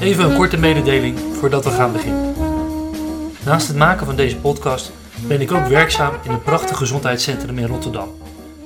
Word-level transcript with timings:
Even 0.00 0.24
een 0.24 0.36
korte 0.36 0.56
mededeling 0.56 1.18
voordat 1.18 1.64
we 1.64 1.70
gaan 1.70 1.92
beginnen. 1.92 2.34
Naast 3.44 3.68
het 3.68 3.76
maken 3.76 4.06
van 4.06 4.16
deze 4.16 4.36
podcast 4.36 4.92
ben 5.26 5.40
ik 5.40 5.52
ook 5.52 5.66
werkzaam 5.66 6.14
in 6.22 6.30
een 6.30 6.42
prachtig 6.42 6.76
gezondheidscentrum 6.76 7.58
in 7.58 7.66
Rotterdam, 7.66 8.08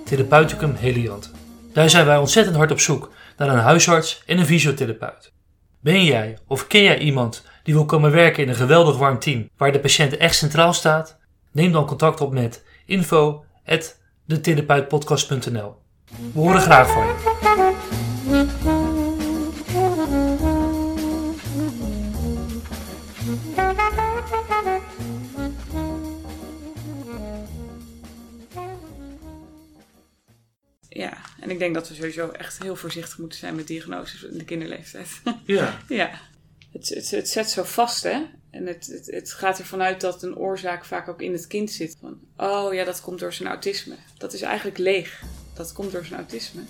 Therapeuticum 0.05 0.75
Heliant. 0.75 1.31
Daar 1.73 1.91
zijn 1.91 2.07
wij 2.07 2.17
ontzettend 2.17 2.57
hard 2.57 2.71
op 2.71 2.81
zoek 2.81 3.11
naar 3.37 3.49
een 3.49 3.59
huisarts 3.59 4.23
en 4.27 4.39
een 4.39 4.47
fysiotherapeut. 4.47 5.33
Ben 5.81 6.05
jij 6.05 6.39
of 6.47 6.67
ken 6.67 6.83
jij 6.83 6.99
iemand 6.99 7.45
die 7.63 7.75
wil 7.75 7.85
komen 7.85 8.11
werken 8.11 8.43
in 8.43 8.49
een 8.49 8.55
geweldig 8.55 8.97
warm 8.97 9.19
team 9.19 9.49
waar 9.57 9.73
de 9.73 9.81
patiënt 9.81 10.17
echt 10.17 10.37
centraal 10.37 10.73
staat? 10.73 11.17
Neem 11.53 11.73
dan 11.73 11.87
contact 11.87 12.21
op 12.21 12.33
met 12.33 12.65
info@detherapeutpodcast.nl. 12.87 15.75
We 16.33 16.41
horen 16.41 16.61
graag 16.61 16.91
van 16.91 17.07
je. 17.07 17.74
En 31.45 31.51
ik 31.51 31.59
denk 31.59 31.75
dat 31.75 31.89
we 31.89 31.95
sowieso 31.95 32.29
echt 32.29 32.63
heel 32.63 32.77
voorzichtig 32.77 33.19
moeten 33.19 33.39
zijn 33.39 33.55
met 33.55 33.67
diagnoses 33.67 34.23
in 34.23 34.39
de 34.39 34.45
kinderleeftijd. 34.45 35.09
Ja, 35.47 35.79
ja, 35.89 36.11
het, 36.73 36.89
het, 36.89 37.11
het 37.11 37.29
zet 37.29 37.51
zo 37.51 37.63
vast, 37.63 38.03
hè? 38.03 38.23
En 38.51 38.67
het, 38.67 38.87
het, 38.87 39.07
het 39.07 39.33
gaat 39.33 39.59
ervan 39.59 39.83
uit 39.83 40.01
dat 40.01 40.23
een 40.23 40.37
oorzaak 40.37 40.85
vaak 40.85 41.09
ook 41.09 41.23
in 41.23 41.33
het 41.33 41.47
kind 41.47 41.71
zit. 41.71 41.97
Van, 42.01 42.19
oh 42.37 42.75
ja, 42.75 42.85
dat 42.85 43.01
komt 43.01 43.19
door 43.19 43.33
zijn 43.33 43.49
autisme. 43.49 43.95
Dat 44.19 44.33
is 44.33 44.43
eigenlijk 44.43 44.79
leeg. 44.79 45.23
Dat 45.55 45.73
komt 45.73 45.93
door 45.93 46.05
zijn 46.05 46.19
autisme. 46.19 46.61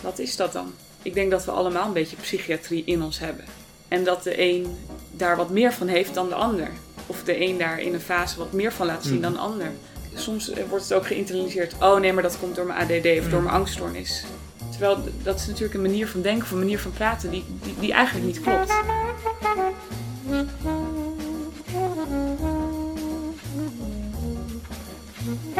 Wat 0.00 0.18
is 0.18 0.36
dat 0.36 0.52
dan? 0.52 0.72
Ik 1.02 1.14
denk 1.14 1.30
dat 1.30 1.44
we 1.44 1.50
allemaal 1.50 1.86
een 1.86 1.92
beetje 1.92 2.16
psychiatrie 2.16 2.84
in 2.84 3.02
ons 3.02 3.18
hebben. 3.18 3.44
En 3.88 4.04
dat 4.04 4.22
de 4.22 4.40
een 4.40 4.76
daar 5.10 5.36
wat 5.36 5.50
meer 5.50 5.72
van 5.72 5.86
heeft 5.88 6.14
dan 6.14 6.28
de 6.28 6.34
ander. 6.34 6.70
Of 7.06 7.24
de 7.24 7.40
een 7.40 7.58
daar 7.58 7.80
in 7.80 7.94
een 7.94 8.00
fase 8.00 8.38
wat 8.38 8.52
meer 8.52 8.72
van 8.72 8.86
laat 8.86 9.02
zien 9.02 9.12
Mhm. 9.12 9.22
dan 9.22 9.32
de 9.32 9.38
ander. 9.38 9.72
Soms 10.20 10.50
eh, 10.50 10.64
wordt 10.68 10.84
het 10.84 10.92
ook 10.92 11.06
geïnternaliseerd. 11.06 11.74
Oh 11.80 12.00
nee, 12.00 12.12
maar 12.12 12.22
dat 12.22 12.38
komt 12.38 12.54
door 12.54 12.66
mijn 12.66 12.78
ADD 12.78 13.20
of 13.20 13.30
door 13.30 13.42
mijn 13.42 13.54
angststoornis. 13.54 14.24
Terwijl 14.70 14.98
dat 15.22 15.38
is 15.38 15.46
natuurlijk 15.46 15.74
een 15.74 15.82
manier 15.82 16.08
van 16.08 16.22
denken 16.22 16.42
of 16.42 16.50
een 16.50 16.58
manier 16.58 16.78
van 16.78 16.92
praten 16.92 17.30
die, 17.30 17.44
die, 17.62 17.74
die 17.80 17.92
eigenlijk 17.92 18.26
niet 18.26 18.40
klopt. 18.40 18.72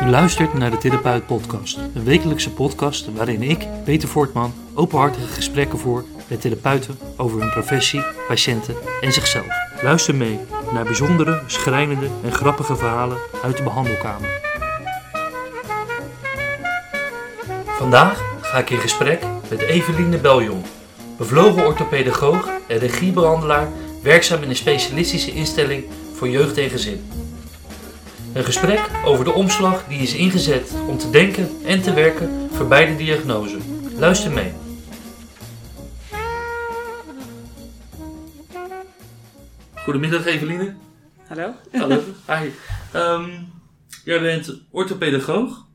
U 0.03 0.11
luistert 0.11 0.55
naar 0.55 0.71
de 0.71 0.79
Therapeut 0.79 1.27
Podcast, 1.27 1.77
een 1.95 2.05
wekelijkse 2.05 2.53
podcast 2.53 3.13
waarin 3.13 3.43
ik, 3.43 3.67
Peter 3.85 4.09
Voortman, 4.09 4.55
openhartige 4.75 5.27
gesprekken 5.27 5.79
voer 5.79 6.05
met 6.29 6.41
therapeuten 6.41 6.99
over 7.17 7.41
hun 7.41 7.51
professie, 7.51 8.03
patiënten 8.29 8.75
en 9.01 9.13
zichzelf. 9.13 9.47
Luister 9.83 10.15
mee 10.15 10.39
naar 10.73 10.85
bijzondere, 10.85 11.43
schrijnende 11.47 12.09
en 12.23 12.33
grappige 12.33 12.77
verhalen 12.77 13.19
uit 13.43 13.57
de 13.57 13.63
behandelkamer. 13.63 14.40
Vandaag 17.81 18.23
ga 18.41 18.59
ik 18.59 18.71
in 18.71 18.79
gesprek 18.79 19.23
met 19.51 19.61
Eveline 19.61 20.19
Beljong, 20.19 20.65
bevlogen 21.19 21.67
orthopedagoog 21.67 22.49
en 22.69 22.79
regiebehandelaar, 22.79 23.69
werkzaam 24.03 24.43
in 24.43 24.49
een 24.49 24.57
specialistische 24.57 25.33
instelling 25.33 25.85
voor 26.15 26.29
jeugd 26.29 26.59
en 26.59 26.71
gezin. 26.71 27.11
Een 28.33 28.45
gesprek 28.45 28.91
over 29.05 29.25
de 29.25 29.33
omslag 29.33 29.85
die 29.89 29.99
is 29.99 30.15
ingezet 30.15 30.73
om 30.87 30.99
te 30.99 31.11
denken 31.11 31.49
en 31.65 31.83
te 31.83 31.95
werken 31.95 32.49
voor 32.53 32.67
beide 32.67 32.97
diagnoses. 32.97 33.63
Luister 33.97 34.33
mee. 34.33 34.53
Goedemiddag 39.75 40.27
Eveline. 40.27 40.75
Hallo? 41.27 41.55
Hallo. 41.73 42.01
Hi. 42.31 42.51
Ehm, 42.93 43.31
jij 44.05 44.21
bent 44.21 44.61
orthopedagoog 44.71 45.69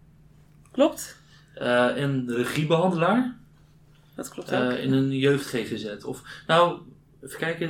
Klopt? 0.75 1.14
Eh, 1.55 2.01
en 2.03 2.25
regiebehandelaar 2.35 3.35
Dat 4.15 4.29
klopt 4.29 4.51
eh, 4.51 4.65
ook. 4.65 4.71
in 4.71 4.93
een 4.93 5.17
jeugd 5.17 5.45
GGZ. 5.45 6.03
Of, 6.03 6.21
nou, 6.47 6.79
even 7.23 7.39
kijken. 7.39 7.67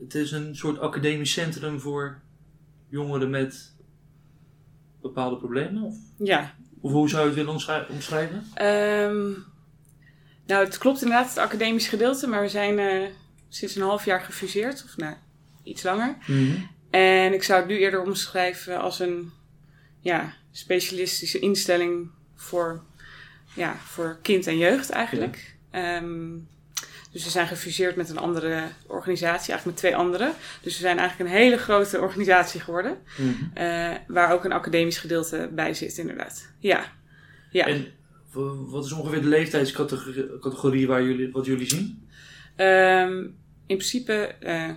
Het 0.00 0.14
is 0.14 0.32
een 0.32 0.56
soort 0.56 0.78
academisch 0.78 1.32
centrum 1.32 1.80
voor 1.80 2.20
jongeren 2.88 3.30
met 3.30 3.74
bepaalde 5.02 5.36
problemen? 5.36 5.82
Of, 5.82 5.96
Ja. 6.18 6.54
of 6.80 6.92
hoe 6.92 7.08
zou 7.08 7.20
je 7.20 7.26
het 7.26 7.36
willen 7.36 7.52
omschrij- 7.52 7.86
omschrijven? 7.88 8.44
Ehm, 8.54 9.30
nou, 10.46 10.64
het 10.64 10.78
klopt 10.78 11.02
inderdaad, 11.02 11.28
het 11.28 11.38
academisch 11.38 11.88
gedeelte. 11.88 12.26
Maar 12.26 12.40
we 12.40 12.48
zijn 12.48 12.78
eh, 12.78 13.08
sinds 13.48 13.76
een 13.76 13.82
half 13.82 14.04
jaar 14.04 14.20
gefuseerd. 14.20 14.84
Of 14.84 14.96
nou, 14.96 15.14
iets 15.62 15.82
langer. 15.82 16.16
En 16.90 17.32
ik 17.32 17.42
zou 17.42 17.60
het 17.60 17.68
nu 17.68 17.76
eerder 17.78 18.02
omschrijven 18.02 18.80
als 18.80 18.98
een 19.00 19.30
ja, 20.00 20.32
specialistische 20.50 21.38
instelling 21.38 22.10
voor, 22.42 22.82
ja, 23.54 23.76
voor 23.84 24.18
kind 24.22 24.46
en 24.46 24.58
jeugd 24.58 24.90
eigenlijk. 24.90 25.54
Ehm, 25.70 26.30
dus 27.12 27.24
we 27.24 27.30
zijn 27.30 27.46
gefuseerd 27.46 27.96
met 27.96 28.10
een 28.10 28.18
andere 28.18 28.68
organisatie, 28.86 29.52
eigenlijk 29.52 29.64
met 29.64 29.76
twee 29.76 29.96
andere. 29.96 30.32
Dus 30.60 30.74
we 30.74 30.80
zijn 30.80 30.98
eigenlijk 30.98 31.30
een 31.30 31.36
hele 31.36 31.56
grote 31.56 32.00
organisatie 32.00 32.60
geworden. 32.60 32.98
Mhm. 33.16 33.32
eh, 33.54 33.90
waar 34.06 34.32
ook 34.32 34.44
een 34.44 34.52
academisch 34.52 34.98
gedeelte 34.98 35.50
bij 35.52 35.74
zit, 35.74 35.98
inderdaad. 35.98 36.48
Ja. 36.58 36.92
ja. 37.50 37.66
En 37.66 37.92
wat 38.68 38.84
is 38.84 38.92
ongeveer 38.92 39.22
de 39.22 39.28
leeftijdscategorie 39.28 40.38
categorie 40.38 40.86
waar 40.86 41.02
jullie, 41.02 41.32
wat 41.32 41.46
jullie 41.46 41.68
zien? 41.68 42.08
Ehm, 42.56 43.18
in 43.66 43.76
principe, 43.76 44.12
eh, 44.40 44.70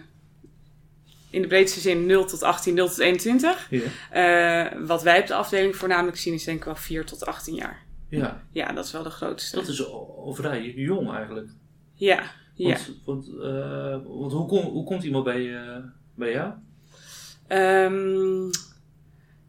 in 1.36 1.42
de 1.42 1.48
breedste 1.48 1.80
zin 1.80 2.06
0 2.06 2.26
tot 2.26 2.44
18, 2.44 2.74
0 2.74 2.88
tot 2.88 2.98
21. 2.98 3.68
Ja. 3.70 3.82
Eh, 4.10 4.80
wat 4.86 5.04
wij 5.04 5.20
op 5.20 5.28
de 5.28 5.34
afdeling 5.34 5.76
voornamelijk 5.76 6.18
zien 6.18 6.34
is 6.34 6.44
denk 6.44 6.58
ik 6.58 6.64
wel 6.64 6.76
4 6.76 7.06
tot 7.06 7.26
18 7.26 7.56
jaar. 7.56 7.86
Ja, 8.10 8.44
Ja, 8.52 8.72
dat 8.72 8.86
is 8.86 8.92
wel 8.92 9.04
de 9.04 9.10
grootste. 9.10 9.56
dat 9.56 9.68
is 9.68 9.86
al, 9.86 10.34
vrij 10.34 10.74
jong 10.76 11.12
eigenlijk. 11.14 11.50
Ja, 11.94 12.24
ja. 12.54 12.68
Want, 12.68 13.02
want, 13.06 13.28
eh, 13.42 13.98
want 14.20 14.32
hoe, 14.32 14.48
kom, 14.48 14.64
hoe 14.64 14.84
komt 14.84 15.04
iemand 15.04 15.24
bij, 15.24 15.56
eh, 15.56 15.84
bij 16.16 16.32
jou? 16.32 16.54
Ehm, 17.48 18.50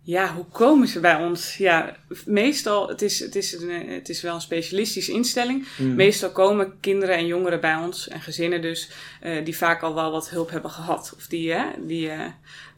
ja, 0.06 0.34
hoe 0.34 0.44
komen 0.44 0.88
ze 0.88 1.00
bij 1.00 1.16
ons? 1.16 1.56
Ja, 1.56 1.96
meestal, 2.24 2.88
het 2.88 3.02
is, 3.02 3.20
het 3.20 3.36
is, 3.36 3.52
een, 3.52 3.88
het 3.88 4.08
is 4.08 4.22
wel 4.22 4.34
een 4.34 4.40
specialistische 4.40 5.12
instelling. 5.12 5.66
Mhm. 5.78 5.94
Meestal 5.94 6.30
komen 6.30 6.80
kinderen 6.80 7.16
en 7.16 7.26
jongeren 7.26 7.60
bij 7.60 7.76
ons, 7.76 8.08
en 8.08 8.20
gezinnen 8.20 8.62
dus, 8.62 8.90
eh, 9.20 9.44
die 9.44 9.56
vaak 9.56 9.82
al 9.82 9.94
wel 9.94 10.10
wat 10.10 10.30
hulp 10.30 10.50
hebben 10.50 10.70
gehad. 10.70 11.12
Of 11.16 11.26
die, 11.26 11.54
die 11.86 12.10
eh, 12.10 12.26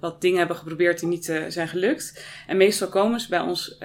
wat 0.00 0.20
dingen 0.20 0.38
hebben 0.38 0.56
geprobeerd 0.56 1.00
die 1.00 1.08
niet 1.08 1.28
eh, 1.28 1.42
zijn 1.48 1.68
gelukt. 1.68 2.24
En 2.46 2.56
meestal 2.56 2.88
komen 2.88 3.20
ze 3.20 3.28
bij 3.28 3.40
ons 3.40 3.78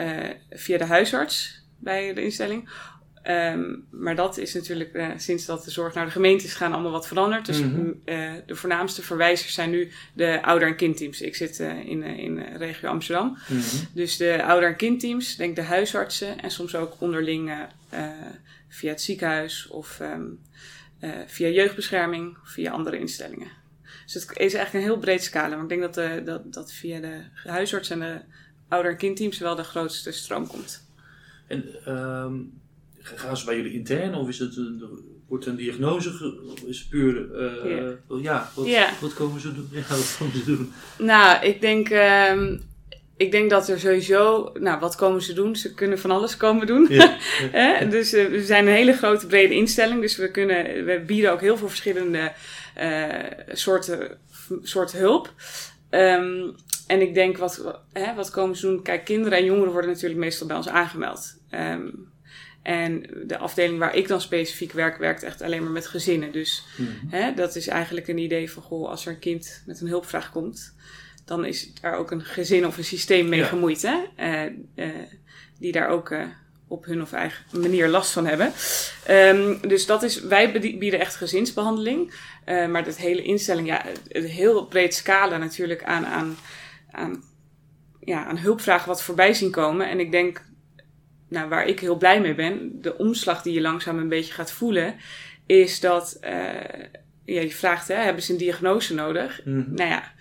via 0.50 0.78
de 0.78 0.86
huisarts 0.86 1.62
bij 1.78 2.14
de 2.14 2.24
instelling. 2.24 2.70
Ehm, 3.23 3.75
maar 3.91 4.16
dat 4.16 4.38
is 4.38 4.53
natuurlijk 4.53 4.94
eh, 4.94 5.07
sinds 5.17 5.45
dat 5.45 5.63
de 5.63 5.72
zorg 5.72 5.94
naar 5.94 6.06
de 6.06 6.11
gemeente 6.11 6.45
is 6.45 6.53
gaan 6.53 6.73
allemaal 6.73 6.91
wat 6.91 7.07
veranderd. 7.07 7.45
Dus 7.45 7.59
Mhm. 7.59 7.79
mm, 7.79 8.01
eh, 8.06 8.31
de 8.45 8.56
voornaamste 8.56 9.01
verwijzers 9.01 9.53
zijn 9.53 9.69
nu 9.69 9.91
de 10.13 10.44
ouder- 10.44 10.67
en 10.67 10.75
kindteams. 10.75 11.22
Ik 11.22 11.35
zit 11.35 11.59
eh, 11.59 11.85
in, 11.85 12.03
in 12.03 12.39
regio 12.39 12.89
Amsterdam. 12.89 13.38
Mhm. 13.47 13.59
Dus 13.94 14.17
de 14.17 14.44
ouder- 14.44 14.69
en 14.69 14.75
kindteams, 14.75 15.35
denk 15.35 15.56
de 15.56 15.61
huisartsen 15.61 16.39
en 16.41 16.51
soms 16.51 16.75
ook 16.75 17.01
onderling 17.01 17.51
via 18.67 18.89
het 18.89 19.01
ziekenhuis 19.01 19.67
of 19.67 20.00
ehm, 20.00 20.25
eh, 21.00 21.09
via 21.28 21.47
jeugdbescherming 21.47 22.38
of 22.44 22.50
via 22.50 22.72
andere 22.72 23.00
instellingen. 23.00 23.47
Dus 24.05 24.13
het 24.13 24.23
is 24.23 24.53
eigenlijk 24.53 24.73
een 24.73 24.91
heel 24.91 25.00
breed 25.00 25.23
scala. 25.23 25.55
Maar 25.55 25.63
ik 25.63 25.69
denk 25.69 25.81
dat, 25.81 25.94
de, 25.94 26.22
dat, 26.25 26.53
dat 26.53 26.72
via 26.73 27.00
de 27.00 27.22
huisarts 27.44 27.90
en 27.90 28.00
de 28.00 28.19
ouder- 28.67 28.91
en 28.91 28.97
kindteams 28.97 29.38
wel 29.38 29.55
de 29.55 29.63
grootste 29.63 30.11
stroom 30.11 30.47
komt. 30.47 30.88
En 31.47 31.66
ehm, 31.85 32.34
gaan 33.03 33.38
ze 33.38 33.46
bij 33.46 33.56
jullie 33.56 33.74
intern 33.74 34.16
of 34.16 34.28
is 34.28 34.40
het 34.40 34.58
een, 34.58 34.84
wordt 35.28 35.46
een 35.46 35.56
diagnose? 35.56 36.38
is 36.66 36.85
puur. 36.85 37.35
eh, 37.35 38.22
ja, 38.22 38.52
wat, 38.55 38.67
wat 39.02 39.14
komen 39.14 39.41
ze 39.41 39.53
doen? 39.53 39.70
Ja, 39.72 39.82
wat 39.88 40.16
komen 40.20 40.38
ze 40.38 40.46
doen? 40.46 40.73
Nou, 40.97 41.46
ik 41.46 41.61
denk, 41.61 41.90
ehm, 41.90 42.58
ik 43.17 43.32
denk 43.32 43.50
dat 43.50 43.67
er 43.67 43.79
sowieso... 43.79 44.52
Nou, 44.59 44.79
wat 44.79 44.96
komen 44.96 45.22
ze 45.22 45.34
doen? 45.34 45.55
Ze 45.55 45.73
kunnen 45.73 46.00
van 46.00 46.11
alles 46.11 46.38
komen 46.38 46.67
doen. 46.67 46.88
Ja. 46.90 47.17
Dus 47.90 48.14
eh, 48.14 48.26
we 48.28 48.44
zijn 48.44 48.67
een 48.67 48.73
hele 48.73 48.94
grote 48.94 49.28
brede 49.28 49.53
instelling. 49.53 50.02
Dus 50.02 50.17
we, 50.17 50.32
kunnen, 50.32 50.85
we 50.85 51.03
bieden 51.05 51.32
ook 51.32 51.41
heel 51.41 51.58
veel 51.58 51.70
verschillende 51.70 52.32
eh, 52.76 53.09
soorten, 53.52 54.17
soorten 54.61 55.00
hulp. 55.00 55.34
Ehm, 55.90 56.50
en 56.88 57.02
ik 57.02 57.14
denk, 57.14 57.38
wat, 57.38 57.82
hè, 57.94 58.14
wat 58.16 58.29
komen 58.29 58.55
ze 58.55 58.67
doen? 58.67 58.82
Kijk, 58.82 59.05
kinderen 59.05 59.38
en 59.38 59.46
jongeren 59.46 59.72
worden 59.72 59.90
natuurlijk 59.91 60.20
meestal 60.20 60.47
bij 60.47 60.55
ons 60.55 60.67
aangemeld. 60.67 61.35
Ehm, 61.50 61.88
en 62.64 63.06
de 63.28 63.38
afdeling 63.38 63.80
waar 63.80 63.96
ik 63.96 64.08
dan 64.08 64.22
specifiek 64.22 64.72
werk, 64.72 64.98
werkt 64.98 65.24
echt 65.24 65.42
alleen 65.42 65.64
maar 65.64 65.72
met 65.72 65.88
gezinnen. 65.88 66.32
Dus 66.32 66.64
Mhm. 66.78 66.90
hè, 67.10 67.34
dat 67.34 67.56
is 67.56 67.68
eigenlijk 67.68 68.08
een 68.08 68.18
idee 68.18 68.52
van, 68.52 68.64
goh, 68.64 68.90
als 68.90 69.06
er 69.06 69.12
een 69.14 69.20
kind 69.20 69.64
met 69.66 69.82
een 69.82 69.88
hulpvraag 69.88 70.32
komt, 70.32 70.76
dan 71.26 71.46
is 71.46 71.74
daar 71.82 71.96
ook 71.98 72.12
een 72.12 72.24
gezin 72.24 72.66
of 72.66 72.78
een 72.78 72.84
systeem 72.84 73.30
mee 73.30 73.40
Ja. 73.40 73.46
gemoeid, 73.46 73.82
hè? 73.82 73.98
Eh, 74.16 74.44
eh, 74.76 74.90
die 75.60 75.72
daar 75.72 75.88
ook 75.90 76.12
eh, 76.12 76.24
op 76.68 76.86
hun 76.86 77.02
of 77.02 77.12
eigen 77.14 77.46
manier 77.62 77.88
last 77.88 78.12
van 78.12 78.26
hebben. 78.26 78.52
Ehm, 79.06 79.68
dus 79.68 79.86
dat 79.86 80.04
is, 80.04 80.22
wij 80.22 80.52
bieden 80.80 81.00
echt 81.00 81.16
gezinsbehandeling. 81.16 82.14
Maar 82.46 82.84
dat 82.84 82.98
hele 82.98 83.22
instelling, 83.24 83.68
ja, 83.68 83.86
een 84.08 84.24
heel 84.26 84.66
breed 84.66 84.94
scala 84.96 85.38
natuurlijk 85.38 85.84
aan, 85.84 86.06
aan, 86.06 86.38
aan, 86.92 87.24
ja, 88.00 88.26
aan 88.26 88.38
hulpvragen 88.38 88.88
wat 88.88 89.04
voorbij 89.04 89.34
zien 89.34 89.52
komen. 89.52 89.90
En 89.90 90.00
ik 90.00 90.12
denk, 90.12 90.42
nou, 91.34 91.50
waar 91.50 91.68
ik 91.68 91.80
heel 91.80 91.97
blij 91.97 92.22
mee 92.22 92.35
ben, 92.35 92.82
de 92.82 92.97
omslag 92.97 93.41
die 93.41 93.53
je 93.53 93.62
langzaam 93.62 93.97
een 93.97 94.09
beetje 94.09 94.34
gaat 94.34 94.52
voelen, 94.52 94.96
is 95.46 95.80
dat, 95.80 96.18
uh, 96.24 96.30
ja, 97.26 97.41
je 97.41 97.52
vraagt, 97.52 97.88
hè, 97.88 97.96
hebben 97.96 98.24
ze 98.24 98.32
een 98.32 98.38
diagnose 98.38 98.94
nodig? 98.94 99.41
Mm 99.46 99.66
Nou 99.76 99.90
ja, 99.90 100.12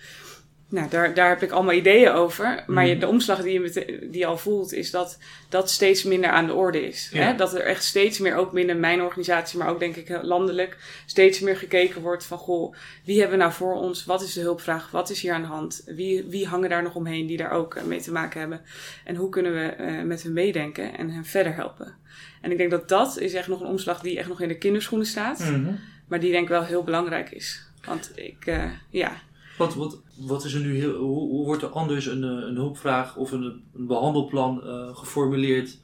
nou, 0.73 0.89
daar, 0.89 1.13
daar 1.13 1.29
heb 1.29 1.41
ik 1.41 1.51
allemaal 1.51 1.73
ideeën 1.73 2.11
over. 2.11 2.63
Maar 2.67 2.85
mhm. 2.85 2.99
de 2.99 3.07
omslag 3.07 3.41
die 3.41 3.61
je, 3.61 4.07
die 4.11 4.27
al 4.27 4.37
voelt, 4.37 4.73
is 4.73 4.91
dat 4.91 5.17
dat 5.49 5.69
steeds 5.69 6.03
minder 6.03 6.29
aan 6.29 6.45
de 6.45 6.53
orde 6.53 6.87
is. 6.87 7.09
Hè? 7.13 7.35
Dat 7.35 7.53
er 7.53 7.61
echt 7.61 7.83
steeds 7.83 8.19
meer, 8.19 8.35
ook 8.35 8.51
binnen 8.51 8.79
mijn 8.79 9.01
organisatie, 9.01 9.59
maar 9.59 9.69
ook 9.69 9.79
denk 9.79 9.95
ik 9.95 10.19
landelijk, 10.21 10.77
steeds 11.05 11.39
meer 11.39 11.57
gekeken 11.57 12.01
wordt 12.01 12.25
van, 12.25 12.37
goh, 12.37 12.75
wie 13.03 13.19
hebben 13.19 13.37
we 13.37 13.43
nou 13.43 13.55
voor 13.55 13.73
ons? 13.75 14.05
Wat 14.05 14.21
is 14.21 14.33
de 14.33 14.41
hulpvraag? 14.41 14.91
Wat 14.91 15.09
is 15.09 15.21
hier 15.21 15.33
aan 15.33 15.41
de 15.41 15.47
hand? 15.47 15.83
Wie, 15.85 16.23
wie 16.23 16.47
hangen 16.47 16.69
daar 16.69 16.83
nog 16.83 16.95
omheen 16.95 17.27
die 17.27 17.37
daar 17.37 17.51
ook 17.51 17.75
eh, 17.75 17.83
mee 17.83 18.01
te 18.01 18.11
maken 18.11 18.39
hebben? 18.39 18.61
En 19.05 19.15
hoe 19.15 19.29
kunnen 19.29 19.53
we 19.53 19.75
uh, 19.79 20.01
met 20.01 20.23
hen 20.23 20.33
meedenken 20.33 20.97
en 20.97 21.09
hen 21.09 21.25
verder 21.25 21.55
helpen? 21.55 21.95
En 22.41 22.51
ik 22.51 22.57
denk 22.57 22.71
dat 22.71 22.89
dat 22.89 23.19
is 23.19 23.33
echt 23.33 23.47
nog 23.47 23.61
een 23.61 23.67
omslag 23.67 24.01
die 24.01 24.17
echt 24.17 24.27
nog 24.27 24.41
in 24.41 24.47
de 24.47 24.57
kinderschoenen 24.57 25.07
staat. 25.07 25.39
Mm 25.39 25.79
Maar 26.07 26.19
die 26.19 26.31
denk 26.31 26.43
ik 26.43 26.49
wel 26.49 26.63
heel 26.63 26.83
belangrijk 26.83 27.31
is. 27.31 27.61
Want 27.85 28.11
ik, 28.15 28.45
uh, 28.45 28.63
ja, 28.89 29.21
wat, 29.57 29.75
wat, 29.75 30.01
wat 30.15 30.43
is 30.43 30.53
er 30.53 30.61
nu 30.61 30.75
heel, 30.75 30.95
hoe, 30.95 31.29
hoe 31.29 31.45
wordt 31.45 31.63
er 31.63 31.69
anders 31.69 32.05
een, 32.05 32.23
eh, 32.23 32.29
een 32.29 32.55
hulpvraag 32.55 33.15
of 33.15 33.31
een, 33.31 33.63
een 33.73 33.87
behandelplan 33.87 34.61
uh, 34.63 34.95
geformuleerd 34.95 35.77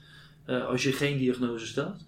uh, 0.47 0.67
als 0.67 0.83
je 0.83 0.91
geen 0.91 1.17
diagnose 1.17 1.65
stelt? 1.67 2.05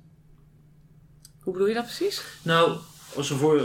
Hoe 1.39 1.53
bedoel 1.53 1.67
je 1.67 1.73
dat 1.73 1.83
precies? 1.83 2.23
Nou, 2.43 2.77
als, 3.15 3.29
er 3.29 3.37
voor, 3.37 3.59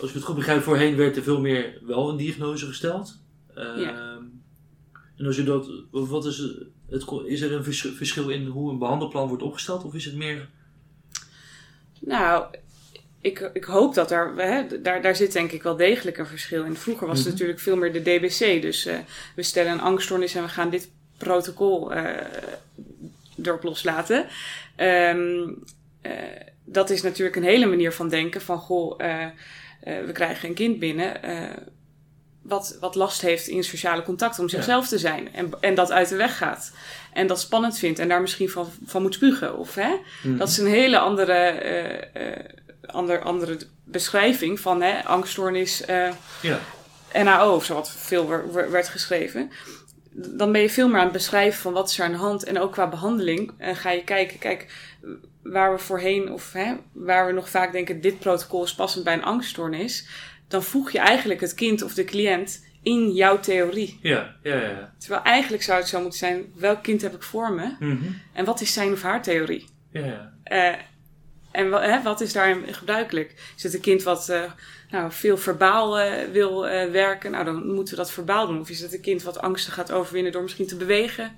als 0.00 0.08
ik 0.08 0.14
het 0.14 0.22
goed 0.22 0.34
begrijp, 0.34 0.62
voorheen 0.62 0.96
werd 0.96 1.16
er 1.16 1.22
veel 1.22 1.40
meer 1.40 1.78
wel 1.82 2.08
een 2.08 2.16
diagnose 2.16 2.66
gesteld. 2.66 3.18
Uh, 3.56 3.82
ja. 3.82 4.20
En 5.16 5.26
als 5.26 5.36
je 5.36 5.44
dat, 5.44 5.68
wat 5.90 6.26
is, 6.26 6.38
het, 6.88 7.04
is 7.24 7.40
er 7.40 7.52
een 7.52 7.64
verschil 7.94 8.28
in 8.28 8.46
hoe 8.46 8.70
een 8.70 8.78
behandelplan 8.78 9.28
wordt 9.28 9.42
opgesteld 9.42 9.84
of 9.84 9.94
is 9.94 10.04
het 10.04 10.14
meer. 10.14 10.48
Nou, 12.00 12.54
ik, 13.22 13.50
ik 13.52 13.64
hoop 13.64 13.94
dat 13.94 14.10
er, 14.10 14.32
hè, 14.36 14.80
daar, 14.82 15.02
daar 15.02 15.16
zit 15.16 15.32
denk 15.32 15.52
ik 15.52 15.62
wel 15.62 15.76
degelijk 15.76 16.18
een 16.18 16.26
verschil 16.26 16.64
in. 16.64 16.76
Vroeger 16.76 17.06
was 17.06 17.16
het 17.16 17.26
mhm. 17.26 17.34
natuurlijk 17.34 17.60
veel 17.60 17.76
meer 17.76 17.92
de 17.92 18.02
DBC. 18.02 18.62
Dus 18.62 18.86
uh, 18.86 18.94
we 19.34 19.42
stellen 19.42 19.72
een 19.72 19.80
angststoornis 19.80 20.34
en 20.34 20.42
we 20.42 20.48
gaan 20.48 20.70
dit 20.70 20.90
protocol 21.16 21.94
uh, 21.94 22.10
erop 23.42 23.62
loslaten. 23.62 24.26
Um, 24.76 25.64
uh, 26.02 26.12
dat 26.64 26.90
is 26.90 27.02
natuurlijk 27.02 27.36
een 27.36 27.42
hele 27.42 27.66
manier 27.66 27.92
van 27.92 28.08
denken 28.08 28.40
van, 28.40 28.58
goh, 28.58 28.98
we 29.80 30.10
krijgen 30.12 30.48
een 30.48 30.54
kind 30.54 30.78
binnen 30.78 31.20
wat, 32.42 32.76
wat 32.80 32.94
last 32.94 33.20
heeft 33.20 33.46
in 33.46 33.64
sociale 33.64 34.02
contact 34.02 34.38
om 34.38 34.48
zichzelf 34.48 34.88
te 34.88 34.98
zijn. 34.98 35.34
En, 35.34 35.50
en 35.60 35.74
dat 35.74 35.92
uit 35.92 36.08
de 36.08 36.16
weg 36.16 36.36
gaat. 36.36 36.72
En 37.12 37.26
dat 37.26 37.40
spannend 37.40 37.78
vindt 37.78 37.98
en 37.98 38.08
daar 38.08 38.20
misschien 38.20 38.48
van, 38.48 38.68
van 38.86 39.02
moet 39.02 39.14
spugen. 39.14 39.58
Of, 39.58 39.74
hè? 39.74 39.94
Mhm. 40.22 40.36
Dat 40.36 40.48
is 40.48 40.58
een 40.58 40.66
hele 40.66 40.98
andere 40.98 41.34
ander, 42.86 43.20
andere 43.20 43.58
beschrijving 43.84 44.60
van 44.60 44.82
hè, 44.82 45.04
angststoornis 45.04 45.88
uh, 45.88 46.12
ja. 46.42 46.60
NAO 47.22 47.54
of 47.54 47.64
zo, 47.64 47.74
wat 47.74 47.90
veel 47.90 48.28
werd 48.52 48.88
geschreven. 48.88 49.50
Dan 50.14 50.52
ben 50.52 50.60
je 50.60 50.70
veel 50.70 50.88
meer 50.88 50.98
aan 50.98 51.04
het 51.04 51.12
beschrijven 51.12 51.60
van 51.60 51.72
wat 51.72 51.90
is 51.90 51.98
er 51.98 52.04
aan 52.04 52.10
de 52.10 52.16
hand. 52.16 52.44
En 52.44 52.58
ook 52.58 52.72
qua 52.72 52.88
behandeling 52.88 53.52
ga 53.58 53.90
je 53.90 54.04
kijken, 54.04 54.38
kijk, 54.38 54.72
waar 55.42 55.72
we 55.72 55.78
voorheen 55.78 56.32
of 56.32 56.52
hè, 56.52 56.74
waar 56.92 57.26
we 57.26 57.32
nog 57.32 57.48
vaak 57.48 57.72
denken, 57.72 58.00
dit 58.00 58.18
protocol 58.18 58.64
is 58.64 58.74
passend 58.74 59.04
bij 59.04 59.12
een 59.12 59.24
angststoornis. 59.24 60.08
Dan 60.48 60.62
voeg 60.62 60.90
je 60.90 60.98
eigenlijk 60.98 61.40
het 61.40 61.54
kind 61.54 61.82
of 61.82 61.94
de 61.94 62.04
cliënt 62.04 62.64
in 62.82 63.12
jouw 63.12 63.40
theorie. 63.40 63.98
Ja, 64.02 64.36
ja, 64.42 64.56
ja. 64.56 64.92
Terwijl 64.98 65.22
eigenlijk 65.22 65.62
zou 65.62 65.78
het 65.78 65.88
zo 65.88 66.00
moeten 66.00 66.18
zijn, 66.18 66.52
welk 66.54 66.82
kind 66.82 67.02
heb 67.02 67.14
ik 67.14 67.22
voor 67.22 67.52
me? 67.52 67.76
Mm 67.78 67.98
-hmm. 67.98 68.20
En 68.32 68.44
wat 68.44 68.60
is 68.60 68.72
zijn 68.72 68.92
of 68.92 69.02
haar 69.02 69.22
theorie? 69.22 69.68
Ja, 69.90 70.04
ja. 70.04 70.32
Uh, 70.44 70.78
en 71.52 71.70
wat, 71.70 71.82
hè, 71.82 72.02
wat 72.02 72.20
is 72.20 72.32
daarin 72.32 72.74
gebruikelijk? 72.74 73.52
Is 73.56 73.62
het 73.62 73.74
een 73.74 73.80
kind 73.80 74.02
wat 74.02 74.28
uh, 74.30 74.42
nou, 74.90 75.12
veel 75.12 75.36
verbaal 75.36 76.00
uh, 76.00 76.12
wil 76.32 76.66
uh, 76.66 76.90
werken? 76.90 77.30
Nou, 77.30 77.44
dan 77.44 77.74
moeten 77.74 77.94
we 77.94 78.00
dat 78.00 78.12
verbaal 78.12 78.46
doen. 78.46 78.60
Of 78.60 78.70
is 78.70 78.80
het 78.80 78.92
een 78.92 79.00
kind 79.00 79.22
wat 79.22 79.38
angsten 79.38 79.72
gaat 79.72 79.92
overwinnen 79.92 80.32
door 80.32 80.42
misschien 80.42 80.66
te 80.66 80.76
bewegen? 80.76 81.32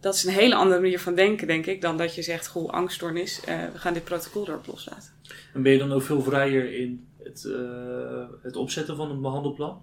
Dat 0.00 0.14
is 0.14 0.24
een 0.24 0.32
hele 0.32 0.54
andere 0.54 0.80
manier 0.80 1.00
van 1.00 1.14
denken, 1.14 1.46
denk 1.46 1.66
ik, 1.66 1.80
dan 1.80 1.96
dat 1.96 2.14
je 2.14 2.22
zegt, 2.22 2.46
goh, 2.46 2.70
angststoornis, 2.70 3.40
we 3.44 3.78
gaan 3.78 3.94
dit 3.94 4.04
protocol 4.04 4.48
erop 4.48 4.66
loslaten. 4.66 5.10
En 5.54 5.62
ben 5.62 5.72
je 5.72 5.78
dan 5.78 5.92
ook 5.92 6.02
veel 6.02 6.22
vrijer 6.22 6.74
in 6.74 7.06
het, 7.22 7.48
het 8.42 8.56
opzetten 8.56 8.96
van 8.96 9.10
een 9.10 9.20
behandelplan? 9.20 9.82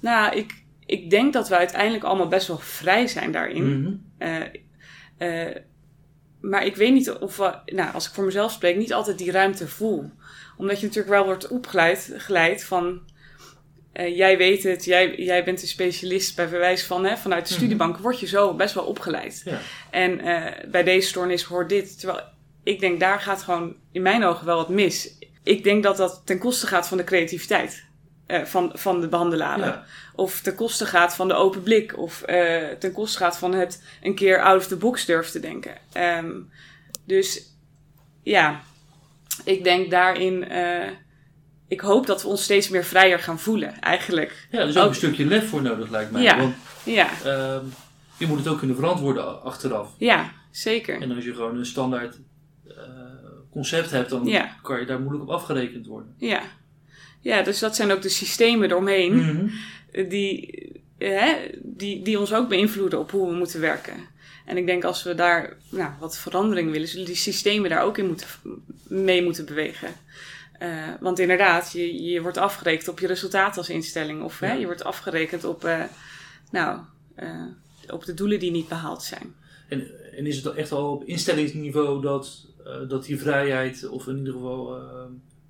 Nou, 0.00 0.36
ik, 0.36 0.62
ik 0.86 1.10
denk 1.10 1.32
dat 1.32 1.48
we 1.48 1.56
uiteindelijk 1.56 2.04
allemaal 2.04 2.28
best 2.28 2.46
wel 2.46 2.58
vrij 2.58 3.06
zijn 3.06 3.32
daarin. 3.32 3.64
Mm 3.64 4.00
-hmm 4.18 5.70
maar 6.42 6.66
ik 6.66 6.76
weet 6.76 6.92
niet 6.92 7.10
of, 7.10 7.36
we, 7.36 7.54
nou, 7.66 7.94
als 7.94 8.06
ik 8.06 8.14
voor 8.14 8.24
mezelf 8.24 8.52
spreek, 8.52 8.76
niet 8.76 8.92
altijd 8.92 9.18
die 9.18 9.30
ruimte 9.30 9.68
voel. 9.68 10.10
Omdat 10.56 10.80
je 10.80 10.86
natuurlijk 10.86 11.14
wel 11.14 11.24
wordt 11.24 11.48
opgeleid 11.48 12.12
geleid 12.16 12.64
van. 12.64 13.00
Uh, 13.94 14.16
jij 14.16 14.36
weet 14.36 14.62
het, 14.62 14.84
jij, 14.84 15.14
jij 15.16 15.44
bent 15.44 15.62
een 15.62 15.68
specialist 15.68 16.36
bij 16.36 16.48
verwijs 16.48 16.84
van, 16.84 17.04
hè, 17.04 17.16
vanuit 17.16 17.42
de 17.42 17.52
mhm. 17.52 17.62
studiebank 17.62 17.98
word 17.98 18.20
je 18.20 18.26
zo 18.26 18.54
best 18.54 18.74
wel 18.74 18.84
opgeleid. 18.84 19.42
Ja. 19.44 19.58
En 19.90 20.26
uh, 20.26 20.70
bij 20.70 20.82
deze 20.82 21.08
stoornis 21.08 21.42
hoort 21.42 21.68
dit. 21.68 21.98
Terwijl 21.98 22.24
ik 22.62 22.80
denk, 22.80 23.00
daar 23.00 23.20
gaat 23.20 23.42
gewoon 23.42 23.76
in 23.92 24.02
mijn 24.02 24.24
ogen 24.24 24.46
wel 24.46 24.56
wat 24.56 24.68
mis. 24.68 25.18
Ik 25.42 25.64
denk 25.64 25.82
dat 25.82 25.96
dat 25.96 26.22
ten 26.24 26.38
koste 26.38 26.66
gaat 26.66 26.88
van 26.88 26.96
de 26.96 27.04
creativiteit. 27.04 27.84
Uh, 28.26 28.44
van, 28.44 28.70
van 28.74 29.00
de 29.00 29.08
behandelaren. 29.08 29.66
Ja. 29.66 29.84
Of 30.14 30.40
ten 30.40 30.54
koste 30.54 30.86
gaat 30.86 31.14
van 31.14 31.28
de 31.28 31.34
open 31.34 31.62
blik. 31.62 31.98
Of 31.98 32.22
uh, 32.26 32.68
ten 32.68 32.92
koste 32.92 33.18
gaat 33.18 33.38
van 33.38 33.54
het 33.54 33.82
een 34.02 34.14
keer 34.14 34.42
out 34.42 34.60
of 34.60 34.66
the 34.66 34.76
box 34.76 35.04
durven 35.04 35.32
te 35.32 35.40
denken. 35.40 35.76
Um, 35.96 36.50
dus 37.04 37.56
ja, 38.22 38.60
ik 39.44 39.64
denk 39.64 39.90
daarin. 39.90 40.52
Uh, 40.52 40.88
ik 41.68 41.80
hoop 41.80 42.06
dat 42.06 42.22
we 42.22 42.28
ons 42.28 42.42
steeds 42.42 42.68
meer 42.68 42.84
vrijer 42.84 43.18
gaan 43.18 43.38
voelen, 43.38 43.80
eigenlijk. 43.80 44.48
Ja, 44.50 44.58
er 44.58 44.68
is 44.68 44.76
ook, 44.76 44.88
een 44.88 44.94
stukje 44.94 45.24
lef 45.24 45.48
voor 45.48 45.62
nodig, 45.62 45.90
lijkt 45.90 46.10
mij. 46.10 46.22
Ja, 46.22 46.38
Want, 46.38 46.54
ja. 46.84 47.08
Uh, 47.26 47.56
je 48.16 48.26
moet 48.26 48.38
het 48.38 48.48
ook 48.48 48.58
kunnen 48.58 48.76
verantwoorden 48.76 49.42
achteraf. 49.42 49.88
Ja, 49.98 50.32
zeker. 50.50 51.00
En 51.00 51.14
als 51.14 51.24
je 51.24 51.34
gewoon 51.34 51.58
een 51.58 51.66
standaard 51.66 52.18
concept 53.50 53.90
hebt, 53.90 54.10
dan 54.10 54.24
ja. 54.24 54.56
kan 54.62 54.80
je 54.80 54.86
daar 54.86 55.00
moeilijk 55.00 55.24
op 55.24 55.30
afgerekend 55.30 55.86
worden. 55.86 56.14
Ja. 56.18 56.42
Ja, 57.22 57.42
dus 57.42 57.58
dat 57.58 57.76
zijn 57.76 57.90
ook 57.90 58.02
de 58.02 58.08
systemen 58.08 58.70
eromheen 58.70 59.14
mm 59.14 59.50
die, 60.08 60.82
hè, 60.98 61.36
die, 61.62 62.02
die 62.02 62.18
ons 62.18 62.34
ook 62.34 62.48
beïnvloeden 62.48 62.98
op 62.98 63.10
hoe 63.10 63.30
we 63.30 63.36
moeten 63.36 63.60
werken. 63.60 63.94
En 64.46 64.56
ik 64.56 64.66
denk 64.66 64.84
als 64.84 65.02
we 65.02 65.14
daar 65.14 65.56
nou, 65.70 65.90
wat 66.00 66.18
verandering 66.18 66.70
willen, 66.70 66.88
zullen 66.88 67.06
die 67.06 67.14
systemen 67.14 67.70
daar 67.70 67.82
ook 67.82 67.98
in 67.98 68.06
moeten, 68.06 68.26
mee 68.88 69.22
moeten 69.22 69.44
bewegen. 69.44 69.88
Uh, 70.62 70.88
want 71.00 71.18
inderdaad, 71.18 71.72
je, 71.72 72.02
je 72.02 72.22
wordt 72.22 72.36
afgerekend 72.36 72.88
op 72.88 72.98
je 72.98 73.06
resultaat 73.06 73.56
als 73.56 73.68
instelling. 73.68 74.22
Of 74.22 74.38
hè, 74.38 74.52
je 74.52 74.64
wordt 74.64 74.84
afgerekend 74.84 75.44
op, 75.44 75.64
uh, 75.64 75.82
nou, 76.50 76.80
uh, 77.18 77.44
op 77.88 78.04
de 78.04 78.14
doelen 78.14 78.38
die 78.38 78.50
niet 78.50 78.68
behaald 78.68 79.02
zijn. 79.02 79.34
En, 79.68 79.90
en 80.16 80.26
is 80.26 80.36
het 80.36 80.54
echt 80.54 80.72
al 80.72 80.92
op 80.92 81.04
instellingsniveau 81.04 82.02
dat, 82.02 82.46
dat 82.88 83.04
die 83.04 83.18
vrijheid, 83.18 83.88
of 83.88 84.06
in 84.06 84.18
ieder 84.18 84.32
geval 84.32 84.80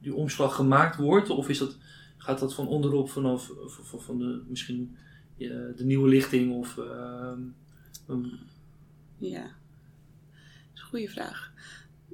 die 0.02 0.14
omslag 0.14 0.54
gemaakt 0.54 0.96
wordt? 0.96 1.30
Of 1.30 1.48
is 1.48 1.58
dat, 1.58 1.76
gaat 2.16 2.38
dat 2.38 2.54
van 2.54 2.68
onderop 2.68 3.10
vanaf 3.10 3.50
van, 3.96 4.18
de, 4.18 4.42
misschien 4.48 4.96
de 5.76 5.84
nieuwe 5.84 6.08
lichting? 6.08 6.52
Of, 6.52 6.76
um, 8.08 8.38
ja, 9.18 9.42
dat 9.42 10.74
is 10.74 10.80
een 10.80 10.88
goede 10.88 11.08
vraag. 11.08 11.52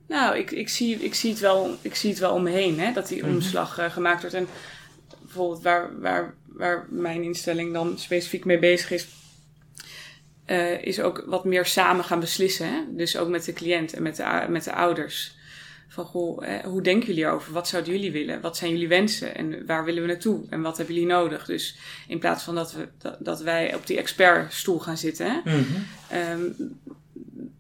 Nou, 0.09 0.37
ik, 0.37 0.51
ik, 0.51 0.69
zie, 0.69 0.97
ik, 0.97 1.15
zie 1.15 1.31
het 1.31 1.41
wel, 1.41 1.77
ik 1.83 1.95
zie 1.95 2.11
het 2.11 2.19
wel 2.19 2.35
om 2.35 2.43
me 2.43 2.51
heen, 2.51 2.81
hè, 2.81 2.93
dat 2.93 3.09
die 3.09 3.23
mhm. 3.23 3.35
omslag 3.35 3.79
uh, 3.79 3.91
gemaakt 3.91 4.21
wordt. 4.21 4.37
En 4.37 4.47
bijvoorbeeld 5.23 5.63
waar, 5.63 6.01
waar, 6.01 6.35
waar 6.47 6.87
mijn 6.91 7.23
instelling 7.23 7.73
dan 7.73 7.99
specifiek 7.99 8.45
mee 8.45 8.59
bezig 8.59 8.91
is, 8.91 9.09
uh, 10.47 10.83
is 10.83 11.01
ook 11.01 11.25
wat 11.27 11.45
meer 11.45 11.67
samen 11.67 12.05
gaan 12.05 12.21
beslissen. 12.21 12.67
Hè? 12.67 12.81
Dus 12.91 13.17
ook 13.17 13.29
met 13.29 13.45
de 13.45 13.53
cliënt 13.53 13.93
en 13.93 14.03
met 14.03 14.17
de, 14.17 14.47
met 14.49 14.65
de 14.65 14.73
ouders. 14.73 15.37
Van 15.89 16.05
goh, 16.05 16.63
hoe 16.65 16.83
denken 16.83 17.07
jullie 17.07 17.25
erover? 17.25 17.53
Wat 17.53 17.69
zouden 17.69 17.93
jullie 17.93 18.13
willen? 18.13 18.41
Wat 18.41 18.57
zijn 18.57 18.71
jullie 18.71 18.89
wensen? 18.89 19.35
En 19.35 19.67
waar 19.67 19.85
willen 19.85 20.03
we 20.03 20.09
naartoe? 20.09 20.45
En 20.51 20.63
wat 20.63 20.77
hebben 20.77 20.95
jullie 20.95 21.11
nodig? 21.11 21.45
Dus 21.45 21.77
in 22.09 22.19
plaats 22.19 22.43
van 22.43 22.55
dat, 22.55 22.73
we, 22.73 22.89
dat, 22.99 23.17
dat 23.19 23.41
wij 23.41 23.75
op 23.75 23.87
die 23.87 23.99
expertstoel 23.99 24.79
gaan 24.79 24.97
zitten? 24.97 25.43
Mm 25.45 25.65
-hmm. 26.09 26.57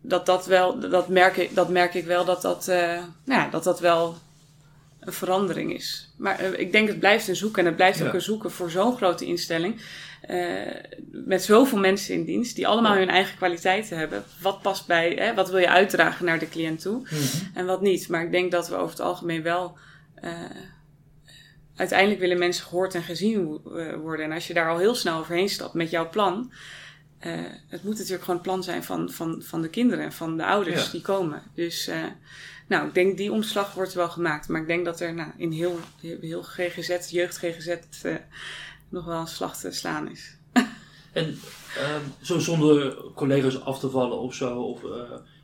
dat 0.01 0.27
dat 0.27 0.47
wel, 0.47 0.91
dat 0.91 1.09
merk 1.09 1.37
ik, 1.37 1.55
dat 1.55 1.69
merk 1.69 1.95
ik 1.95 2.05
wel 2.05 2.25
dat 2.25 2.43
dat, 2.43 2.69
uh, 2.69 2.77
nou 3.25 3.41
ja, 3.41 3.49
dat 3.49 3.65
dat 3.65 3.81
wel 3.81 4.17
een 5.01 5.13
verandering 5.13 5.75
is. 5.75 6.11
Maar 6.17 6.43
uh, 6.43 6.59
ik 6.59 6.73
denk 6.73 6.89
het 6.89 6.99
blijft 6.99 7.29
een 7.29 7.37
zoeken 7.37 7.61
en 7.61 7.67
het 7.67 7.77
blijft 7.77 8.03
ook 8.03 8.13
een 8.13 8.21
zoeken 8.21 8.51
voor 8.51 8.71
zo'n 8.71 8.97
grote 8.97 9.25
instelling. 9.25 9.81
Uh, 10.31 10.73
met 11.11 11.43
zoveel 11.43 11.79
mensen 11.79 12.15
in 12.15 12.25
dienst, 12.25 12.57
die 12.57 12.67
allemaal 12.67 12.97
hun 12.97 13.09
eigen 13.09 13.37
kwaliteiten 13.37 13.99
hebben. 13.99 14.25
Wat 14.43 14.63
past 14.63 14.87
bij, 14.87 15.11
hè, 15.11 15.35
wat 15.35 15.51
wil 15.51 15.59
je 15.59 15.69
uitdragen 15.69 16.25
naar 16.25 16.39
de 16.39 16.49
cliënt 16.49 16.81
toe 16.81 17.01
Mhm. 17.03 17.15
en 17.55 17.67
wat 17.67 17.81
niet. 17.81 18.09
Maar 18.09 18.23
ik 18.25 18.31
denk 18.33 18.51
dat 18.53 18.69
we 18.69 18.75
over 18.75 18.91
het 18.91 19.01
algemeen 19.01 19.43
wel. 19.43 19.79
Uh, 20.25 20.31
uiteindelijk 21.77 22.21
willen 22.21 22.39
mensen 22.39 22.65
gehoord 22.67 22.95
en 22.95 23.03
gezien 23.03 23.45
worden. 24.03 24.25
En 24.25 24.33
als 24.33 24.47
je 24.47 24.55
daar 24.55 24.71
al 24.71 24.79
heel 24.79 24.95
snel 24.95 25.19
overheen 25.19 25.49
stapt 25.49 25.75
met 25.75 25.91
jouw 25.91 26.09
plan. 26.11 26.53
Uh, 27.27 27.33
het 27.69 27.83
moet 27.85 27.95
natuurlijk 27.99 28.21
gewoon 28.25 28.37
het 28.41 28.49
plan 28.49 28.63
zijn 28.63 28.85
van, 28.85 29.11
van, 29.11 29.43
van 29.45 29.63
de 29.63 29.69
kinderen 29.69 30.05
en 30.05 30.13
van 30.13 30.37
de 30.37 30.45
ouders 30.45 30.85
Ja. 30.85 30.91
die 30.91 31.01
komen. 31.01 31.43
Dus 31.55 31.91
nou, 32.67 32.87
ik 32.87 32.95
denk 32.95 33.17
die 33.17 33.33
omslag 33.33 33.75
wordt 33.75 33.93
wel 33.95 34.09
gemaakt. 34.09 34.49
Maar 34.49 34.61
ik 34.61 34.67
denk 34.67 34.85
dat 34.85 35.01
er 35.01 35.15
nou, 35.15 35.31
in 35.37 35.51
heel, 35.53 35.79
heel 36.21 36.43
GGZ, 36.43 37.11
jeugd 37.11 37.39
GGZ, 37.39 37.77
nog 38.88 39.04
wel 39.04 39.21
een 39.21 39.26
slag 39.26 39.57
te 39.61 39.71
slaan 39.73 40.11
is. 40.11 40.37
En 41.12 41.28
uh, 41.78 41.97
zo 42.21 42.38
zonder 42.38 42.97
collega's 43.14 43.61
af 43.61 43.78
te 43.78 43.90
vallen 43.90 44.18
of 44.21 44.35
zo. 44.35 44.61
Of, 44.62 44.83
uh, 44.83 44.90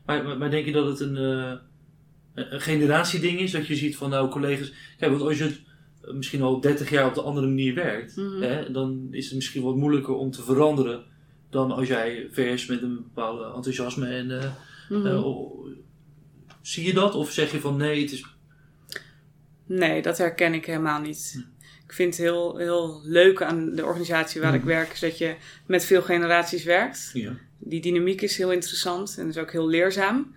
maar, 0.07 0.39
maar 0.39 0.51
denk 0.51 0.65
je 0.67 0.73
dat 0.73 0.87
het 0.87 1.01
een, 1.01 1.17
uh, 1.17 1.53
een 2.35 2.61
generatieding 2.61 3.41
is? 3.41 3.51
Dat 3.51 3.67
je 3.67 3.77
ziet 3.77 3.97
van 3.97 4.11
nou 4.11 4.29
collega's. 4.31 4.73
Kijk, 4.99 5.11
want 5.11 5.23
als 5.23 5.39
je 5.39 5.45
het 5.45 5.61
misschien 6.15 6.43
al 6.43 6.61
30 6.61 6.91
jaar 6.91 7.07
op 7.07 7.15
de 7.15 7.23
andere 7.23 7.47
manier 7.47 7.75
werkt, 7.75 8.17
Mhm. 8.17 8.43
hè, 8.43 8.71
dan 8.71 9.09
is 9.11 9.25
het 9.27 9.35
misschien 9.35 9.63
wat 9.63 9.77
moeilijker 9.77 10.15
om 10.15 10.31
te 10.31 10.43
veranderen 10.43 11.05
dan 11.51 11.71
als 11.71 11.89
jij 11.89 12.29
vers 12.31 12.67
met 12.67 12.83
een 12.83 12.95
bepaalde 12.95 13.45
enthousiasme 13.55 14.07
en. 14.07 14.31
Uh, 14.31 14.45
Mhm. 14.89 15.07
uh, 15.07 15.27
zie 16.63 16.87
je 16.87 16.93
dat? 16.95 17.15
Of 17.15 17.31
zeg 17.31 17.53
je 17.53 17.61
van 17.61 17.77
nee, 17.77 18.03
het 18.03 18.13
is. 18.13 18.25
Nee, 19.67 20.03
dat 20.03 20.19
herken 20.19 20.55
ik 20.55 20.67
helemaal 20.67 21.01
niet. 21.01 21.47
Ik 21.87 21.93
vind 21.93 22.17
het 22.17 22.23
heel, 22.23 22.57
heel 22.57 23.01
leuk 23.05 23.43
aan 23.43 23.75
de 23.75 23.85
organisatie 23.85 24.41
waar 24.41 24.55
ik 24.55 24.63
werk, 24.63 24.93
is 24.93 25.01
dat 25.01 25.19
je 25.19 25.35
met 25.67 25.85
veel 25.85 26.03
generaties 26.03 26.65
werkt. 26.65 27.11
Ja. 27.13 27.33
Die 27.59 27.81
dynamiek 27.81 28.21
is 28.21 28.37
heel 28.37 28.53
interessant 28.53 29.19
en 29.19 29.29
is 29.29 29.39
ook 29.39 29.53
heel 29.53 29.69
leerzaam. 29.69 30.35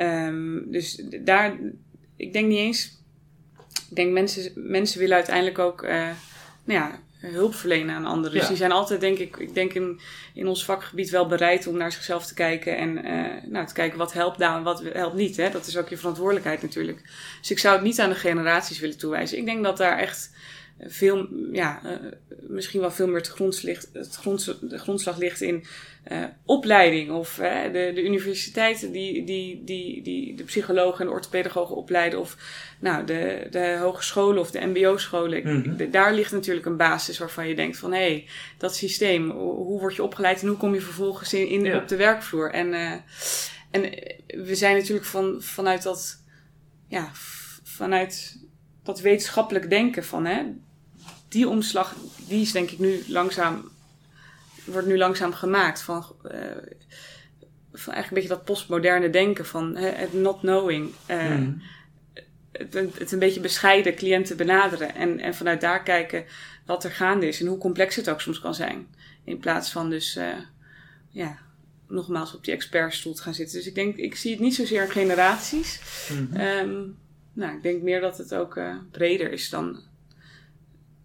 Um, 0.00 0.70
dus 0.70 1.02
daar, 1.24 1.58
ik 2.16 2.32
denk 2.32 2.48
niet 2.48 2.58
eens. 2.58 2.96
Ik 3.90 3.96
denk 3.96 4.12
mensen, 4.12 4.52
mensen 4.54 4.98
willen 5.00 5.16
uiteindelijk 5.16 5.58
ook 5.58 5.82
uh, 5.82 5.90
nou 6.64 6.80
ja, 6.80 7.00
hulp 7.20 7.54
verlenen 7.54 7.94
aan 7.94 8.04
anderen. 8.04 8.38
Dus 8.38 8.48
die 8.48 8.56
zijn 8.56 8.72
altijd, 8.72 9.00
denk 9.00 9.18
ik, 9.18 9.36
ik 9.36 9.54
denk 9.54 9.72
in, 9.72 10.00
in 10.34 10.46
ons 10.46 10.64
vakgebied 10.64 11.10
wel 11.10 11.26
bereid 11.26 11.66
om 11.66 11.76
naar 11.76 11.92
zichzelf 11.92 12.26
te 12.26 12.34
kijken 12.34 12.76
en 12.76 13.06
uh, 13.06 13.50
nou, 13.50 13.66
te 13.66 13.74
kijken 13.74 13.98
wat 13.98 14.12
helpt 14.12 14.38
daar 14.38 14.56
en 14.56 14.62
wat 14.62 14.82
helpt 14.82 15.16
niet. 15.16 15.36
Hè? 15.36 15.50
Dat 15.50 15.66
is 15.66 15.76
ook 15.76 15.88
je 15.88 15.96
verantwoordelijkheid 15.96 16.62
natuurlijk. 16.62 17.02
Dus 17.40 17.50
ik 17.50 17.58
zou 17.58 17.74
het 17.74 17.84
niet 17.84 18.00
aan 18.00 18.10
de 18.10 18.14
generaties 18.14 18.78
willen 18.78 18.98
toewijzen. 18.98 19.38
Ik 19.38 19.44
denk 19.44 19.64
dat 19.64 19.76
daar 19.76 19.98
echt 19.98 20.30
veel, 20.80 21.28
ja, 21.52 21.80
uh, 21.84 22.12
misschien 22.40 22.80
wel 22.80 22.90
veel 22.90 23.06
meer 23.06 23.16
het 23.16 23.28
grond 23.28 23.62
ligt, 23.62 23.90
het 23.92 24.20
de 24.60 24.78
grondslag 24.78 25.18
ligt 25.18 25.40
in 25.40 25.64
uh, 26.12 26.24
opleiding 26.44 27.10
of 27.10 27.38
uh, 27.38 27.62
de, 27.62 27.90
de 27.94 28.04
universiteiten 28.04 28.92
die, 28.92 29.24
die, 29.24 29.64
die, 29.64 30.02
die 30.02 30.34
de 30.34 30.44
psychologen 30.44 31.00
en 31.00 31.06
de 31.06 31.12
orthopedagogen 31.12 31.76
opleiden 31.76 32.18
of 32.20 32.36
nou, 32.80 33.04
de, 33.04 33.46
de 33.50 33.78
hogescholen 33.80 34.40
of 34.40 34.50
de 34.50 34.66
mbo-scholen. 34.66 35.60
Mhm. 35.60 35.90
Daar 35.90 36.14
ligt 36.14 36.32
natuurlijk 36.32 36.66
een 36.66 36.76
basis 36.76 37.18
waarvan 37.18 37.48
je 37.48 37.54
denkt 37.54 37.76
van 37.76 37.92
hé, 37.92 37.98
hey, 37.98 38.28
dat 38.58 38.76
systeem, 38.76 39.30
hoe 39.30 39.80
word 39.80 39.96
je 39.96 40.02
opgeleid 40.02 40.42
en 40.42 40.48
hoe 40.48 40.56
kom 40.56 40.74
je 40.74 40.80
vervolgens 40.80 41.34
in, 41.34 41.48
in 41.48 41.64
Ja. 41.64 41.76
op 41.76 41.88
de 41.88 41.96
werkvloer? 41.96 42.52
En, 42.52 42.72
uh, 42.72 42.92
en 43.70 43.82
we 44.44 44.54
zijn 44.54 44.76
natuurlijk 44.76 45.06
van, 45.06 45.42
vanuit 45.42 45.82
dat, 45.82 46.24
ja, 46.88 47.10
vanuit 47.64 48.46
dat 48.82 49.00
wetenschappelijk 49.00 49.70
denken 49.70 50.04
van 50.04 50.24
hè, 50.26 50.42
die 51.28 51.48
omslag, 51.48 51.94
die 52.28 52.40
is 52.40 52.52
denk 52.52 52.70
ik 52.70 52.78
nu 52.78 53.04
langzaam, 53.06 53.70
wordt 54.64 54.86
nu 54.86 54.98
langzaam 54.98 55.32
gemaakt 55.32 55.82
van, 55.82 56.04
uh, 56.24 56.32
van 57.72 57.92
eigenlijk 57.92 58.06
een 58.08 58.14
beetje 58.14 58.28
dat 58.28 58.44
postmoderne 58.44 59.10
denken 59.10 59.46
van 59.46 59.76
het 59.76 60.12
not 60.12 60.38
knowing. 60.38 60.92
Uh, 61.10 61.36
Mm. 61.36 61.62
het, 62.52 62.74
het, 62.98 63.12
een 63.12 63.18
beetje 63.18 63.40
bescheiden 63.40 63.94
cliënten 63.94 64.36
benaderen 64.36 64.94
en, 64.94 65.20
en 65.20 65.34
vanuit 65.34 65.60
daar 65.60 65.82
kijken 65.82 66.24
wat 66.66 66.84
er 66.84 66.90
gaande 66.90 67.28
is 67.28 67.40
en 67.40 67.46
hoe 67.46 67.58
complex 67.58 67.96
het 67.96 68.10
ook 68.10 68.20
soms 68.20 68.40
kan 68.40 68.54
zijn. 68.54 68.86
In 69.24 69.38
plaats 69.38 69.70
van 69.70 69.90
dus, 69.90 70.16
uh, 70.16 70.34
ja, 71.10 71.38
nogmaals 71.88 72.34
op 72.34 72.44
die 72.44 72.54
expertstoel 72.54 73.14
te 73.14 73.22
gaan 73.22 73.34
zitten. 73.34 73.56
Dus 73.56 73.66
ik 73.66 73.74
denk, 73.74 73.96
ik 73.96 74.16
zie 74.16 74.30
het 74.30 74.40
niet 74.40 74.54
zozeer 74.54 74.82
in 74.82 74.90
generaties. 74.90 75.80
Mhm. 76.12 76.40
Um, 76.40 76.96
nou, 77.32 77.56
ik 77.56 77.62
denk 77.62 77.82
meer 77.82 78.00
dat 78.00 78.18
het 78.18 78.34
ook 78.34 78.56
uh, 78.56 78.76
breder 78.90 79.32
is 79.32 79.50
dan, 79.50 79.80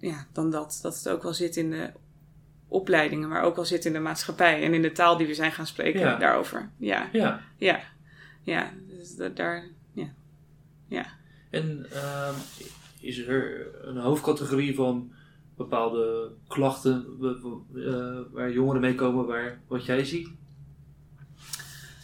ja, 0.04 0.28
dan 0.32 0.50
dat. 0.52 0.80
Dat 0.82 0.96
het 0.96 1.10
ook 1.10 1.24
wel 1.24 1.34
zit 1.34 1.56
in 1.58 1.70
de 1.70 1.92
opleidingen, 2.68 3.30
maar 3.30 3.44
ook 3.44 3.56
wel 3.56 3.66
zit 3.66 3.86
in 3.86 3.94
de 3.94 4.00
maatschappij 4.00 4.64
en 4.64 4.74
in 4.74 4.82
de 4.82 4.92
taal 4.92 5.18
die 5.18 5.28
we 5.28 5.34
zijn 5.34 5.52
gaan 5.52 5.68
spreken 5.68 6.00
Ja. 6.00 6.18
daarover. 6.18 6.70
Ja, 6.78 7.10
Ja. 7.12 7.42
ja, 7.58 7.80
ja. 8.42 8.72
Dus 8.88 9.16
dat, 9.16 9.36
daar, 9.36 9.64
ja, 9.94 10.14
ja. 10.88 11.06
En 11.50 11.86
uh, 11.94 12.30
is 13.00 13.18
er 13.18 13.68
een 13.82 13.98
hoofdcategorie 13.98 14.76
van 14.76 15.12
bepaalde 15.56 16.32
klachten 16.48 17.06
uh, 17.74 18.20
waar 18.32 18.52
jongeren 18.52 18.82
mee 18.82 18.96
komen, 18.96 19.26
waar, 19.26 19.60
wat 19.68 19.86
jij 19.86 20.06
ziet? 20.06 20.30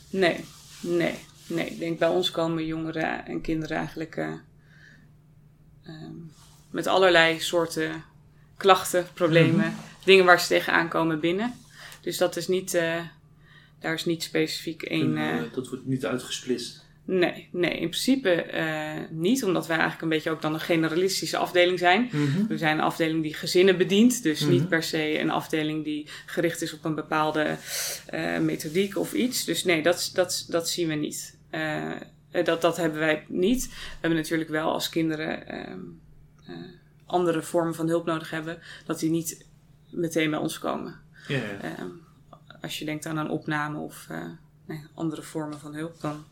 Nee, 0.09 0.45
nee, 0.81 1.15
nee. 1.47 1.65
Ik 1.69 1.79
denk 1.79 1.99
bij 1.99 2.07
ons 2.09 2.31
komen 2.31 2.65
jongeren 2.65 3.25
en 3.25 3.41
kinderen 3.41 3.77
eigenlijk 3.77 4.15
uh, 4.15 4.33
um, 5.87 6.31
met 6.71 6.87
allerlei 6.87 7.39
soorten 7.39 8.03
klachten, 8.57 9.07
problemen, 9.13 9.53
mm 9.53 9.61
-hmm. 9.61 9.75
dingen 10.03 10.25
waar 10.25 10.39
ze 10.39 10.47
tegenaan 10.47 10.89
komen 10.89 11.19
binnen. 11.19 11.53
Dus 12.01 12.17
dat 12.17 12.35
is 12.35 12.47
niet, 12.47 12.73
uh, 12.73 12.95
daar 13.79 13.93
is 13.93 14.05
niet 14.05 14.23
specifiek 14.23 14.81
één. 14.81 15.17
En, 15.17 15.35
uh, 15.35 15.53
dat 15.53 15.69
wordt 15.69 15.85
niet 15.85 16.05
uitgesplitst. 16.05 16.87
Nee, 17.05 17.47
nee, 17.51 17.71
in 17.71 17.89
principe 17.89 18.45
uh, 18.53 18.91
niet, 19.09 19.43
omdat 19.43 19.67
wij 19.67 19.77
eigenlijk 19.77 20.03
een 20.03 20.17
beetje 20.17 20.29
ook 20.29 20.41
dan 20.41 20.53
een 20.53 20.59
generalistische 20.59 21.37
afdeling 21.37 21.79
zijn. 21.79 22.09
Mm 22.11 22.33
-hmm. 22.33 22.47
We 22.47 22.57
zijn 22.57 22.77
een 22.77 22.83
afdeling 22.83 23.23
die 23.23 23.33
gezinnen 23.33 23.77
bedient, 23.77 24.23
dus 24.23 24.39
Mm 24.39 24.47
-hmm. 24.47 24.57
niet 24.57 24.69
per 24.69 24.83
se 24.83 25.19
een 25.19 25.31
afdeling 25.31 25.83
die 25.83 26.07
gericht 26.25 26.61
is 26.61 26.73
op 26.73 26.85
een 26.85 26.95
bepaalde 26.95 27.57
methodiek 28.41 28.97
of 28.97 29.13
iets. 29.13 29.45
Dus 29.45 29.63
nee, 29.63 29.81
dat, 29.81 30.09
dat, 30.13 30.45
dat 30.49 30.69
zien 30.69 30.87
we 30.87 30.93
niet. 30.93 31.37
Dat, 32.43 32.61
dat 32.61 32.77
hebben 32.77 32.99
wij 32.99 33.25
niet. 33.27 33.67
We 33.67 33.97
hebben 33.99 34.19
natuurlijk 34.19 34.49
wel 34.49 34.71
als 34.71 34.89
kinderen 34.89 35.43
uh, 36.49 36.55
andere 37.05 37.41
vormen 37.41 37.75
van 37.75 37.87
hulp 37.87 38.05
nodig 38.05 38.29
hebben, 38.29 38.59
dat 38.85 38.99
die 38.99 39.09
niet 39.09 39.45
meteen 39.89 40.29
bij 40.29 40.39
ons 40.39 40.59
komen. 40.59 40.99
Ja. 41.27 41.41
als 42.61 42.79
je 42.79 42.85
denkt 42.85 43.05
aan 43.05 43.17
een 43.17 43.29
opname 43.29 43.77
of 43.79 44.07
nee, 44.65 44.83
andere 44.93 45.21
vormen 45.21 45.59
van 45.59 45.73
hulp, 45.73 46.01
dan 46.01 46.25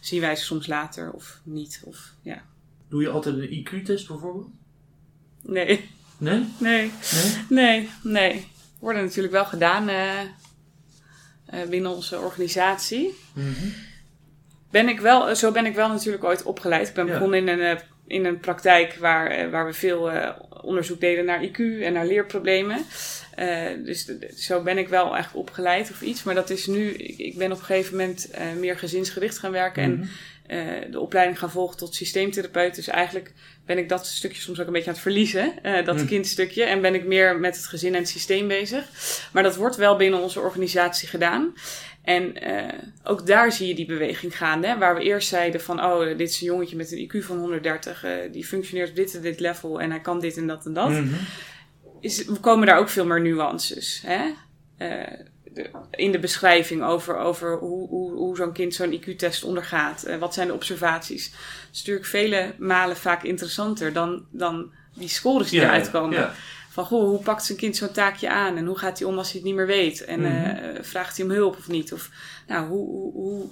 zien 0.00 0.20
wij 0.20 0.36
ze 0.36 0.44
soms 0.44 0.66
later 0.66 1.12
of 1.12 1.40
niet. 1.42 1.80
Of, 1.84 2.12
ja. 2.22 2.42
Doe 2.88 3.02
je 3.02 3.08
altijd 3.08 3.36
een 3.36 3.66
IQ-test 3.66 4.08
bijvoorbeeld? 4.08 4.48
Nee. 5.42 5.90
Nee? 6.18 6.46
Nee. 6.58 6.92
Nee? 7.12 7.32
Nee, 7.48 7.90
nee. 8.02 8.48
Worden 8.78 9.02
natuurlijk 9.02 9.34
wel 9.34 9.44
gedaan 9.44 9.90
binnen 11.68 11.90
onze 11.90 12.18
organisatie. 12.18 13.14
Mm 13.32 13.54
-hmm. 13.54 13.72
Ben 14.70 14.88
ik 14.88 15.00
wel, 15.00 15.36
zo 15.36 15.52
ben 15.52 15.66
ik 15.66 15.74
wel 15.74 15.88
natuurlijk 15.88 16.24
ooit 16.24 16.42
opgeleid. 16.42 16.88
Ik 16.88 16.94
ben 16.94 17.06
Ja. 17.06 17.12
begonnen 17.12 17.38
in 17.38 17.48
een, 17.48 17.78
in 18.06 18.24
een 18.24 18.40
praktijk 18.40 18.94
waar, 18.94 19.50
waar 19.50 19.66
we 19.66 19.72
veel 19.72 20.10
onderzoek 20.62 21.00
deden 21.00 21.24
naar 21.24 21.44
IQ 21.44 21.58
en 21.82 21.92
naar 21.92 22.06
leerproblemen. 22.06 22.84
dus 23.84 24.10
zo 24.36 24.62
ben 24.62 24.78
ik 24.78 24.88
wel 24.88 25.14
eigenlijk 25.14 25.48
opgeleid 25.48 25.90
of 25.90 26.02
iets. 26.02 26.22
Maar 26.22 26.34
dat 26.34 26.50
is 26.50 26.66
nu, 26.66 26.90
ik, 26.90 27.18
ik 27.18 27.38
ben 27.38 27.52
op 27.52 27.58
een 27.58 27.64
gegeven 27.64 27.96
moment 27.96 28.30
meer 28.58 28.78
gezinsgericht 28.78 29.38
gaan 29.38 29.52
werken. 29.52 29.90
Mhm. 29.90 30.02
En 30.02 30.08
uh, 30.50 30.90
de 30.90 31.00
opleiding 31.00 31.38
gaan 31.38 31.50
volgen 31.50 31.76
tot 31.76 31.94
systeemtherapeut. 31.94 32.74
Dus 32.74 32.88
eigenlijk 32.88 33.32
ben 33.66 33.78
ik 33.78 33.88
dat 33.88 34.06
stukje 34.06 34.40
soms 34.40 34.60
ook 34.60 34.66
een 34.66 34.72
beetje 34.72 34.88
aan 34.88 34.94
het 34.94 35.02
verliezen. 35.02 35.52
Dat 35.84 35.96
Mm. 35.96 36.06
kindstukje. 36.06 36.64
En 36.64 36.80
ben 36.80 36.94
ik 36.94 37.04
meer 37.04 37.36
met 37.36 37.56
het 37.56 37.66
gezin 37.66 37.94
en 37.94 38.00
het 38.00 38.08
systeem 38.08 38.48
bezig. 38.48 38.84
Maar 39.32 39.42
dat 39.42 39.56
wordt 39.56 39.76
wel 39.76 39.96
binnen 39.96 40.20
onze 40.20 40.40
organisatie 40.40 41.08
gedaan. 41.08 41.54
En 42.06 42.48
uh, 42.48 42.72
ook 43.04 43.26
daar 43.26 43.52
zie 43.52 43.68
je 43.68 43.74
die 43.74 43.86
beweging 43.86 44.36
gaande. 44.36 44.66
Hè? 44.66 44.78
Waar 44.78 44.94
we 44.94 45.02
eerst 45.02 45.28
zeiden 45.28 45.60
van, 45.60 45.84
oh, 45.84 46.06
dit 46.06 46.30
is 46.30 46.40
een 46.40 46.46
jongetje 46.46 46.76
met 46.76 46.92
een 46.92 47.10
IQ 47.10 47.24
van 47.24 47.38
130. 47.38 48.04
uh, 48.04 48.10
die 48.32 48.44
functioneert 48.44 48.88
op 48.88 48.96
dit 48.96 49.14
en 49.14 49.22
dit 49.22 49.40
level 49.40 49.80
en 49.80 49.90
hij 49.90 50.00
kan 50.00 50.20
dit 50.20 50.36
en 50.36 50.46
dat 50.46 50.66
en 50.66 50.72
dat. 50.72 50.88
Mm 50.88 50.94
-hmm. 50.96 51.18
Is, 52.00 52.24
we 52.24 52.40
komen 52.40 52.66
daar 52.66 52.78
ook 52.78 52.88
veel 52.88 53.06
meer 53.06 53.20
nuances. 53.20 54.02
Hè? 54.06 54.24
Uh, 54.78 55.04
de, 55.44 55.70
in 55.90 56.12
de 56.12 56.18
beschrijving 56.18 56.82
over, 56.84 57.16
over 57.16 57.58
hoe, 57.58 57.88
hoe, 57.88 58.12
hoe 58.12 58.36
zo'n 58.36 58.52
kind 58.52 58.74
zo'n 58.74 59.00
IQ-test 59.00 59.44
ondergaat. 59.44 60.16
Wat 60.18 60.34
zijn 60.34 60.46
de 60.46 60.54
observaties. 60.54 61.30
Dat 61.30 61.40
is 61.72 61.78
natuurlijk 61.78 62.06
vele 62.06 62.54
malen 62.58 62.96
vaak 62.96 63.22
interessanter 63.22 63.92
dan, 63.92 64.26
dan 64.30 64.70
die 64.94 65.08
scores 65.08 65.50
die 65.50 65.60
Ja, 65.60 65.66
eruit 65.66 65.90
komen. 65.90 66.18
ja. 66.18 66.34
Van 66.76 66.84
goh, 66.84 67.08
hoe 67.08 67.22
pakt 67.22 67.44
zijn 67.44 67.58
kind 67.58 67.76
zo'n 67.76 67.92
taakje 67.92 68.30
aan 68.30 68.56
en 68.56 68.66
hoe 68.66 68.78
gaat 68.78 68.98
hij 68.98 69.08
om 69.08 69.18
als 69.18 69.26
hij 69.26 69.36
het 69.36 69.44
niet 69.44 69.54
meer 69.54 69.66
weet? 69.66 70.04
En 70.04 70.20
Mhm. 70.20 70.32
uh, 70.32 70.82
vraagt 70.82 71.16
hij 71.16 71.26
om 71.26 71.32
hulp 71.32 71.56
of 71.56 71.68
niet? 71.68 71.92
Of 71.92 72.10
nou, 72.46 72.68
hoe, 72.68 72.86
hoe, 72.88 73.12
hoe, 73.12 73.46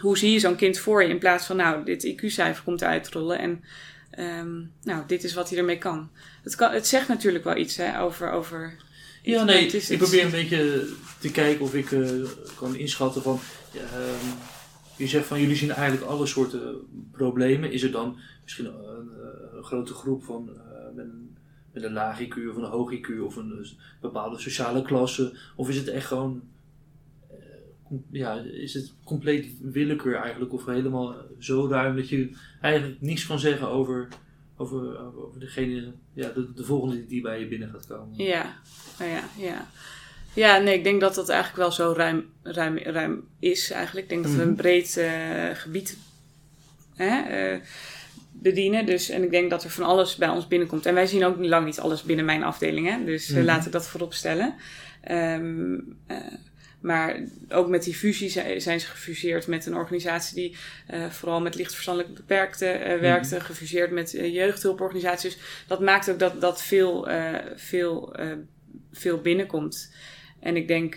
hoe 0.00 0.18
zie 0.18 0.32
je 0.32 0.38
zo'n 0.38 0.56
kind 0.56 0.78
voor 0.78 1.02
je 1.02 1.08
in 1.08 1.18
plaats 1.18 1.46
van 1.46 1.56
nou, 1.56 1.84
dit 1.84 2.06
IQ-cijfer 2.06 2.64
komt 2.64 2.82
uitrollen 2.82 3.38
en 3.38 3.64
ehm, 4.10 4.58
nou, 4.82 5.02
dit 5.06 5.24
is 5.24 5.34
hij 5.34 5.58
ermee 5.58 5.78
kan. 5.78 6.10
Het, 6.42 6.54
kan, 6.54 6.72
het 6.72 6.86
zegt 6.86 7.08
natuurlijk 7.08 7.44
wel 7.44 7.56
iets 7.56 7.76
hè, 7.76 8.00
over, 8.00 8.30
over 8.30 8.76
ja, 9.22 9.44
nee, 9.44 9.66
ik 9.66 9.98
probeer 9.98 10.24
een 10.24 10.30
beetje 10.30 10.88
te 11.18 11.30
kijken 11.30 11.64
of 11.64 11.74
ik 11.74 11.90
uh, 11.90 12.28
kan 12.56 12.76
inschatten 12.76 13.22
van. 13.22 13.40
Ehm, 13.74 14.26
je 14.96 15.06
zegt 15.06 15.26
van 15.26 15.40
jullie 15.40 15.56
zien 15.56 15.70
eigenlijk 15.70 16.10
alle 16.10 16.26
soorten 16.26 16.76
problemen. 17.12 17.72
Is 17.72 17.82
er 17.82 17.90
dan 17.90 18.18
misschien 18.42 18.66
een, 18.66 19.10
een 19.56 19.64
grote 19.64 19.94
groep 19.94 20.24
van 20.24 20.50
uh, 20.52 20.94
met, 20.94 21.04
een, 21.04 21.29
met 21.72 21.82
een 21.82 21.92
laag 21.92 22.20
IQ 22.20 22.48
of 22.50 22.56
een 22.56 22.64
hoog 22.64 22.92
IQ 22.92 23.20
of 23.24 23.36
een 23.36 23.66
bepaalde 24.00 24.38
sociale 24.38 24.82
klasse? 24.82 25.38
Of 25.56 25.68
is 25.68 25.76
het 25.76 25.88
echt 25.88 26.06
gewoon. 26.06 26.42
Uh, 27.30 27.96
ja, 28.10 28.34
is 28.34 28.74
het 28.74 28.92
compleet 29.04 29.54
willekeur 29.60 30.14
eigenlijk? 30.14 30.52
Of 30.52 30.66
helemaal 30.66 31.16
zo 31.38 31.68
ruim 31.68 31.96
dat 31.96 32.08
je 32.08 32.36
eigenlijk 32.60 33.00
niets 33.00 33.26
kan 33.26 33.38
zeggen 33.38 33.68
over 33.68 34.08
over, 34.60 34.98
over, 35.16 35.40
degene, 35.40 35.92
ja, 36.12 36.28
de, 36.28 36.52
de 36.54 36.64
volgende 36.64 37.06
die 37.06 37.22
bij 37.22 37.40
je 37.40 37.48
binnen 37.48 37.70
gaat 37.70 37.86
komen. 37.86 38.24
Ja, 38.24 38.56
nou 38.98 39.10
ja, 39.10 39.22
ja. 39.36 39.66
Ja, 40.34 40.58
nee, 40.58 40.74
ik 40.74 40.84
denk 40.84 41.00
dat 41.00 41.14
dat 41.14 41.28
eigenlijk 41.28 41.58
wel 41.58 41.72
zo 41.72 41.92
ruim, 41.96 42.24
ruim, 42.42 42.78
ruim 42.78 43.28
is 43.38 43.70
eigenlijk. 43.70 44.04
Ik 44.04 44.12
denk 44.12 44.24
dat 44.24 44.32
we 44.32 44.42
een 44.42 44.48
mhm. 44.48 44.56
breed 44.56 44.96
uh, 44.96 45.50
gebied 45.52 45.98
hè, 46.94 47.52
uh, 47.54 47.60
bedienen. 48.42 48.86
Dus, 48.86 49.08
en 49.08 49.22
ik 49.22 49.30
denk 49.30 49.50
dat 49.50 49.64
er 49.64 49.70
van 49.70 49.84
alles 49.84 50.16
bij 50.16 50.28
ons 50.28 50.48
binnenkomt. 50.48 50.86
En 50.86 50.94
wij 50.94 51.06
zien 51.06 51.24
ook 51.24 51.44
lang 51.44 51.66
niet 51.66 51.80
alles 51.80 52.02
binnen 52.02 52.24
mijn 52.24 52.42
afdeling. 52.42 52.88
Hè? 52.88 53.04
Dus 53.04 53.28
mm 53.28 53.36
-hmm. 53.36 53.44
laat 53.44 53.66
ik 53.66 53.72
dat 53.72 53.88
voorop 53.88 54.14
stellen. 54.14 54.54
Um, 55.10 55.98
maar 56.80 57.20
ook 57.48 57.68
met 57.68 57.82
die 57.82 57.94
fusie 57.94 58.30
zijn 58.60 58.80
ze 58.80 58.86
gefuseerd 58.86 59.46
met 59.46 59.66
een 59.66 59.76
organisatie 59.76 60.34
die 60.34 60.56
uh, 60.94 61.10
vooral 61.10 61.40
met 61.40 61.54
lichtverstandelijk 61.54 62.14
beperkten 62.14 62.74
uh, 62.74 63.00
werkte, 63.00 63.34
mm 63.34 63.40
gefuseerd 63.40 63.90
met 63.90 64.14
uh, 64.14 64.34
jeugdhulporganisaties. 64.34 65.38
Dat 65.66 65.80
maakt 65.80 66.10
ook 66.10 66.18
dat, 66.18 66.40
dat 66.40 66.62
veel, 66.62 67.08
veel, 67.54 68.16
veel 68.92 69.20
binnenkomt. 69.20 69.94
En 70.40 70.56
ik 70.56 70.68
denk, 70.68 70.96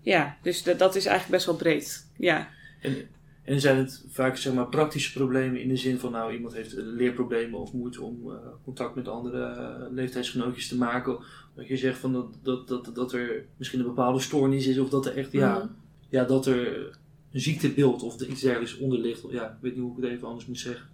ja, 0.00 0.36
dus 0.42 0.62
dat, 0.62 0.78
dat 0.78 0.96
is 0.96 1.06
eigenlijk 1.06 1.36
best 1.36 1.46
wel 1.46 1.56
breed. 1.56 2.06
Ja. 2.16 2.48
En, 2.80 3.08
en 3.48 3.60
zijn 3.60 3.76
het 3.76 4.04
vaak 4.08 4.36
zeg 4.36 4.52
maar, 4.52 4.68
praktische 4.68 5.12
problemen 5.12 5.60
in 5.60 5.68
de 5.68 5.76
zin 5.76 5.98
van, 5.98 6.12
nou, 6.12 6.32
iemand 6.32 6.54
heeft 6.54 6.72
leerproblemen 6.72 7.60
of 7.60 7.72
moeite 7.72 8.02
om 8.02 8.32
contact 8.64 8.94
met 8.94 9.08
andere 9.08 9.88
leeftijdsgenootjes 9.90 10.68
te 10.68 10.76
maken? 10.76 11.18
Dat 11.54 11.66
je 11.66 11.76
zegt 11.76 11.98
van 11.98 12.12
dat, 12.12 12.26
dat, 12.42 12.68
dat, 12.68 12.90
dat 12.94 13.12
er 13.12 13.44
misschien 13.56 13.80
een 13.80 13.86
bepaalde 13.86 14.20
stoornis 14.20 14.66
is 14.66 14.78
of 14.78 14.88
dat 14.88 15.06
er 15.06 15.16
echt, 15.16 15.32
ja, 15.32 15.58
mhm. 15.58 15.66
ja 16.08 16.24
dat 16.24 16.46
er 16.46 16.76
een 17.32 17.40
ziektebeeld 17.40 18.02
of 18.02 18.20
iets 18.20 18.40
dergelijks 18.40 18.78
onder 18.78 18.98
ligt. 18.98 19.22
Ja, 19.30 19.46
ik 19.46 19.56
weet 19.60 19.72
niet 19.72 19.82
hoe 19.82 19.96
ik 19.96 20.02
het 20.02 20.12
even 20.12 20.28
anders 20.28 20.46
moet 20.46 20.58
zeggen. 20.58 20.86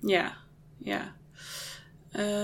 Ja, 0.00 0.36
ja. 0.78 1.14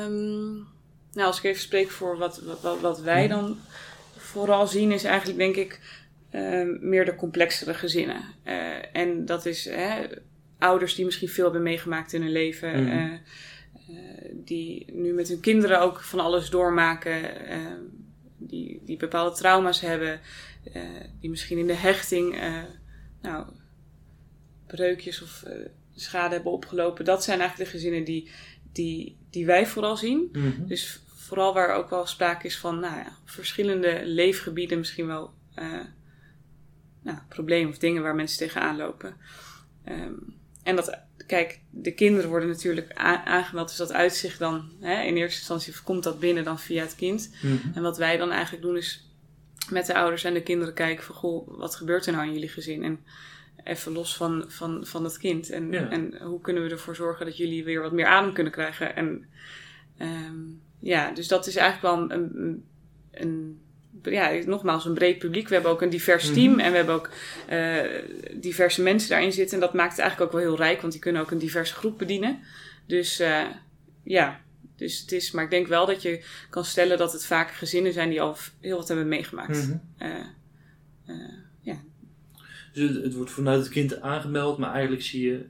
Um, 0.07 0.66
nou, 1.12 1.26
als 1.26 1.38
ik 1.38 1.45
even 1.45 1.62
spreek 1.62 1.90
voor 1.90 2.19
wat, 2.19 2.42
wat, 2.62 2.81
wat 2.81 3.00
wij 3.00 3.26
mhm. 3.26 3.35
dan 3.35 3.57
vooral 4.16 4.66
zien, 4.66 4.92
is 4.92 5.04
eigenlijk 5.04 5.38
denk 5.38 5.57
ik 5.57 6.01
uh, 6.33 6.79
meer 6.81 7.05
de 7.05 7.15
complexere 7.15 7.75
gezinnen. 7.75 8.23
Uh, 8.45 8.97
en 8.97 9.25
dat 9.25 9.47
is 9.47 9.65
hè, 9.65 10.05
ouders 10.59 10.95
die 10.95 11.05
misschien 11.05 11.29
veel 11.29 11.45
hebben 11.45 11.62
meegemaakt 11.62 12.12
in 12.12 12.23
hun 12.23 12.33
leven. 12.33 12.85
Mm 12.85 13.21
eh, 13.89 14.31
die 14.33 14.93
nu 14.93 15.12
met 15.12 15.29
hun 15.29 15.41
kinderen 15.41 15.81
ook 15.81 16.01
van 16.01 16.21
alles 16.21 16.51
doormaken, 16.51 17.47
eh, 17.47 17.59
die, 18.39 18.83
die 18.85 18.97
bepaalde 18.97 19.37
trauma's 19.37 19.81
hebben, 19.81 20.21
eh, 20.73 20.83
die 21.21 21.31
misschien 21.31 21.59
in 21.59 21.67
de 21.67 21.75
hechting 21.75 22.41
nou, 23.23 23.47
breukjes 24.67 25.23
of 25.23 25.45
schade 25.95 26.35
hebben 26.35 26.53
opgelopen. 26.53 27.05
Dat 27.05 27.25
zijn 27.25 27.41
eigenlijk 27.41 27.71
de 27.71 27.77
gezinnen 27.77 28.05
die, 28.05 28.31
die, 28.73 29.17
die 29.31 29.47
wij 29.47 29.67
vooral 29.67 29.97
zien. 29.97 30.29
Mhm. 30.33 30.67
Dus 30.67 31.03
vooral 31.07 31.55
waar 31.55 31.75
ook 31.75 31.91
wel 31.91 32.07
sprake 32.07 32.47
is 32.47 32.59
van 32.59 32.81
nou 32.81 32.97
ja, 32.97 33.19
verschillende 33.25 34.03
leefgebieden, 34.05 34.79
misschien 34.79 35.07
wel 35.07 35.35
nou, 37.02 37.18
problemen 37.28 37.71
of 37.71 37.78
dingen 37.78 38.02
waar 38.02 38.14
mensen 38.14 38.38
tegenaan 38.38 38.76
lopen. 38.76 39.16
Ehm, 39.85 40.12
en 40.62 40.76
dat 40.76 40.99
kijk, 41.26 41.61
de 41.71 41.94
kinderen 41.94 42.30
worden 42.30 42.49
natuurlijk 42.49 42.92
aangemeld, 43.25 43.68
dus 43.68 43.76
dat 43.76 43.92
uitzicht 43.92 44.38
dan 44.38 44.71
hè, 44.80 45.02
in 45.02 45.16
eerste 45.16 45.38
instantie 45.38 45.82
komt 45.85 46.02
dat 46.02 46.21
binnen 46.21 46.45
dan 46.45 46.58
via 46.58 46.82
het 46.82 46.95
kind. 46.95 47.34
Mhm. 47.43 47.56
En 47.75 47.82
wat 47.82 47.99
wij 47.99 48.17
dan 48.17 48.30
eigenlijk 48.30 48.62
doen 48.62 48.76
is 48.76 49.10
met 49.71 49.86
de 49.86 49.95
ouders 49.95 50.25
en 50.25 50.34
de 50.34 50.43
kinderen 50.43 50.75
kijken 50.75 51.04
van, 51.04 51.15
goh, 51.15 51.58
wat 51.58 51.75
gebeurt 51.75 52.06
er 52.06 52.12
nou 52.12 52.26
in 52.26 52.32
jullie 52.32 52.49
gezin? 52.49 52.82
En 52.82 53.00
even 53.65 53.93
los 53.93 54.17
van, 54.17 54.45
van, 54.49 54.86
van 54.86 55.04
het 55.04 55.19
kind. 55.19 55.50
En, 55.50 55.91
en 55.91 56.23
hoe 56.23 56.41
kunnen 56.41 56.62
we 56.62 56.71
ervoor 56.71 56.97
zorgen 56.97 57.26
dat 57.26 57.36
jullie 57.36 57.65
weer 57.65 57.82
wat 57.82 57.93
meer 57.93 58.06
adem 58.06 58.32
kunnen 58.32 58.52
krijgen? 58.52 58.97
En 58.97 59.26
um, 60.00 60.62
ja, 60.78 61.10
dus 61.10 61.28
dat 61.28 61.47
is 61.47 61.56
eigenlijk 61.56 61.95
wel 61.95 62.19
een, 62.19 62.41
een, 62.41 62.65
een 63.10 63.60
ja, 64.02 64.30
nogmaals, 64.47 64.84
een 64.84 64.95
breed 64.95 65.19
publiek. 65.19 65.49
We 65.49 65.54
hebben 65.54 65.73
ook 65.73 65.82
een 65.82 65.91
divers 65.91 66.25
mhm. 66.25 66.34
team 66.34 66.58
en 66.58 66.71
we 66.71 66.76
hebben 66.76 66.95
ook 66.95 67.10
uh, 67.50 67.80
diverse 68.34 68.82
mensen 68.82 69.08
daarin 69.08 69.32
zitten. 69.32 69.54
En 69.54 69.60
dat 69.60 69.75
maakt 69.75 69.91
het 69.91 70.00
eigenlijk 70.00 70.30
ook 70.32 70.41
wel 70.41 70.49
heel 70.49 70.65
rijk, 70.65 70.80
want 70.80 70.93
die 70.93 71.02
kunnen 71.02 71.23
ook 71.23 71.30
een 71.30 71.38
diverse 71.38 71.75
groep 71.75 71.99
bedienen. 71.99 72.38
Dus 72.86 73.21
uh, 73.21 73.47
ja, 74.04 74.41
dus 74.76 75.00
het 75.00 75.12
is, 75.12 75.30
maar 75.30 75.45
ik 75.45 75.50
denk 75.50 75.67
wel 75.67 75.86
dat 75.86 76.02
je 76.02 76.25
kan 76.50 76.65
stellen 76.65 76.99
dat 76.99 77.12
het 77.12 77.26
vaak 77.26 77.50
gezinnen 77.50 77.93
zijn 77.93 78.08
die 78.08 78.21
al 78.21 78.36
heel 78.60 78.76
wat 78.76 78.88
hebben 78.88 79.08
meegemaakt. 79.08 79.69
Mm 79.69 79.80
ja. 81.60 81.82
Dus 82.73 82.88
het, 82.88 83.02
het, 83.04 83.15
wordt 83.15 83.30
vanuit 83.30 83.58
het 83.58 83.69
kind 83.69 84.00
aangemeld, 84.00 84.58
maar 84.58 84.73
eigenlijk 84.73 85.02
zie 85.02 85.26
je, 85.26 85.47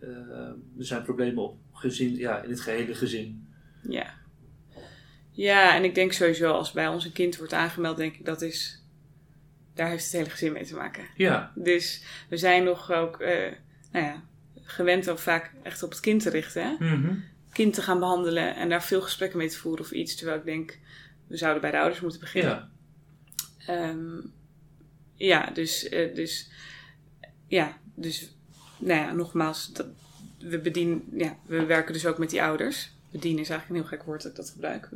er 0.78 0.84
zijn 0.84 1.02
problemen 1.02 1.42
op 1.42 1.56
gezin, 1.72 2.16
ja, 2.16 2.42
in 2.42 2.50
het 2.50 2.60
gehele 2.60 2.94
gezin. 2.94 3.46
Ja. 3.88 4.14
Ja, 5.32 5.74
en 5.74 5.84
ik 5.84 5.94
denk 5.94 6.12
sowieso 6.12 6.52
als 6.52 6.72
bij 6.72 6.88
ons 6.88 7.04
een 7.04 7.12
kind 7.12 7.36
wordt 7.36 7.52
aangemeld, 7.52 7.96
denk 7.96 8.14
ik 8.14 8.24
dat 8.24 8.42
is. 8.42 8.82
Daar 9.74 9.88
heeft 9.88 10.04
het 10.04 10.12
hele 10.12 10.30
gezin 10.30 10.52
mee 10.52 10.64
te 10.64 10.74
maken. 10.74 11.04
Ja. 11.16 11.52
Dus 11.54 12.02
we 12.28 12.36
zijn 12.36 12.64
nog 12.64 12.92
ook, 12.92 13.20
uh, 13.20 13.28
nou 13.92 14.06
ja, 14.06 14.22
gewend 14.62 15.08
om 15.08 15.18
vaak 15.18 15.52
echt 15.62 15.82
op 15.82 15.90
het 15.90 16.00
kind 16.00 16.22
te 16.22 16.30
richten. 16.30 16.62
Hè? 16.62 16.96
Mm 16.96 17.30
Kind 17.52 17.74
te 17.74 17.82
gaan 17.82 17.98
behandelen 17.98 18.56
en 18.56 18.68
daar 18.68 18.82
veel 18.82 19.02
gesprekken 19.02 19.38
mee 19.38 19.48
te 19.48 19.58
voeren 19.58 19.84
of 19.84 19.90
iets. 19.90 20.16
Terwijl 20.16 20.38
ik 20.38 20.44
denk, 20.44 20.78
we 21.26 21.36
zouden 21.36 21.60
bij 21.60 21.70
de 21.70 21.78
ouders 21.78 22.00
moeten 22.00 22.20
beginnen. 22.20 22.70
Ja. 23.58 23.88
Um, 23.88 24.32
ja, 25.14 25.50
dus, 25.54 25.92
uh, 25.92 26.14
dus, 26.14 26.50
ja, 27.46 27.78
dus, 27.94 28.36
nou 28.78 29.00
ja, 29.00 29.12
nogmaals, 29.12 29.72
dat, 29.72 29.86
we 30.38 30.58
bedienen, 30.58 31.04
ja, 31.14 31.36
we 31.46 31.64
werken 31.64 31.92
dus 31.92 32.06
ook 32.06 32.18
met 32.18 32.30
die 32.30 32.42
ouders 32.42 32.92
bedienen 33.12 33.40
is 33.40 33.48
eigenlijk 33.48 33.81
een 33.81 33.88
heel 33.88 33.98
gek 33.98 34.07
woord 34.07 34.22
dat 34.22 34.31
ik 34.31 34.37
dat 34.37 34.51
gebruik. 34.51 34.88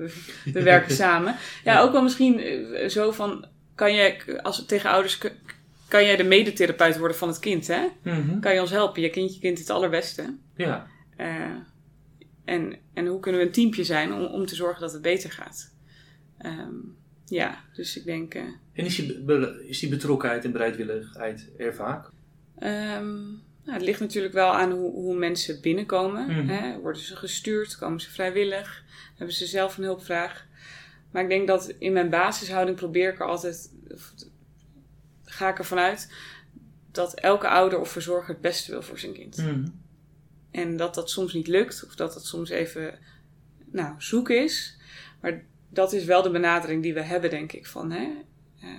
We, 0.45 0.63
werken 0.63 0.95
samen. 1.05 1.37
Ja, 1.65 1.81
ook 1.81 1.93
wel 1.93 2.03
misschien 2.03 2.41
eh, 2.41 2.89
zo 2.89 3.11
van, 3.11 3.47
kan 3.75 3.95
je, 3.95 4.43
als 4.43 4.67
tegen 4.67 4.91
ouders, 4.91 5.19
kan 5.89 6.05
jij 6.05 6.17
de 6.17 6.25
medetherapeut 6.25 6.99
worden 6.99 7.17
van 7.17 7.29
het 7.29 7.39
kind, 7.39 7.67
hè? 7.67 7.87
Mhm. 8.03 8.41
Kan 8.41 8.55
je 8.55 8.61
ons 8.61 8.71
helpen? 8.71 9.03
Je 9.03 9.11
kindje 9.11 9.41
kind 9.41 9.59
het 9.59 9.71
allerbeste. 9.71 10.37
Ja. 10.57 10.87
Uh, 11.21 11.27
en, 12.45 12.77
en 12.95 13.07
hoe 13.07 13.21
kunnen 13.21 13.41
we 13.41 13.47
een 13.47 13.53
teampje 13.53 13.85
zijn 13.85 14.13
om, 14.13 14.25
om 14.25 14.47
te 14.47 14.55
zorgen 14.55 14.81
dat 14.81 14.93
het 14.93 15.03
beter 15.03 15.31
gaat? 15.31 15.75
Um, 16.45 16.97
ja, 17.25 17.65
dus 17.75 17.99
ik 17.99 18.05
denk... 18.05 18.35
Uh, 18.35 18.43
en 18.73 18.85
is 18.85 18.97
die, 18.97 19.25
is 19.67 19.79
die 19.79 19.89
betrokkenheid 19.89 20.45
en 20.45 20.53
bereidwilligheid 20.53 21.49
er 21.59 21.75
vaak? 21.75 22.11
Um, 22.63 23.43
nou, 23.67 23.79
het 23.79 23.87
ligt 23.87 24.01
natuurlijk 24.01 24.35
wel 24.35 24.53
aan 24.53 24.71
hoe, 24.71 24.93
hoe 24.93 25.17
mensen 25.17 25.61
binnenkomen. 25.61 26.27
Mhm. 26.27 26.49
hè? 26.49 26.79
Worden 26.79 27.03
ze 27.03 27.17
gestuurd? 27.17 27.77
Komen 27.77 28.01
ze 28.01 28.11
vrijwillig? 28.11 28.85
Hebben 29.17 29.35
ze 29.35 29.47
zelf 29.47 29.77
een 29.77 29.85
hulpvraag? 29.85 30.47
Maar 31.11 31.23
ik 31.23 31.29
denk 31.29 31.47
dat 31.47 31.75
in 31.79 31.93
mijn 31.93 32.11
basishouding 32.11 32.77
probeer 32.77 33.13
ik 33.13 33.21
er 33.21 33.27
altijd, 33.27 33.73
ga 35.25 35.49
ik 35.49 35.59
ervan 35.59 35.79
uit, 35.79 36.13
dat 36.91 37.15
elke 37.15 37.49
ouder 37.49 37.81
of 37.81 37.91
verzorger 37.91 38.29
het 38.29 38.41
beste 38.41 38.71
wil 38.71 38.83
voor 38.83 38.99
zijn 38.99 39.13
kind. 39.13 39.37
Mhm. 39.37 39.67
En 40.51 40.77
dat 40.77 40.95
dat 40.95 41.11
soms 41.11 41.33
niet 41.33 41.47
lukt, 41.47 41.85
of 41.87 41.95
dat 41.95 42.13
dat 42.13 42.27
soms 42.27 42.51
even 42.51 42.99
nou, 43.73 43.95
zoek 43.99 44.31
is. 44.31 44.77
Maar 45.21 45.45
dat 45.69 45.93
is 45.93 46.05
wel 46.05 46.23
de 46.23 46.31
benadering 46.31 46.83
die 46.83 46.95
we 46.95 47.03
hebben, 47.03 47.31
denk 47.31 47.53
ik. 47.53 47.67
Van, 47.67 47.91
hè? 47.91 48.09
Uh, 48.63 48.71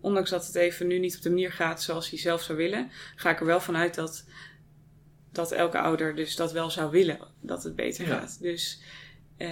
ondanks 0.00 0.30
dat 0.30 0.46
het 0.46 0.54
even 0.54 0.86
nu 0.86 0.98
niet 0.98 1.16
op 1.16 1.22
de 1.22 1.28
manier 1.28 1.52
gaat 1.52 1.82
zoals 1.82 2.10
hij 2.10 2.18
zelf 2.18 2.42
zou 2.42 2.58
willen, 2.58 2.90
ga 3.16 3.30
ik 3.30 3.40
er 3.40 3.46
wel 3.46 3.60
vanuit 3.60 3.94
dat, 3.94 4.24
dat 5.32 5.52
elke 5.52 5.78
ouder 5.78 6.14
dus 6.14 6.36
dat 6.36 6.52
wel 6.52 6.70
zou 6.70 6.90
willen, 6.90 7.18
dat 7.40 7.62
het 7.62 7.76
beter 7.76 8.06
gaat. 8.06 8.40
Dus 8.40 8.82
uh, 9.38 9.50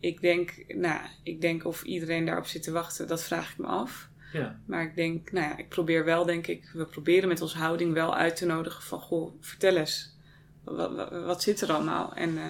ik 0.00 0.20
denk, 0.20 0.64
nou, 0.68 1.00
ik 1.22 1.40
denk 1.40 1.64
of 1.64 1.82
iedereen 1.82 2.24
daarop 2.24 2.46
zit 2.46 2.62
te 2.62 2.72
wachten, 2.72 3.08
dat 3.08 3.22
vraag 3.22 3.52
ik 3.52 3.58
me 3.58 3.66
af. 3.66 4.10
Ja. 4.32 4.60
Maar 4.66 4.82
ik 4.82 4.94
denk, 4.94 5.32
nou 5.32 5.48
ja, 5.48 5.56
ik 5.56 5.68
probeer 5.68 6.04
wel, 6.04 6.24
denk 6.24 6.46
ik, 6.46 6.70
we 6.72 6.86
proberen 6.86 7.28
met 7.28 7.40
onze 7.40 7.58
houding 7.58 7.92
wel 7.92 8.14
uit 8.14 8.36
te 8.36 8.46
nodigen 8.46 8.82
van, 8.82 9.00
goh, 9.00 9.34
vertel 9.40 9.76
eens, 9.76 10.16
wat, 10.64 11.10
wat, 11.10 11.42
zit 11.42 11.60
er 11.60 11.72
allemaal? 11.72 12.14
En 12.14 12.34
uh, 12.34 12.44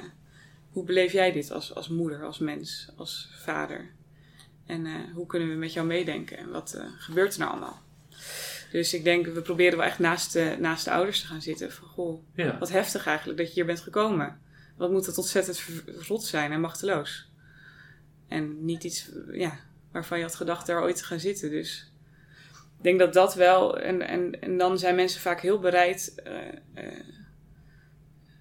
hoe 0.70 0.84
beleef 0.84 1.12
jij 1.12 1.32
dit 1.32 1.50
als, 1.50 1.74
als 1.74 1.88
moeder, 1.88 2.24
als 2.24 2.38
mens, 2.38 2.92
als 2.96 3.30
vader? 3.34 3.90
En 4.66 4.86
uh, 4.86 4.94
hoe 5.14 5.26
kunnen 5.26 5.48
we 5.48 5.54
met 5.54 5.72
jou 5.72 5.86
meedenken? 5.86 6.38
En 6.38 6.50
wat 6.50 6.74
uh, 6.76 6.84
gebeurt 6.98 7.32
er 7.32 7.38
nou 7.38 7.50
allemaal? 7.50 7.82
Dus 8.70 8.94
ik 8.94 9.04
denk, 9.04 9.26
we 9.26 9.42
proberen 9.42 9.78
wel 9.78 9.86
echt 9.86 9.98
naast 9.98 10.32
de, 10.32 10.56
naast 10.58 10.84
de 10.84 10.90
ouders 10.90 11.20
te 11.20 11.26
gaan 11.26 11.42
zitten. 11.42 11.72
Van, 11.72 11.88
goh, 11.88 12.22
Ja. 12.34 12.58
wat 12.58 12.70
heftig 12.70 13.06
eigenlijk 13.06 13.38
dat 13.38 13.46
je 13.48 13.54
hier 13.54 13.66
bent 13.66 13.80
gekomen. 13.80 14.40
Wat 14.76 14.90
moet 14.90 15.04
dat 15.04 15.18
ontzettend 15.18 15.62
rot 15.86 16.24
zijn 16.24 16.52
en 16.52 16.60
machteloos. 16.60 17.30
En 18.28 18.64
niet 18.64 18.84
iets 18.84 19.10
ja, 19.32 19.58
waarvan 19.92 20.18
je 20.18 20.24
had 20.24 20.34
gedacht 20.34 20.66
daar 20.66 20.82
ooit 20.82 20.96
te 20.96 21.04
gaan 21.04 21.20
zitten. 21.20 21.50
Dus 21.50 21.92
ik 22.78 22.82
denk 22.82 22.98
dat 22.98 23.12
dat 23.12 23.34
wel... 23.34 23.78
En, 23.78 24.02
en, 24.08 24.40
en 24.40 24.58
dan 24.58 24.78
zijn 24.78 24.94
mensen 24.94 25.20
vaak 25.20 25.40
heel 25.40 25.58
bereid... 25.58 26.14
eh, 26.24 26.48
eh, 26.74 27.04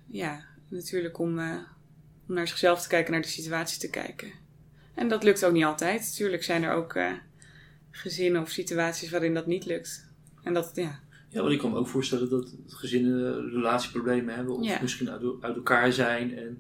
ja, 0.08 0.46
natuurlijk 0.68 1.20
om, 1.20 1.40
eh, 1.40 1.58
om 2.28 2.34
naar 2.34 2.48
zichzelf 2.48 2.82
te 2.82 2.88
kijken, 2.88 3.12
naar 3.12 3.22
de 3.22 3.28
situatie 3.28 3.80
te 3.80 3.90
kijken. 3.90 4.32
En 4.93 5.08
dat 5.08 5.23
lukt 5.23 5.45
ook 5.45 5.54
niet 5.54 5.63
altijd. 5.63 5.99
Natuurlijk 6.01 6.43
zijn 6.43 6.63
er 6.63 6.71
ook 6.73 6.93
eh, 6.95 7.12
gezinnen 7.91 8.41
of 8.41 8.49
situaties 8.49 9.10
waarin 9.10 9.34
dat 9.34 9.45
niet 9.47 9.65
lukt. 9.65 10.10
En 10.43 10.54
dat, 10.54 10.71
ja, 10.75 10.99
Ja, 11.30 11.41
want 11.41 11.54
ik 11.54 11.60
kan 11.60 11.71
me 11.71 11.77
ook 11.77 11.88
voorstellen 11.88 12.30
dat 12.30 12.56
gezinnen 12.67 13.49
relatieproblemen 13.49 14.36
hebben. 14.36 14.56
Of 14.58 14.65
Ja. 14.65 14.80
misschien 14.82 15.10
uit, 15.10 15.21
uit 15.41 15.56
elkaar 15.56 15.91
zijn. 15.91 16.38
En 16.38 16.56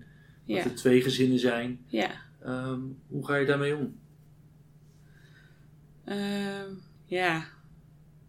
dat 0.45 0.57
ja, 0.57 0.63
er 0.63 0.75
twee 0.75 1.01
gezinnen 1.01 1.39
zijn. 1.39 1.79
ja. 1.87 2.09
Ehm, 2.43 2.79
hoe 3.07 3.25
ga 3.25 3.35
je 3.35 3.45
daarmee 3.45 3.75
om? 3.75 3.99
Ehm, 6.05 6.69
ja, 7.05 7.45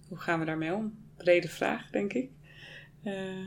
hoe 0.09 0.19
gaan 0.19 0.39
we 0.39 0.45
daarmee 0.45 0.73
om? 0.75 0.99
Brede 1.17 1.49
vraag, 1.49 1.91
denk 1.91 2.13
ik. 2.13 2.31
Eh, 3.03 3.39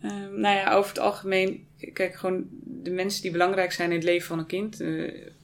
ehm, 0.00 0.40
nou 0.40 0.56
ja, 0.56 0.72
over 0.72 0.88
het 0.88 0.98
algemeen, 0.98 1.66
kijk 1.92 2.14
gewoon 2.14 2.46
de 2.64 2.90
mensen 2.90 3.22
die 3.22 3.30
belangrijk 3.30 3.72
zijn 3.72 3.90
in 3.90 3.96
het 3.96 4.04
leven 4.04 4.26
van 4.26 4.38
een 4.38 4.46
kind. 4.46 4.80
eh, 4.80 4.88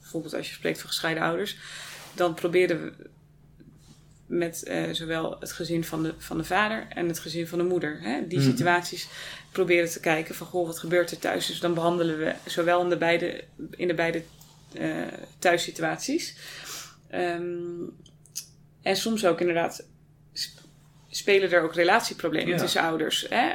bijvoorbeeld 0.01 0.35
als 0.35 0.49
je 0.49 0.55
spreekt 0.55 0.81
van 0.81 0.89
gescheiden 0.89 1.23
ouders. 1.23 1.57
Dan 2.15 2.35
proberen 2.35 2.85
we 2.85 2.93
met 4.27 4.63
eh, 4.63 4.83
zowel 4.93 5.37
het 5.41 5.53
gezin 5.53 5.85
van 5.85 6.03
de, 6.03 6.15
van 6.19 6.37
de 6.39 6.45
vader 6.45 6.87
en 6.89 7.09
het 7.09 7.19
gezin 7.19 7.47
van 7.47 7.59
de 7.59 7.65
moeder. 7.65 8.01
Hè, 8.03 8.27
die 8.29 8.39
Mhm. 8.39 8.51
situaties 8.51 9.09
proberen 9.53 9.91
te 9.91 10.01
kijken 10.01 10.35
van, 10.35 10.47
goh, 10.47 10.67
wat 10.67 10.79
gebeurt 10.79 11.11
er 11.11 11.19
thuis? 11.19 11.47
Dus 11.47 11.61
dan 11.61 11.75
behandelen 11.75 12.19
we 12.19 12.35
zowel 12.47 12.83
in 12.83 12.89
de 12.89 12.97
beide, 12.97 13.45
in 13.71 13.89
de 13.89 13.95
beide 13.95 14.23
eh, 14.73 15.03
thuissituaties. 15.39 16.37
Ehm, 17.11 17.83
en 18.83 18.97
soms 18.97 19.27
ook 19.27 19.41
inderdaad 19.41 19.87
sp- 20.33 20.61
spelen 21.09 21.51
er 21.53 21.63
ook 21.63 21.75
relatieproblemen 21.75 22.49
Ja. 22.53 22.57
tussen 22.59 22.83
ouders. 22.83 23.27
Hè? 23.29 23.49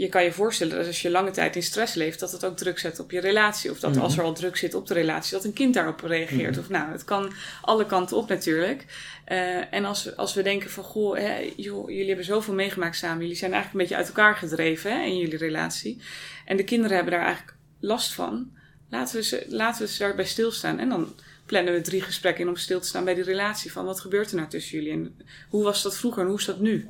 Je 0.00 0.08
kan 0.08 0.24
je 0.24 0.32
voorstellen 0.32 0.76
dat 0.76 0.86
als 0.86 1.02
je 1.02 1.10
lange 1.10 1.30
tijd 1.30 1.56
in 1.56 1.62
stress 1.62 1.94
leeft, 1.94 2.20
dat 2.20 2.32
het 2.32 2.44
ook 2.44 2.56
druk 2.56 2.78
zet 2.78 3.00
op 3.00 3.10
je 3.10 3.20
relatie. 3.20 3.70
Of 3.70 3.80
dat 3.80 3.90
Mhm. 3.94 4.00
als 4.00 4.16
er 4.16 4.22
al 4.22 4.34
druk 4.34 4.56
zit 4.56 4.74
op 4.74 4.86
de 4.86 4.94
relatie, 4.94 5.32
dat 5.36 5.44
een 5.44 5.52
kind 5.52 5.74
daarop 5.74 6.00
reageert. 6.00 6.50
Mhm. 6.50 6.60
Of 6.60 6.68
nou, 6.68 6.92
het 6.92 7.04
kan 7.04 7.32
alle 7.62 7.86
kanten 7.86 8.16
op 8.16 8.28
natuurlijk. 8.28 8.84
Eh, 9.24 9.74
en 9.74 9.84
als 9.84 10.04
we, 10.04 10.16
als 10.16 10.34
we 10.34 10.42
denken 10.42 10.70
van, 10.70 10.84
goh, 10.84 11.16
hè, 11.18 11.52
joh, 11.56 11.90
jullie 11.90 12.06
hebben 12.06 12.24
zoveel 12.24 12.54
meegemaakt 12.54 12.96
samen. 12.96 13.20
Jullie 13.20 13.36
zijn 13.36 13.52
eigenlijk 13.52 13.82
een 13.82 13.88
beetje 13.88 14.04
uit 14.06 14.16
elkaar 14.16 14.36
gedreven 14.36 14.92
hè, 14.92 15.04
in 15.04 15.18
jullie 15.18 15.38
relatie. 15.38 16.02
En 16.44 16.56
de 16.56 16.64
kinderen 16.64 16.94
hebben 16.96 17.12
daar 17.14 17.24
eigenlijk 17.24 17.56
last 17.80 18.12
van. 18.12 18.50
Laten 18.90 19.16
we 19.16 19.22
ze, 19.24 19.44
laten 19.48 19.82
we 19.82 19.92
ze 19.92 19.98
daarbij 19.98 20.24
stilstaan. 20.24 20.78
En 20.78 20.88
dan 20.88 21.14
plannen 21.46 21.72
we 21.74 21.80
drie 21.80 22.00
gesprekken 22.02 22.42
in 22.44 22.48
om 22.48 22.56
stil 22.56 22.80
te 22.80 22.86
staan 22.88 23.04
bij 23.04 23.14
die 23.14 23.24
relatie. 23.24 23.72
Van 23.72 23.84
wat 23.84 24.00
gebeurt 24.00 24.30
er 24.30 24.36
nou 24.36 24.48
tussen 24.48 24.76
jullie? 24.78 24.92
En 24.92 25.16
hoe 25.48 25.62
was 25.64 25.82
dat 25.82 25.96
vroeger 25.96 26.22
en 26.22 26.28
hoe 26.28 26.38
is 26.38 26.44
dat 26.44 26.60
nu? 26.60 26.88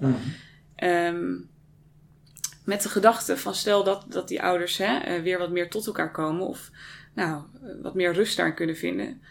Ehm, 0.77 1.25
met 2.71 2.83
de 2.83 2.89
gedachte 2.89 3.37
van 3.37 3.55
stel 3.55 3.85
dat, 3.85 4.05
dat 4.09 4.29
die 4.29 4.43
ouders 4.43 4.77
hè, 4.79 4.99
eh, 4.99 5.23
weer 5.23 5.39
wat 5.39 5.51
meer 5.51 5.71
tot 5.71 5.87
elkaar 5.87 6.11
komen. 6.11 6.47
Of 6.47 6.71
nou, 7.15 7.43
eh, 7.63 7.71
wat 7.83 7.95
meer 7.95 8.13
rust 8.13 8.37
daarin 8.37 8.55
kunnen 8.55 8.77
vinden. 8.77 9.23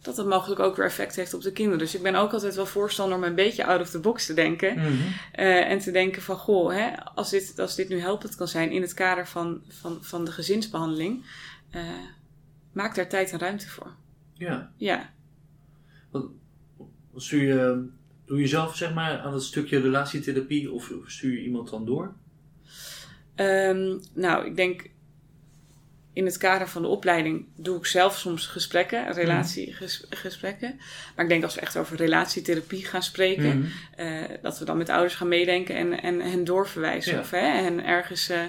Dat 0.00 0.16
dat 0.16 0.26
mogelijk 0.26 0.60
ook 0.60 0.76
weer 0.76 0.86
effect 0.86 1.16
heeft 1.16 1.34
op 1.34 1.42
de 1.42 1.52
kinderen. 1.52 1.78
Dus 1.78 1.94
ik 1.94 2.02
ben 2.02 2.14
ook 2.14 2.32
altijd 2.32 2.54
wel 2.54 2.66
voorstander 2.66 3.16
om 3.16 3.24
een 3.24 3.34
beetje 3.34 3.64
out 3.64 3.80
of 3.80 3.90
the 3.90 4.00
box 4.00 4.26
te 4.26 4.34
denken. 4.34 4.74
Mhm. 4.74 4.92
Eh, 5.32 5.70
en 5.70 5.78
te 5.78 5.90
denken 5.90 6.22
van, 6.22 6.36
goh, 6.36 6.72
hè, 6.72 7.04
als, 7.04 7.30
dit, 7.30 7.58
als 7.58 7.74
dit 7.74 7.88
nu 7.88 8.00
helpend 8.00 8.34
kan 8.34 8.48
zijn 8.48 8.70
in 8.70 8.82
het 8.82 8.94
kader 8.94 9.26
van, 9.26 9.62
van, 9.68 9.98
van 10.00 10.24
de 10.24 10.32
gezinsbehandeling, 10.32 11.24
eh, 11.70 11.82
maak 12.72 12.94
daar 12.94 13.08
tijd 13.08 13.32
en 13.32 13.38
ruimte 13.38 13.68
voor. 13.68 13.94
Ja. 14.34 14.72
Ja, 14.76 15.10
Stuur 17.14 17.42
je, 17.42 17.88
doe 18.24 18.40
je 18.40 18.46
zelf 18.46 18.76
zeg 18.76 18.94
maar 18.94 19.18
aan 19.18 19.32
dat 19.32 19.44
stukje 19.44 19.80
relatietherapie 19.80 20.72
of 20.72 20.92
stuur 21.06 21.32
je 21.32 21.42
iemand 21.42 21.70
dan 21.70 21.84
door? 21.84 22.14
Ehm, 23.38 23.98
nou, 24.14 24.46
ik 24.46 24.56
denk 24.56 24.86
in 26.12 26.24
het 26.24 26.36
kader 26.36 26.68
van 26.68 26.82
de 26.82 26.88
opleiding 26.88 27.46
doe 27.56 27.76
ik 27.76 27.86
zelf 27.86 28.18
soms 28.18 28.46
gesprekken, 28.46 29.12
relatiegesprekken. 29.12 30.76
Maar 31.16 31.24
ik 31.24 31.30
denk 31.30 31.42
als 31.44 31.54
we 31.54 31.60
echt 31.60 31.76
over 31.76 31.96
relatietherapie 31.96 32.84
gaan 32.84 33.02
spreken, 33.02 33.58
Mhm. 33.58 33.68
eh, 33.96 34.24
dat 34.42 34.58
we 34.58 34.64
dan 34.64 34.76
met 34.76 34.88
ouders 34.88 35.14
gaan 35.14 35.28
meedenken 35.28 35.74
en, 35.76 36.02
en 36.02 36.20
hen 36.20 36.44
doorverwijzen. 36.44 37.14
Ja. 37.14 37.20
Of 37.20 37.30
hè, 37.30 37.38
hen 37.62 37.84
ergens 37.84 38.28
eh, 38.28 38.40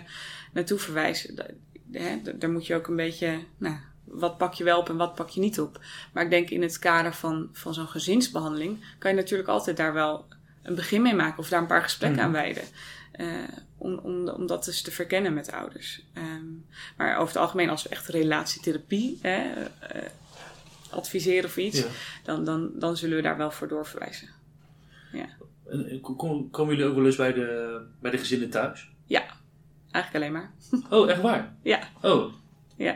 naartoe 0.53 0.79
verwijzen. 0.79 1.35
Da- 1.35 1.45
hè, 1.91 2.21
daar 2.37 2.51
moet 2.51 2.67
je 2.67 2.75
ook 2.75 2.87
een 2.87 2.95
beetje, 2.95 3.39
nou, 3.57 3.75
wat 4.05 4.37
pak 4.37 4.53
je 4.53 4.63
wel 4.63 4.79
op 4.79 4.89
en 4.89 4.97
wat 4.97 5.15
pak 5.15 5.29
je 5.29 5.39
niet 5.39 5.59
op. 5.59 5.79
Maar 6.13 6.23
ik 6.23 6.29
denk 6.29 6.49
in 6.49 6.61
het 6.61 6.79
kader 6.79 7.13
van, 7.13 7.49
van 7.51 7.73
zo'n 7.73 7.87
gezinsbehandeling 7.87 8.85
kan 8.99 9.11
je 9.11 9.17
natuurlijk 9.17 9.49
altijd 9.49 9.77
daar 9.77 9.93
wel 9.93 10.25
een 10.63 10.75
begin 10.75 11.01
mee 11.01 11.13
maken 11.15 11.39
of 11.39 11.49
daar 11.49 11.61
een 11.61 11.67
paar 11.67 11.83
gesprekken 11.83 12.17
Mhm. 12.19 12.27
aan 12.27 12.31
wijden. 12.41 12.63
Eh, 13.11 13.27
om, 13.79 13.97
om, 13.97 14.27
om 14.29 14.47
dat 14.47 14.65
dus 14.65 14.81
te 14.81 14.91
verkennen 14.91 15.33
met 15.33 15.51
ouders. 15.51 16.01
Ehm, 16.13 16.45
maar 16.97 17.15
over 17.15 17.27
het 17.33 17.37
algemeen, 17.37 17.69
als 17.69 17.83
we 17.83 17.89
echt 17.89 18.07
relatietherapie 18.07 19.19
hè, 19.21 19.41
eh, 19.79 20.01
adviseren 20.89 21.45
of 21.45 21.57
iets, 21.57 21.79
Ja. 21.79 21.85
dan, 22.23 22.43
dan, 22.43 22.71
dan 22.75 22.97
zullen 22.97 23.15
we 23.15 23.21
daar 23.23 23.37
wel 23.37 23.51
voor 23.51 23.67
doorverwijzen. 23.67 24.27
En, 25.69 25.89
en 25.89 26.01
kom- 26.01 26.49
komen 26.49 26.75
jullie 26.75 26.89
ook 26.89 26.95
wel 26.97 27.05
eens 27.05 27.15
bij 27.15 27.33
de, 27.33 27.79
bij 28.01 28.11
de 28.11 28.17
gezinnen 28.17 28.49
thuis? 28.49 28.89
Eigenlijk 29.91 30.15
alleen 30.15 30.31
maar. 30.41 30.51
Oh, 30.99 31.09
echt 31.09 31.21
waar? 31.21 31.53
Ja. 31.63 31.79
Oh. 32.01 32.33
Ja. 32.75 32.95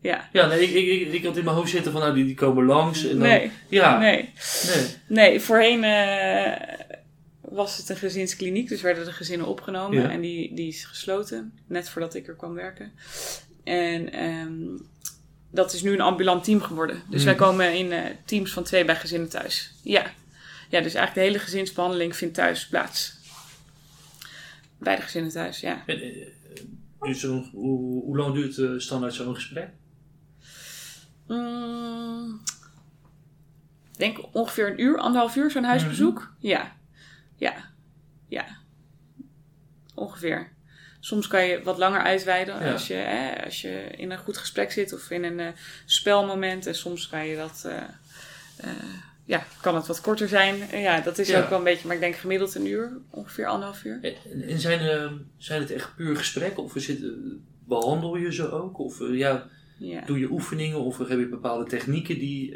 Ja. 0.00 0.28
Ja, 0.32 0.46
nee, 0.46 0.60
ik, 0.62 0.70
ik, 0.74 1.06
ik, 1.06 1.12
ik 1.12 1.24
had 1.24 1.36
in 1.36 1.44
mijn 1.44 1.56
hoofd 1.56 1.70
zitten 1.70 1.92
van, 1.92 2.00
nou, 2.00 2.14
die, 2.14 2.24
die 2.24 2.34
komen 2.34 2.64
langs. 2.64 3.02
En 3.04 3.08
dan, 3.18 3.18
Nee. 3.18 3.50
Ja. 3.68 3.98
Nee. 3.98 4.32
Nee. 4.66 4.86
Nee, 5.06 5.40
voorheen 5.40 5.84
eh, 5.84 6.89
was 7.50 7.76
het 7.76 7.88
een 7.88 7.96
gezinskliniek, 7.96 8.68
dus 8.68 8.80
werden 8.80 9.04
de 9.04 9.12
gezinnen 9.12 9.46
opgenomen 9.46 10.00
Ja. 10.02 10.10
en 10.10 10.20
die, 10.20 10.54
die 10.54 10.68
is 10.68 10.84
gesloten, 10.84 11.52
net 11.66 11.88
voordat 11.88 12.14
ik 12.14 12.28
er 12.28 12.34
kwam 12.34 12.54
werken. 12.54 12.92
En 13.64 14.12
ehm, 14.12 14.78
dat 15.50 15.72
is 15.72 15.82
nu 15.82 15.92
een 15.92 16.00
ambulant 16.00 16.44
team 16.44 16.60
geworden. 16.60 17.02
Dus 17.08 17.24
wij 17.24 17.34
Mhm. 17.34 17.42
komen 17.42 17.74
in 17.78 17.92
eh, 17.92 18.04
teams 18.24 18.52
van 18.52 18.62
twee 18.64 18.84
bij 18.84 18.96
gezinnen 18.96 19.28
thuis. 19.28 19.72
Ja. 19.82 20.02
ja, 20.68 20.80
dus 20.80 20.94
eigenlijk 20.94 21.14
de 21.14 21.20
hele 21.20 21.38
gezinsbehandeling 21.38 22.16
vindt 22.16 22.34
thuis 22.34 22.66
plaats. 22.68 23.18
Bij 24.78 24.96
de 24.96 25.02
gezinnen 25.02 25.30
thuis, 25.30 25.60
ja. 25.60 25.82
En, 25.86 26.00
eh, 26.02 26.26
dus 27.00 27.20
zo'n- 27.20 27.48
hoe, 27.52 28.02
hoe 28.04 28.16
lang 28.16 28.34
duurt 28.34 28.58
eh, 28.58 28.70
standaard 28.78 29.14
zo'n 29.14 29.34
gesprek? 29.34 29.68
Mm, 31.26 32.40
ik 33.92 33.98
denk 33.98 34.18
ongeveer 34.32 34.70
een 34.70 34.80
uur, 34.80 34.98
anderhalf 34.98 35.36
uur 35.36 35.50
zo'n 35.50 35.64
huisbezoek. 35.64 36.32
Ja, 36.38 36.76
ja, 37.40 37.54
ja. 38.28 38.44
Ongeveer. 39.94 40.52
Soms 41.00 41.26
kan 41.26 41.44
je 41.46 41.62
wat 41.62 41.78
langer 41.78 42.00
uitweiden 42.00 42.64
Ja. 42.64 42.72
als, 42.72 42.86
je, 42.86 42.94
hè, 42.94 43.44
als 43.44 43.60
je 43.60 43.68
in 43.96 44.10
een 44.10 44.18
goed 44.18 44.36
gesprek 44.36 44.72
zit 44.72 44.92
of 44.92 45.10
in 45.10 45.24
een 45.24 45.40
eh, 45.40 45.48
spelmoment. 45.84 46.66
En 46.66 46.74
soms 46.74 47.08
kan 47.08 47.26
je 47.26 47.36
dat, 47.36 47.62
eh, 47.66 47.76
eh, 48.56 48.70
ja, 49.24 49.44
kan 49.60 49.74
het 49.74 49.86
wat 49.86 50.00
korter 50.00 50.28
zijn. 50.28 50.80
Ja, 50.80 51.00
dat 51.00 51.18
is 51.18 51.28
Ja. 51.28 51.42
ook 51.42 51.48
wel 51.48 51.58
een 51.58 51.64
beetje, 51.64 51.86
maar 51.86 51.94
ik 51.96 52.02
denk 52.02 52.14
gemiddeld 52.16 52.54
een 52.54 52.66
uur, 52.66 52.92
ongeveer 53.10 53.46
anderhalf 53.46 53.84
uur. 53.84 53.98
En, 54.02 54.42
en 54.42 54.58
zijn, 54.58 54.80
zijn 55.36 55.60
het 55.60 55.70
echt 55.70 55.96
puur 55.96 56.16
gesprekken? 56.16 56.62
Of 56.62 56.76
eh, 56.76 56.96
behandel 57.66 58.16
je 58.16 58.32
ze 58.32 58.50
ook? 58.50 58.78
Of 58.78 58.98
ja, 59.10 59.48
Ja. 59.78 60.00
doe 60.00 60.18
je 60.18 60.30
oefeningen? 60.30 60.80
Of 60.80 60.98
heb 60.98 61.08
je 61.18 61.28
bepaalde 61.28 61.64
technieken 61.64 62.18
die... 62.18 62.54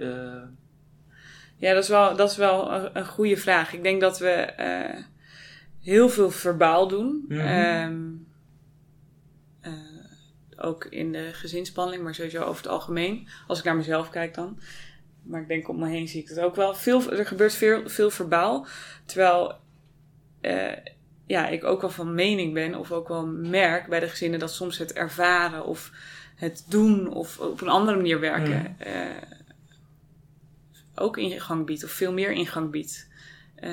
Ja, 1.64 1.74
dat 1.74 1.82
is 1.82 1.88
wel, 1.88 2.16
dat 2.16 2.30
is 2.30 2.36
wel 2.36 2.72
een, 2.72 2.90
een 2.92 3.06
goede 3.06 3.36
vraag. 3.36 3.72
Ik 3.72 3.82
denk 3.82 4.00
dat 4.00 4.18
we 4.18 4.30
eh, 4.30 5.02
heel 5.82 6.08
veel 6.08 6.30
verbaal 6.30 6.88
doen. 6.88 7.24
Mhm. 7.28 7.40
Ehm, 7.40 8.02
eh, 9.60 9.72
ook 10.56 10.84
in 10.84 11.12
de 11.12 11.30
gezinsbehandeling, 11.32 12.04
maar 12.04 12.14
sowieso 12.14 12.42
over 12.42 12.62
het 12.62 12.72
algemeen. 12.72 13.28
Als 13.46 13.58
ik 13.58 13.64
naar 13.64 13.76
mezelf 13.76 14.10
kijk 14.10 14.34
dan. 14.34 14.60
Maar 15.22 15.40
ik 15.40 15.48
denk 15.48 15.68
om 15.68 15.78
me 15.78 15.88
heen 15.88 16.08
zie 16.08 16.22
ik 16.22 16.28
het 16.28 16.40
ook 16.40 16.56
wel. 16.56 16.74
Veel, 16.74 17.12
er 17.12 17.26
gebeurt 17.26 17.54
veel, 17.54 17.88
veel 17.88 18.10
verbaal. 18.10 18.66
Terwijl 19.04 19.54
eh, 20.40 20.72
ja, 21.26 21.48
ik 21.48 21.64
ook 21.64 21.80
wel 21.80 21.90
van 21.90 22.14
mening 22.14 22.54
ben, 22.54 22.74
of 22.74 22.92
ook 22.92 23.08
wel 23.08 23.26
merk 23.26 23.88
bij 23.88 24.00
de 24.00 24.08
gezinnen 24.08 24.38
dat 24.38 24.52
soms 24.52 24.78
het 24.78 24.92
ervaren 24.92 25.64
of 25.64 25.90
het 26.36 26.64
doen 26.68 27.08
of 27.08 27.38
op 27.38 27.60
een 27.60 27.68
andere 27.68 27.96
manier 27.96 28.20
werken. 28.20 28.76
Mhm. 28.78 28.92
Ook 30.94 31.16
ingang 31.16 31.66
biedt, 31.66 31.84
of 31.84 31.90
veel 31.90 32.12
meer 32.12 32.30
ingang 32.30 32.70
biedt. 32.70 33.08
Eh, 33.54 33.70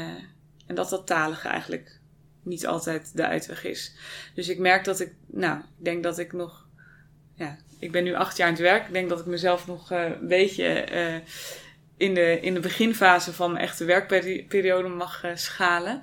en 0.67 0.75
dat 0.75 0.89
dat 0.89 1.07
talige 1.07 1.47
eigenlijk 1.47 1.99
niet 2.43 2.67
altijd 2.67 3.11
de 3.15 3.27
uitweg 3.27 3.63
is. 3.63 3.95
Dus 4.35 4.49
ik 4.49 4.59
merk 4.59 4.83
dat 4.83 4.99
ik, 4.99 5.13
nou, 5.27 5.57
ik 5.57 5.83
denk 5.83 6.03
dat 6.03 6.19
ik 6.19 6.33
nog, 6.33 6.65
ja, 7.35 7.57
ik 7.79 7.91
ben 7.91 8.03
nu 8.03 8.13
acht 8.13 8.37
jaar 8.37 8.47
aan 8.47 8.53
het 8.53 8.61
werk. 8.61 8.87
Ik 8.87 8.93
denk 8.93 9.09
dat 9.09 9.19
ik 9.19 9.25
mezelf 9.25 9.67
nog 9.67 9.91
eh, 9.91 10.03
een 10.03 10.27
beetje 10.27 10.65
eh, 10.67 11.15
in 11.97 12.13
de, 12.13 12.39
in 12.41 12.53
de 12.53 12.59
beginfase 12.59 13.33
van 13.33 13.51
mijn 13.51 13.63
echte 13.63 13.85
werkperiode 13.85 14.87
mag 14.87 15.25
schalen. 15.33 16.01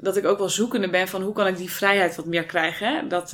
Dat 0.00 0.16
ik 0.16 0.24
ook 0.24 0.38
wel 0.38 0.48
zoekende 0.48 0.90
ben 0.90 1.08
van 1.08 1.22
hoe 1.22 1.34
kan 1.34 1.46
ik 1.46 1.56
die 1.56 1.70
vrijheid 1.70 2.16
wat 2.16 2.26
meer 2.26 2.44
krijgen. 2.44 2.94
Hè? 2.94 3.06
Dat, 3.06 3.30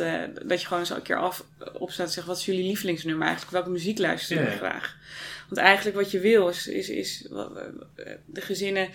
dat 0.46 0.60
je 0.60 0.66
gewoon 0.66 0.78
eens 0.78 0.90
een 0.90 1.02
keer 1.02 1.18
af, 1.18 1.44
opstaat 1.72 2.06
en 2.06 2.12
zegt: 2.12 2.26
wat 2.26 2.38
is 2.38 2.44
jullie 2.44 2.66
lievelingsnummer 2.66 3.26
eigenlijk? 3.26 3.56
Welke 3.56 3.70
muziek 3.70 3.98
luister 3.98 4.50
je 4.50 4.56
graag? 4.56 4.96
Want 5.54 5.66
eigenlijk 5.66 5.96
wat 5.96 6.10
je 6.10 6.20
wil 6.20 6.48
is, 6.48 6.66
is, 6.66 6.88
is 6.88 7.28
de 8.26 8.40
gezinnen 8.40 8.88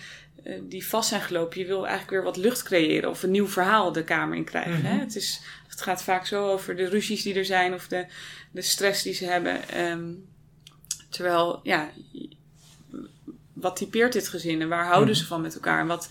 die 0.62 0.86
vast 0.86 1.08
zijn 1.08 1.20
gelopen. 1.20 1.60
Je 1.60 1.66
wil 1.66 1.86
eigenlijk 1.86 2.10
weer 2.10 2.22
wat 2.22 2.36
lucht 2.36 2.62
creëren 2.62 3.10
of 3.10 3.22
een 3.22 3.30
nieuw 3.30 3.48
verhaal 3.48 3.92
de 3.92 4.04
kamer 4.04 4.36
in 4.36 4.44
krijgen. 4.44 4.84
hè? 4.84 4.92
Mhm. 4.92 5.00
Het, 5.00 5.16
is, 5.16 5.40
het 5.68 5.82
gaat 5.82 6.02
vaak 6.02 6.26
zo 6.26 6.50
over 6.50 6.76
de 6.76 6.88
ruzies 6.88 7.22
die 7.22 7.34
er 7.34 7.44
zijn 7.44 7.74
of 7.74 7.88
de, 7.88 8.06
de 8.50 8.62
stress 8.62 9.02
die 9.02 9.14
ze 9.14 9.24
hebben. 9.24 9.80
Um, 9.80 10.28
terwijl, 11.08 11.60
ja, 11.62 11.90
wat 13.52 13.76
typeert 13.76 14.12
dit 14.12 14.28
gezin 14.28 14.60
en 14.60 14.68
waar 14.68 14.86
houden 14.86 15.14
mhm. 15.14 15.18
ze 15.18 15.26
van 15.26 15.40
met 15.40 15.54
elkaar? 15.54 15.80
En 15.80 15.86
wat, 15.86 16.10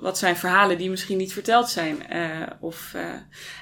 wat 0.00 0.18
zijn 0.18 0.36
verhalen 0.36 0.78
die 0.78 0.90
misschien 0.90 1.18
niet 1.18 1.32
verteld 1.32 1.68
zijn? 1.68 2.16
Uh, 2.16 2.46
of, 2.60 2.92
uh, 2.96 3.14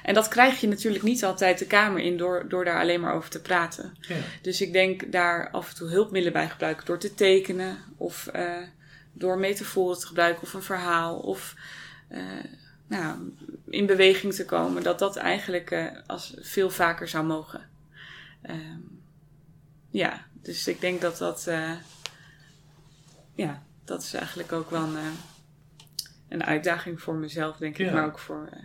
en 0.03 0.13
dat 0.13 0.27
krijg 0.27 0.61
je 0.61 0.67
natuurlijk 0.67 1.03
niet 1.03 1.23
altijd 1.23 1.59
de 1.59 1.65
kamer 1.65 2.01
in 2.01 2.17
door, 2.17 2.49
door 2.49 2.65
daar 2.65 2.79
alleen 2.79 3.01
maar 3.01 3.13
over 3.13 3.29
te 3.29 3.41
praten. 3.41 3.93
Ja. 4.01 4.15
Dus 4.41 4.61
ik 4.61 4.73
denk 4.73 5.11
daar 5.11 5.49
af 5.51 5.69
en 5.69 5.75
toe 5.75 5.89
hulpmiddelen 5.89 6.33
bij 6.33 6.49
gebruiken 6.49 6.85
door 6.85 6.99
te 6.99 7.13
tekenen 7.13 7.77
of 7.97 8.29
uh, 8.35 8.57
door 9.13 9.37
metaforen 9.37 9.99
te 9.99 10.07
gebruiken 10.07 10.43
of 10.43 10.53
een 10.53 10.63
verhaal 10.63 11.19
of 11.19 11.55
nou, 12.87 13.33
in 13.69 13.85
beweging 13.85 14.33
te 14.33 14.45
komen. 14.45 14.83
Dat 14.83 14.99
dat 14.99 15.15
eigenlijk 15.15 15.93
als 16.05 16.33
veel 16.39 16.69
vaker 16.69 17.07
zou 17.07 17.25
mogen. 17.25 17.69
Ehm, 18.41 18.79
ja, 19.89 20.25
dus 20.41 20.67
ik 20.67 20.81
denk 20.81 21.01
dat 21.01 21.17
dat 21.17 21.47
ja, 23.39 23.63
dat 23.85 24.03
is 24.03 24.13
eigenlijk 24.13 24.51
ook 24.51 24.69
wel 24.69 24.83
een, 24.83 24.97
eh, 24.97 25.03
een 26.29 26.43
uitdaging 26.43 27.01
voor 27.01 27.15
mezelf, 27.15 27.57
denk 27.57 27.77
ik, 27.77 27.91
maar 27.91 28.05
ook 28.05 28.19
voor, 28.19 28.49
uh, 28.53 28.63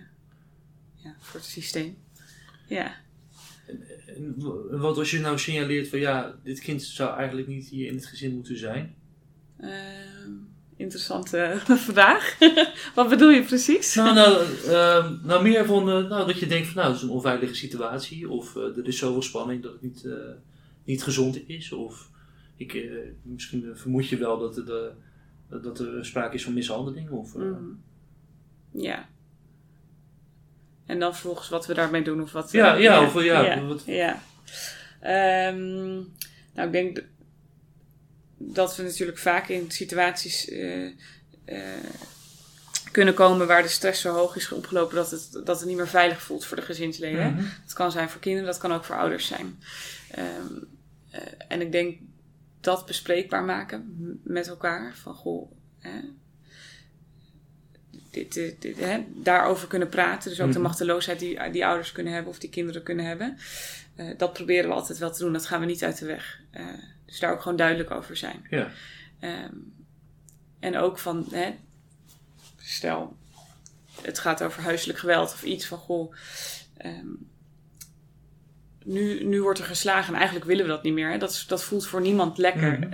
ja, 0.94 1.14
voor 1.18 1.40
het 1.40 1.48
systeem. 1.48 1.96
Ja. 2.68 2.94
En, 4.06 4.34
wat 4.70 4.98
als 4.98 5.10
je 5.10 5.20
nou 5.20 5.38
signaleert 5.38 5.88
van 5.88 5.98
ja, 5.98 6.34
dit 6.42 6.60
kind 6.60 6.82
zou 6.82 7.16
eigenlijk 7.16 7.48
niet 7.48 7.68
hier 7.68 7.86
in 7.86 7.94
het 7.94 8.06
gezin 8.06 8.34
moeten 8.34 8.58
zijn? 8.58 8.94
Uh, 9.60 9.70
interessante 10.76 11.60
vraag. 11.90 12.36
wat 12.94 13.08
bedoel 13.08 13.30
je 13.30 13.42
precies? 13.42 13.94
Nou, 13.94 14.14
nou, 14.20 14.46
uh, 14.64 15.10
nou 15.22 15.42
meer 15.42 15.66
van 15.66 15.84
nou, 15.84 16.26
dat 16.26 16.38
je 16.38 16.46
denkt 16.46 16.66
van 16.66 16.76
nou, 16.76 16.88
het 16.88 16.96
is 16.96 17.02
een 17.02 17.14
onveilige 17.14 17.54
situatie. 17.54 18.28
Of 18.28 18.56
er 18.56 18.86
is 18.86 18.98
zoveel 18.98 19.22
spanning 19.22 19.62
dat 19.62 19.72
het 19.72 19.82
niet, 19.82 20.08
niet 20.84 21.02
gezond 21.02 21.48
is. 21.48 21.72
Of 21.72 22.10
ik, 22.56 22.86
misschien 23.22 23.70
vermoed 23.74 24.08
je 24.08 24.16
wel 24.16 24.38
dat, 24.38 24.56
er, 24.56 24.94
dat 25.48 25.78
er 25.78 26.06
sprake 26.06 26.34
is 26.34 26.44
van 26.44 26.54
mishandeling. 26.54 27.10
Of, 27.10 27.34
uh... 27.34 27.56
Ja. 28.70 29.08
En 30.86 30.98
dan 30.98 31.12
vervolgens 31.12 31.48
wat 31.48 31.66
we 31.66 31.74
daarmee 31.74 32.02
doen 32.02 32.22
of 32.22 32.32
wat. 32.32 32.50
Ja, 32.52 32.74
ja, 32.74 33.04
of 33.04 33.22
ja. 33.22 33.40
Ja. 33.40 33.64
Wat... 33.64 33.82
ja. 33.86 34.22
Um, 35.50 36.12
nou, 36.54 36.66
ik 36.66 36.72
denk 36.72 37.04
dat 38.38 38.76
we 38.76 38.82
natuurlijk 38.82 39.18
vaak 39.18 39.48
in 39.48 39.70
situaties 39.70 40.48
uh, 40.48 40.90
kunnen 42.90 43.14
komen 43.14 43.46
waar 43.46 43.62
de 43.62 43.68
stress 43.68 44.00
zo 44.00 44.14
hoog 44.14 44.36
is 44.36 44.52
opgelopen 44.52 44.96
dat 44.96 45.10
het, 45.10 45.40
dat 45.44 45.58
het 45.58 45.68
niet 45.68 45.76
meer 45.76 45.88
veilig 45.88 46.22
voelt 46.22 46.44
voor 46.44 46.56
de 46.56 46.62
gezinsleden. 46.62 47.30
Mm 47.30 47.36
-hmm. 47.36 47.48
Dat 47.64 47.72
kan 47.72 47.92
zijn 47.92 48.08
voor 48.08 48.20
kinderen, 48.20 48.48
dat 48.48 48.58
kan 48.58 48.72
ook 48.72 48.84
voor 48.84 48.96
ouders 48.96 49.26
zijn. 49.26 49.58
Um, 50.18 50.66
en 51.48 51.60
ik 51.60 51.72
denk 51.72 51.98
dat 52.64 52.86
bespreekbaar 52.86 53.44
maken 53.44 53.92
met 54.24 54.48
elkaar. 54.48 54.94
Van 54.94 55.14
goh, 55.14 55.52
hè, 55.78 56.00
dit, 58.10 58.32
dit, 58.32 58.78
hè, 58.78 59.04
daarover 59.14 59.68
kunnen 59.68 59.88
praten. 59.88 60.30
Dus 60.30 60.40
ook 60.40 60.46
de 60.46 60.52
mhm. 60.52 60.62
machteloosheid 60.62 61.18
die, 61.18 61.50
die 61.50 61.66
ouders 61.66 61.92
kunnen 61.92 62.12
hebben 62.12 62.32
of 62.32 62.38
die 62.38 62.50
kinderen 62.50 62.82
kunnen 62.82 63.04
hebben. 63.04 63.38
Uh, 63.96 64.10
dat 64.16 64.32
proberen 64.32 64.68
we 64.68 64.74
altijd 64.74 64.98
wel 64.98 65.12
te 65.12 65.22
doen. 65.22 65.32
Dat 65.32 65.46
gaan 65.46 65.60
we 65.60 65.66
niet 65.66 65.84
uit 65.84 65.98
de 65.98 66.06
weg. 66.06 66.40
Uh, 66.52 66.66
dus 67.06 67.18
daar 67.18 67.32
ook 67.32 67.42
gewoon 67.42 67.56
duidelijk 67.56 67.90
over 67.90 68.16
zijn. 68.16 68.46
Ja. 68.50 68.70
Um, 69.20 69.74
en 70.60 70.76
ook 70.76 70.98
van, 70.98 71.26
hè, 71.30 71.54
stel, 72.56 73.16
het 74.02 74.18
gaat 74.18 74.42
over 74.42 74.62
huiselijk 74.62 74.98
geweld 74.98 75.32
of 75.32 75.42
iets 75.42 75.66
van 75.66 75.78
goh. 75.78 76.14
Um, 76.84 77.30
nu, 78.84 79.24
nu 79.24 79.42
wordt 79.42 79.58
er 79.58 79.64
geslagen 79.64 80.08
en 80.08 80.14
eigenlijk 80.14 80.46
willen 80.46 80.64
we 80.64 80.70
dat 80.70 80.82
niet 80.82 80.92
meer. 80.92 81.10
Hè? 81.10 81.18
Dat, 81.18 81.44
dat 81.48 81.64
voelt 81.64 81.86
voor 81.86 82.00
niemand 82.00 82.38
lekker. 82.38 82.78
Mm 82.78 82.92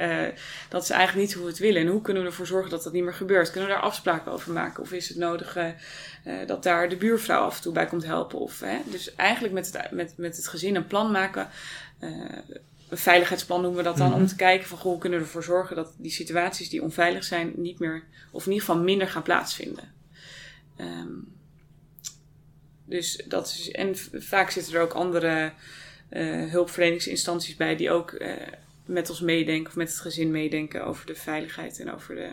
dat 0.69 0.83
is 0.83 0.91
eigenlijk 0.91 1.27
niet 1.27 1.37
hoe 1.37 1.45
we 1.45 1.51
het 1.51 1.59
willen. 1.59 1.83
En 1.83 1.89
hoe 1.89 2.01
kunnen 2.01 2.23
we 2.23 2.29
ervoor 2.29 2.47
zorgen 2.47 2.71
dat 2.71 2.83
dat 2.83 2.93
niet 2.93 3.03
meer 3.03 3.15
gebeurt? 3.15 3.51
Kunnen 3.51 3.69
we 3.69 3.75
daar 3.75 3.85
afspraken 3.85 4.33
over 4.33 4.53
maken? 4.53 4.83
Of 4.83 4.93
is 4.93 5.09
het 5.09 5.17
nodig 5.17 5.57
uh, 5.57 5.67
dat 6.47 6.63
daar 6.63 6.89
de 6.89 6.97
buurvrouw 6.97 7.43
af 7.43 7.57
en 7.57 7.63
toe 7.63 7.73
bij 7.73 7.87
komt 7.87 8.05
helpen? 8.05 8.39
Of, 8.39 8.61
hè? 8.61 8.79
Dus 8.85 9.15
eigenlijk 9.15 9.55
met 9.55 9.73
het, 9.73 9.91
met, 9.91 10.13
met 10.17 10.37
het 10.37 10.49
gezin 10.49 10.77
een 10.77 10.87
plan 10.87 11.11
maken. 11.11 11.49
Uh, 12.01 12.11
een 12.89 12.99
veiligheidsplan 12.99 13.61
noemen 13.61 13.79
we 13.79 13.85
dat 13.85 13.97
dan. 13.97 14.07
Mm 14.07 14.13
-hmm. 14.13 14.23
Om 14.23 14.29
te 14.29 14.37
kijken 14.37 14.69
van 14.69 14.79
hoe 14.79 14.99
kunnen 14.99 15.19
we 15.19 15.25
ervoor 15.25 15.45
zorgen 15.45 15.77
dat 15.77 15.95
die 15.97 16.11
situaties 16.11 16.69
die 16.69 16.83
onveilig 16.83 17.25
zijn 17.25 17.53
niet 17.57 17.79
meer, 17.79 18.03
of 18.31 18.47
in 18.47 18.53
ieder 18.53 18.67
geval 18.67 18.83
minder 18.83 19.09
gaan 19.09 19.23
plaatsvinden. 19.23 19.93
Um, 20.81 21.39
dus 22.85 23.23
dat 23.29 23.47
is, 23.47 23.71
en 23.71 23.97
vaak 24.13 24.51
zitten 24.51 24.75
er 24.75 24.81
ook 24.81 24.93
andere 24.93 25.53
hulpverleningsinstanties 26.19 27.57
bij 27.57 27.77
die 27.77 27.91
ook 27.91 28.13
uh, 28.13 28.33
met 28.85 29.11
ons 29.11 29.21
meedenken 29.21 29.71
of 29.71 29.77
met 29.77 29.89
het 29.89 30.01
gezin 30.01 30.31
meedenken 30.31 30.85
over 30.85 31.07
de 31.07 31.15
veiligheid 31.15 31.81
en 31.81 31.93
over 31.95 32.15
de, 32.15 32.31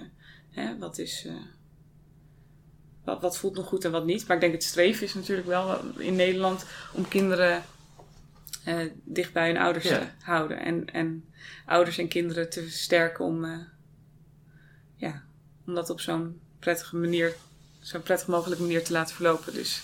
hè, 0.51 0.77
wat 0.77 0.97
is, 0.97 1.25
uh, 1.25 1.33
wat, 3.03 3.21
wat 3.21 3.37
voelt 3.37 3.55
nog 3.55 3.67
goed 3.67 3.85
en 3.85 3.91
wat 3.91 4.05
niet. 4.05 4.27
Maar 4.27 4.35
ik 4.35 4.41
denk 4.41 4.53
het 4.53 4.63
streven 4.63 5.05
is 5.05 5.13
natuurlijk 5.13 5.47
wel 5.47 5.79
in 5.97 6.15
Nederland 6.15 6.65
om 6.93 7.07
kinderen 7.07 7.63
dicht 9.03 9.33
bij 9.33 9.47
hun 9.47 9.57
ouders 9.57 9.85
ja. 9.85 9.97
te 9.97 10.05
houden 10.19 10.59
en, 10.59 10.93
en 10.93 11.25
ouders 11.65 11.97
en 11.97 12.07
kinderen 12.07 12.49
te 12.49 12.61
versterken 12.61 13.25
om, 13.25 13.67
ja, 14.95 15.23
om 15.65 15.75
dat 15.75 15.89
op 15.89 15.99
zo'n 15.99 16.39
prettige 16.59 16.95
manier, 16.95 17.35
zo'n 17.79 18.01
prettig 18.01 18.27
mogelijke 18.27 18.63
manier 18.63 18.83
te 18.83 18.91
laten 18.91 19.15
verlopen. 19.15 19.53
Dus 19.53 19.81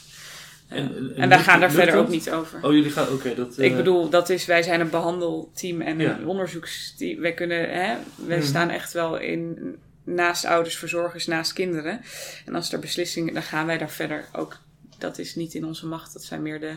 en, 0.67 1.13
en, 1.15 1.30
wij 1.30 1.39
gaan 1.39 1.60
daar 1.60 1.71
verder 1.71 1.95
ook 1.95 2.10
niet 2.10 2.32
over. 2.32 2.60
Oh, 2.63 2.71
jullie 2.71 2.91
gaan, 2.91 3.08
oké. 3.13 3.36
dat, 3.36 3.58
Ik 3.58 3.71
eh, 3.71 3.78
bedoel, 3.78 4.10
dat 4.10 4.30
is, 4.30 4.45
wij 4.45 4.63
zijn 4.63 4.80
een 4.80 4.89
behandelteam 4.89 5.82
en 5.82 5.99
een 5.99 6.28
onderzoeksteam. 6.28 7.19
Wij 7.19 7.34
kunnen, 7.34 7.69
hè, 7.69 7.95
wij 8.28 8.38
mhm. 8.38 8.47
staan 8.47 8.69
echt 8.69 8.93
wel 8.93 9.17
in, 9.17 9.76
naast 10.04 10.45
ouders, 10.45 10.78
verzorgers, 10.78 11.28
naast 11.28 11.54
kinderen. 11.54 12.02
En 12.45 12.56
als 12.56 12.73
er 12.73 12.80
beslissingen, 12.80 13.34
dan 13.34 13.43
gaan 13.43 13.65
wij 13.65 13.78
daar 13.78 13.91
verder 13.91 14.26
ook. 14.34 14.58
Dat 14.97 15.17
is 15.17 15.36
niet 15.36 15.54
in 15.54 15.65
onze 15.65 15.88
macht, 15.88 16.13
dat 16.13 16.23
zijn 16.23 16.41
meer 16.41 16.60
de, 16.60 16.76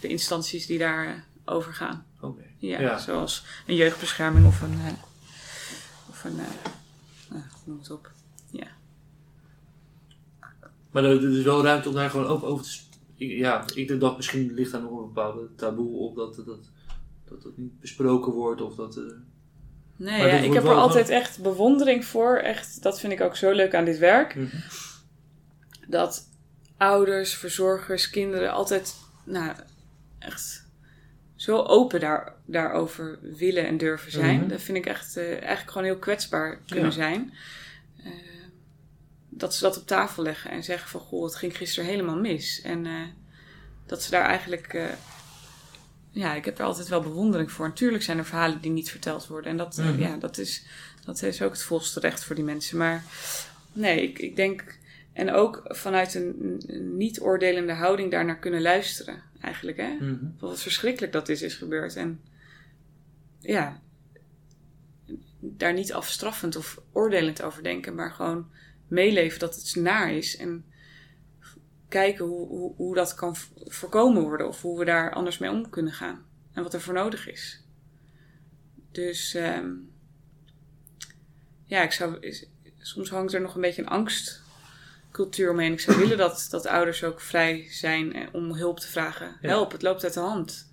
de 0.00 0.08
instanties 0.08 0.66
die 0.66 0.78
daar 0.78 1.06
uh, 1.06 1.12
over 1.44 1.74
gaan. 1.74 2.06
Oké. 2.20 2.42
Ja, 2.58 2.98
zoals 2.98 3.44
een 3.66 3.74
jeugdbescherming 3.74 4.46
of 4.46 4.60
een, 4.62 4.72
uh, 4.72 4.92
of 6.10 6.24
een, 6.24 6.36
nou, 7.28 7.42
noem 7.64 7.78
het 7.78 7.90
op. 7.90 8.10
Ja. 8.50 8.66
Maar 10.90 11.04
er 11.04 11.36
is 11.36 11.44
wel 11.44 11.64
ruimte 11.64 11.88
om 11.88 11.94
daar 11.94 12.10
gewoon 12.10 12.26
ook 12.26 12.42
over 12.42 12.64
te 12.64 12.70
ja, 13.28 13.64
ik 13.74 13.88
denk 13.88 14.00
dat 14.00 14.16
misschien 14.16 14.52
ligt 14.52 14.72
daar 14.72 14.82
nog 14.82 14.90
een 14.90 15.12
bepaalde 15.12 15.54
taboe 15.56 15.98
op 15.98 16.16
dat 16.16 16.34
dat, 16.34 16.70
dat, 17.24 17.42
dat 17.42 17.56
niet 17.56 17.80
besproken 17.80 18.32
wordt 18.32 18.60
of 18.60 18.74
dat... 18.74 18.96
Uh, 18.96 19.04
nee, 19.96 20.26
ja, 20.26 20.36
ik 20.36 20.52
heb 20.52 20.64
er 20.64 20.74
altijd 20.74 21.08
echt 21.08 21.42
bewondering 21.42 22.04
voor. 22.04 22.36
Echt, 22.36 22.82
dat 22.82 23.00
vind 23.00 23.12
ik 23.12 23.20
ook 23.20 23.36
zo 23.36 23.50
leuk 23.50 23.74
aan 23.74 23.84
dit 23.84 23.98
werk. 23.98 24.34
Mm 24.34 24.48
-hmm. 24.50 24.60
Dat 25.88 26.28
ouders, 26.76 27.34
verzorgers, 27.34 28.10
kinderen 28.10 28.52
altijd, 28.52 28.94
nou, 29.24 29.52
echt 30.18 30.68
zo 31.34 31.62
open 31.62 32.00
daar, 32.00 32.34
daarover 32.44 33.18
willen 33.22 33.66
en 33.66 33.78
durven 33.78 34.12
zijn. 34.12 34.34
Mm 34.34 34.40
-hmm. 34.40 34.48
Dat 34.48 34.62
vind 34.62 34.76
ik 34.78 34.86
echt 34.86 35.16
uh, 35.16 35.30
eigenlijk 35.30 35.70
gewoon 35.70 35.86
heel 35.86 35.98
kwetsbaar 35.98 36.60
kunnen 36.66 36.84
ja. 36.84 36.90
zijn. 36.90 37.32
Uh, 38.04 38.29
dat 39.40 39.54
ze 39.54 39.62
dat 39.62 39.78
op 39.78 39.86
tafel 39.86 40.22
leggen 40.22 40.50
en 40.50 40.64
zeggen 40.64 40.88
van 40.88 41.00
goh, 41.00 41.24
het 41.24 41.34
ging 41.34 41.56
gisteren 41.56 41.90
helemaal 41.90 42.20
mis. 42.20 42.60
En 42.60 42.84
uh, 42.84 43.06
dat 43.86 44.02
ze 44.02 44.10
daar 44.10 44.24
eigenlijk. 44.24 44.72
Uh, 44.72 44.84
ja, 46.10 46.34
ik 46.34 46.44
heb 46.44 46.58
er 46.58 46.64
altijd 46.64 46.88
wel 46.88 47.00
bewondering 47.00 47.52
voor. 47.52 47.68
Natuurlijk 47.68 48.02
zijn 48.02 48.18
er 48.18 48.24
verhalen 48.24 48.60
die 48.60 48.70
niet 48.70 48.90
verteld 48.90 49.26
worden. 49.26 49.50
En 49.50 49.56
dat, 49.56 49.76
mm 49.76 49.84
-hmm. 49.84 49.94
uh, 49.94 50.00
ja, 50.00 50.16
dat, 50.16 50.38
is, 50.38 50.64
dat 51.04 51.22
is 51.22 51.42
ook 51.42 51.52
het 51.52 51.62
volste 51.62 52.00
recht 52.00 52.24
voor 52.24 52.34
die 52.34 52.44
mensen. 52.44 52.78
Maar 52.78 53.04
nee, 53.72 54.02
ik, 54.02 54.18
ik 54.18 54.36
denk. 54.36 54.78
En 55.12 55.32
ook 55.32 55.62
vanuit 55.64 56.14
een, 56.14 56.60
een 56.66 56.96
niet-oordelende 56.96 57.72
houding 57.72 58.10
daarnaar 58.10 58.38
kunnen 58.38 58.62
luisteren, 58.62 59.22
eigenlijk. 59.40 59.76
Hè? 59.76 59.90
Mm 59.90 59.98
-hmm. 59.98 60.34
Wat 60.38 60.60
verschrikkelijk 60.60 61.12
dat 61.12 61.28
is, 61.28 61.42
is 61.42 61.54
gebeurd. 61.54 61.96
En 61.96 62.20
ja, 63.40 63.80
daar 65.40 65.72
niet 65.72 65.92
afstraffend 65.92 66.56
of 66.56 66.80
oordelend 66.92 67.42
over 67.42 67.62
denken, 67.62 67.94
maar 67.94 68.10
gewoon 68.10 68.46
meeleven 68.90 69.38
dat 69.38 69.54
het 69.54 69.74
naar 69.74 70.12
is. 70.12 70.36
En 70.36 70.64
kijken 71.88 72.24
hoe, 72.24 72.46
hoe, 72.48 72.74
hoe 72.76 72.94
dat 72.94 73.14
kan 73.14 73.36
voorkomen 73.56 74.22
worden. 74.22 74.48
Of 74.48 74.62
hoe 74.62 74.78
we 74.78 74.84
daar 74.84 75.12
anders 75.12 75.38
mee 75.38 75.50
om 75.50 75.70
kunnen 75.70 75.92
gaan. 75.92 76.24
En 76.52 76.62
wat 76.62 76.74
er 76.74 76.80
voor 76.80 76.94
nodig 76.94 77.28
is. 77.28 77.64
Dus 78.92 79.34
um, 79.34 79.90
ja, 81.64 81.82
ik 81.82 81.92
zou, 81.92 82.16
is- 82.20 82.46
soms 82.78 83.10
hangt 83.10 83.32
er 83.32 83.40
nog 83.40 83.54
een 83.54 83.60
beetje 83.60 83.82
een 83.82 83.88
angstcultuur 83.88 85.50
omheen. 85.50 85.72
Ik 85.72 85.80
zou 85.80 85.98
willen 85.98 86.16
dat, 86.18 86.46
dat 86.50 86.66
ouders 86.66 87.04
ook 87.04 87.20
vrij 87.20 87.66
zijn 87.70 88.12
eh, 88.14 88.26
om 88.32 88.52
hulp 88.54 88.80
te 88.80 88.88
vragen. 88.88 89.36
Ja. 89.40 89.48
Help, 89.48 89.72
het 89.72 89.82
loopt 89.82 90.04
uit 90.04 90.14
de 90.14 90.20
hand. 90.20 90.68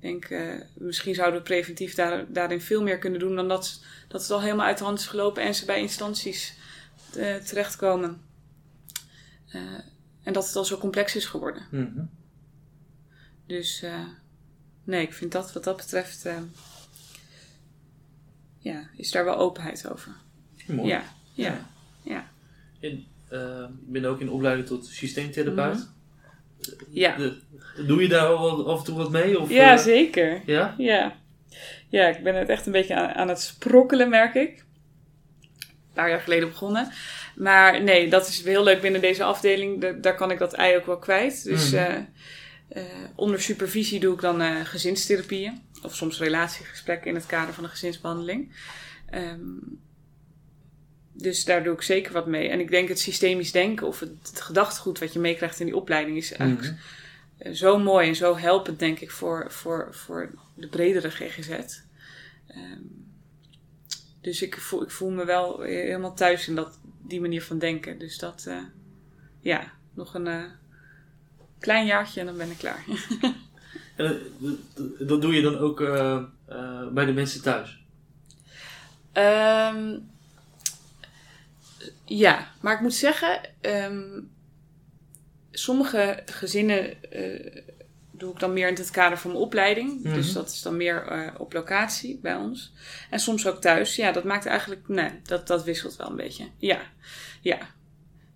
Ik 0.00 0.08
denk, 0.08 0.24
eh, 0.24 0.60
misschien 0.74 1.14
zouden 1.14 1.38
we 1.38 1.44
preventief 1.46 1.94
daar, 1.94 2.32
daarin 2.32 2.60
veel 2.60 2.82
meer 2.82 2.98
kunnen 2.98 3.20
doen 3.20 3.36
dan 3.36 3.48
dat, 3.48 3.84
dat 4.08 4.22
het 4.22 4.30
al 4.30 4.40
helemaal 4.42 4.66
uit 4.66 4.78
de 4.78 4.84
hand 4.84 4.98
is 4.98 5.06
gelopen 5.06 5.42
en 5.42 5.54
ze 5.54 5.64
bij 5.64 5.80
instanties 5.80 6.54
eh, 7.16 7.36
terechtkomen. 7.36 8.20
Eh, 9.48 9.60
en 10.22 10.32
dat 10.32 10.46
het 10.46 10.56
al 10.56 10.64
zo 10.64 10.78
complex 10.78 11.16
is 11.16 11.24
geworden. 11.24 11.62
Mhm. 11.70 12.02
Dus 13.46 13.82
eh, 13.82 14.06
nee, 14.84 15.02
ik 15.02 15.12
vind 15.12 15.32
dat 15.32 15.52
wat 15.52 15.64
dat 15.64 15.76
betreft, 15.76 16.24
eh, 16.24 16.36
ja, 18.58 18.88
is 18.96 19.10
daar 19.10 19.24
wel 19.24 19.36
openheid 19.36 19.88
over. 19.90 20.12
Mooi. 20.66 20.88
Ja, 20.88 21.02
ja, 21.34 21.66
ja. 22.02 22.30
Eh, 22.80 22.90
ik 23.86 23.92
ben 23.92 24.04
ook 24.04 24.20
in 24.20 24.30
opleiding 24.30 24.66
tot 24.66 24.86
systeemtherapeut. 24.86 25.74
Mhm. 25.76 25.86
Ja, 26.90 27.16
De- 27.16 27.40
doe 27.86 28.02
je 28.02 28.08
daar 28.08 28.26
al 28.26 28.70
af 28.70 28.78
en 28.78 28.84
toe 28.84 28.96
wat 28.96 29.10
mee? 29.10 29.40
Of, 29.40 29.50
ja 29.50 29.76
zeker. 29.76 30.42
ja? 30.46 30.74
Ja. 30.78 31.16
ja, 31.88 32.06
ik 32.06 32.22
ben 32.22 32.34
het 32.34 32.48
echt 32.48 32.66
een 32.66 32.72
beetje 32.72 32.94
aan, 32.94 33.08
aan 33.14 33.28
het 33.28 33.40
sprokkelen, 33.40 34.08
merk 34.08 34.34
ik. 34.34 34.61
Een 35.94 35.98
paar 36.02 36.10
jaar 36.10 36.20
geleden 36.20 36.48
begonnen. 36.48 36.90
Maar 37.36 37.82
nee, 37.82 38.08
dat 38.10 38.28
is 38.28 38.42
heel 38.44 38.62
leuk 38.64 38.80
binnen 38.80 39.00
deze 39.00 39.24
afdeling. 39.24 39.80
Da- 39.80 39.92
daar 39.92 40.14
kan 40.14 40.30
ik 40.30 40.38
dat 40.38 40.52
ei 40.52 40.76
ook 40.76 40.86
wel 40.86 40.98
kwijt. 40.98 41.44
Dus 41.44 41.70
Mhm. 41.70 41.76
eh, 41.82 41.96
eh, 42.68 42.82
onder 43.14 43.40
supervisie 43.40 44.00
doe 44.00 44.14
ik 44.14 44.20
dan 44.20 44.40
eh, 44.40 44.64
gezinstherapieën. 44.64 45.62
Of 45.82 45.94
soms 45.96 46.18
relatiegesprekken 46.18 47.08
in 47.08 47.14
het 47.14 47.26
kader 47.26 47.54
van 47.54 47.64
een 47.64 47.70
gezinsbehandeling. 47.70 48.52
Ehm, 49.10 49.40
dus 51.12 51.44
daar 51.44 51.64
doe 51.64 51.74
ik 51.74 51.82
zeker 51.82 52.12
wat 52.12 52.26
mee. 52.26 52.48
En 52.48 52.60
ik 52.60 52.70
denk 52.70 52.88
het 52.88 52.98
systemisch 53.00 53.52
denken 53.52 53.86
of 53.86 54.00
het, 54.00 54.10
het 54.22 54.40
gedachtegoed 54.40 54.98
wat 54.98 55.12
je 55.12 55.18
meekrijgt 55.18 55.60
in 55.60 55.66
die 55.66 55.76
opleiding 55.76 56.16
is 56.16 56.32
eigenlijk 56.32 56.74
eh, 57.38 57.52
zo 57.52 57.78
mooi 57.78 58.08
en 58.08 58.16
zo 58.16 58.36
helpend, 58.36 58.78
denk 58.78 59.00
ik, 59.00 59.10
voor, 59.10 59.46
voor, 59.50 59.88
voor 59.90 60.30
de 60.54 60.68
bredere 60.68 61.10
GGZ. 61.10 61.50
Ehm, 62.48 62.78
dus 64.22 64.42
ik 64.42 64.56
voel, 64.60 64.82
ik 64.82 64.90
voel 64.90 65.10
me 65.10 65.24
wel 65.24 65.60
helemaal 65.60 66.14
thuis 66.14 66.48
in 66.48 66.54
dat, 66.54 66.78
die 67.02 67.20
manier 67.20 67.42
van 67.42 67.58
denken. 67.58 67.98
Dus 67.98 68.18
dat, 68.18 68.44
eh, 68.48 68.58
ja, 69.40 69.72
nog 69.94 70.14
een 70.14 70.26
eh, 70.26 70.44
klein 71.58 71.86
jaartje 71.86 72.20
en 72.20 72.26
dan 72.26 72.36
ben 72.36 72.50
ik 72.50 72.58
klaar. 72.58 72.84
En, 73.96 74.18
dat- 74.38 75.08
dat 75.08 75.22
doe 75.22 75.34
je 75.34 75.42
dan 75.42 75.58
ook 75.58 75.80
eh, 75.80 76.24
bij 76.92 77.04
de 77.04 77.12
mensen 77.12 77.42
thuis? 77.42 77.84
Ehm, 79.12 79.98
ja, 82.04 82.50
maar 82.60 82.74
ik 82.74 82.80
moet 82.80 82.94
zeggen, 82.94 83.40
ehm, 83.60 84.20
sommige 85.50 86.22
gezinnen 86.26 86.96
doe 88.22 88.32
ik 88.32 88.38
dan 88.38 88.52
meer 88.52 88.68
in 88.68 88.74
het 88.74 88.90
kader 88.90 89.18
van 89.18 89.30
mijn 89.30 89.42
opleiding. 89.42 90.02
Mhm. 90.02 90.14
Dus 90.14 90.32
dat 90.32 90.50
is 90.50 90.62
dan 90.62 90.76
meer 90.76 91.06
eh, 91.06 91.28
op 91.38 91.52
locatie 91.52 92.18
bij 92.22 92.34
ons. 92.34 92.72
En 93.10 93.18
soms 93.18 93.46
ook 93.46 93.60
thuis. 93.60 93.96
Ja, 93.96 94.12
dat 94.12 94.24
maakt 94.24 94.46
eigenlijk, 94.46 94.88
nee, 94.88 95.10
dat, 95.22 95.46
dat 95.46 95.64
wisselt 95.64 95.96
wel 95.96 96.10
een 96.10 96.16
beetje. 96.16 96.48
Ja, 96.56 96.80
ja. 97.40 97.58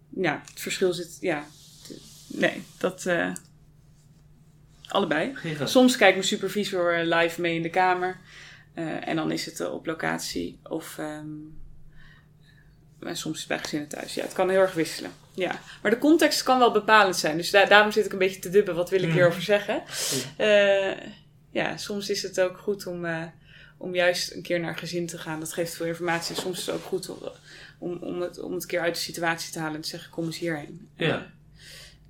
Ja, 0.09 0.43
het 0.51 0.61
verschil 0.61 0.93
zit, 0.93 1.17
ja. 1.21 1.45
Nee, 2.27 2.63
dat, 2.79 3.07
eh, 3.07 3.33
allebei. 4.87 5.35
Soms 5.65 5.97
kijkt 5.97 6.15
mijn 6.15 6.29
supervisor 6.29 6.97
live 6.99 7.41
mee 7.41 7.55
in 7.55 7.63
de 7.63 7.71
kamer. 7.71 8.21
Eh, 8.75 9.09
en 9.09 9.17
dan 9.17 9.31
is 9.31 9.47
het 9.47 9.71
op 9.71 9.87
locatie. 9.87 10.59
Of 10.63 10.99
ehm, 10.99 11.29
en 13.01 13.17
soms 13.17 13.35
is 13.35 13.41
het 13.41 13.49
bij 13.49 13.59
gezinnen 13.59 13.89
thuis. 13.89 14.15
Ja, 14.15 14.23
het 14.23 14.33
kan 14.33 14.51
heel 14.51 14.61
erg 14.61 14.75
wisselen. 14.75 15.11
Ja. 15.37 15.61
Maar 15.83 15.91
de 15.91 15.99
context 15.99 16.43
kan 16.43 16.59
wel 16.59 16.73
bepalend 16.73 17.17
zijn. 17.17 17.37
Dus 17.37 17.51
daar 17.51 17.69
daarom 17.69 17.93
zit 17.93 18.05
ik 18.07 18.13
een 18.13 18.19
beetje 18.19 18.41
te 18.41 18.49
dubben. 18.51 18.75
Wat 18.75 18.91
wil 18.91 18.99
ik 19.01 19.07
Mhm. 19.07 19.15
hierover 19.17 19.43
zeggen? 19.43 19.83
Eh, 20.37 20.93
ja, 21.51 21.77
soms 21.77 22.11
is 22.11 22.23
het 22.23 22.41
ook 22.41 22.59
goed 22.59 22.87
om, 22.87 23.05
eh, 23.05 23.23
om 23.77 23.95
juist 23.95 24.33
een 24.33 24.43
keer 24.43 24.61
naar 24.61 24.77
gezin 24.79 25.07
te 25.07 25.19
gaan. 25.19 25.41
Dat 25.41 25.53
geeft 25.53 25.75
veel 25.75 25.87
informatie. 25.87 26.37
Soms 26.37 26.59
is 26.59 26.67
het 26.67 26.75
ook 26.75 26.83
goed 26.85 27.09
om, 27.09 27.19
om, 27.79 27.99
om, 28.03 28.21
het, 28.21 28.39
om 28.41 28.53
het 28.53 28.63
een 28.63 28.69
keer 28.69 28.81
uit 28.81 28.95
de 28.95 29.01
situatie 29.01 29.53
te 29.53 29.59
halen. 29.59 29.75
En 29.75 29.81
te 29.81 29.89
zeggen, 29.89 30.11
kom 30.11 30.25
eens 30.25 30.39
hierheen. 30.39 30.89
Ja. 30.97 31.17
Eh, 31.17 31.23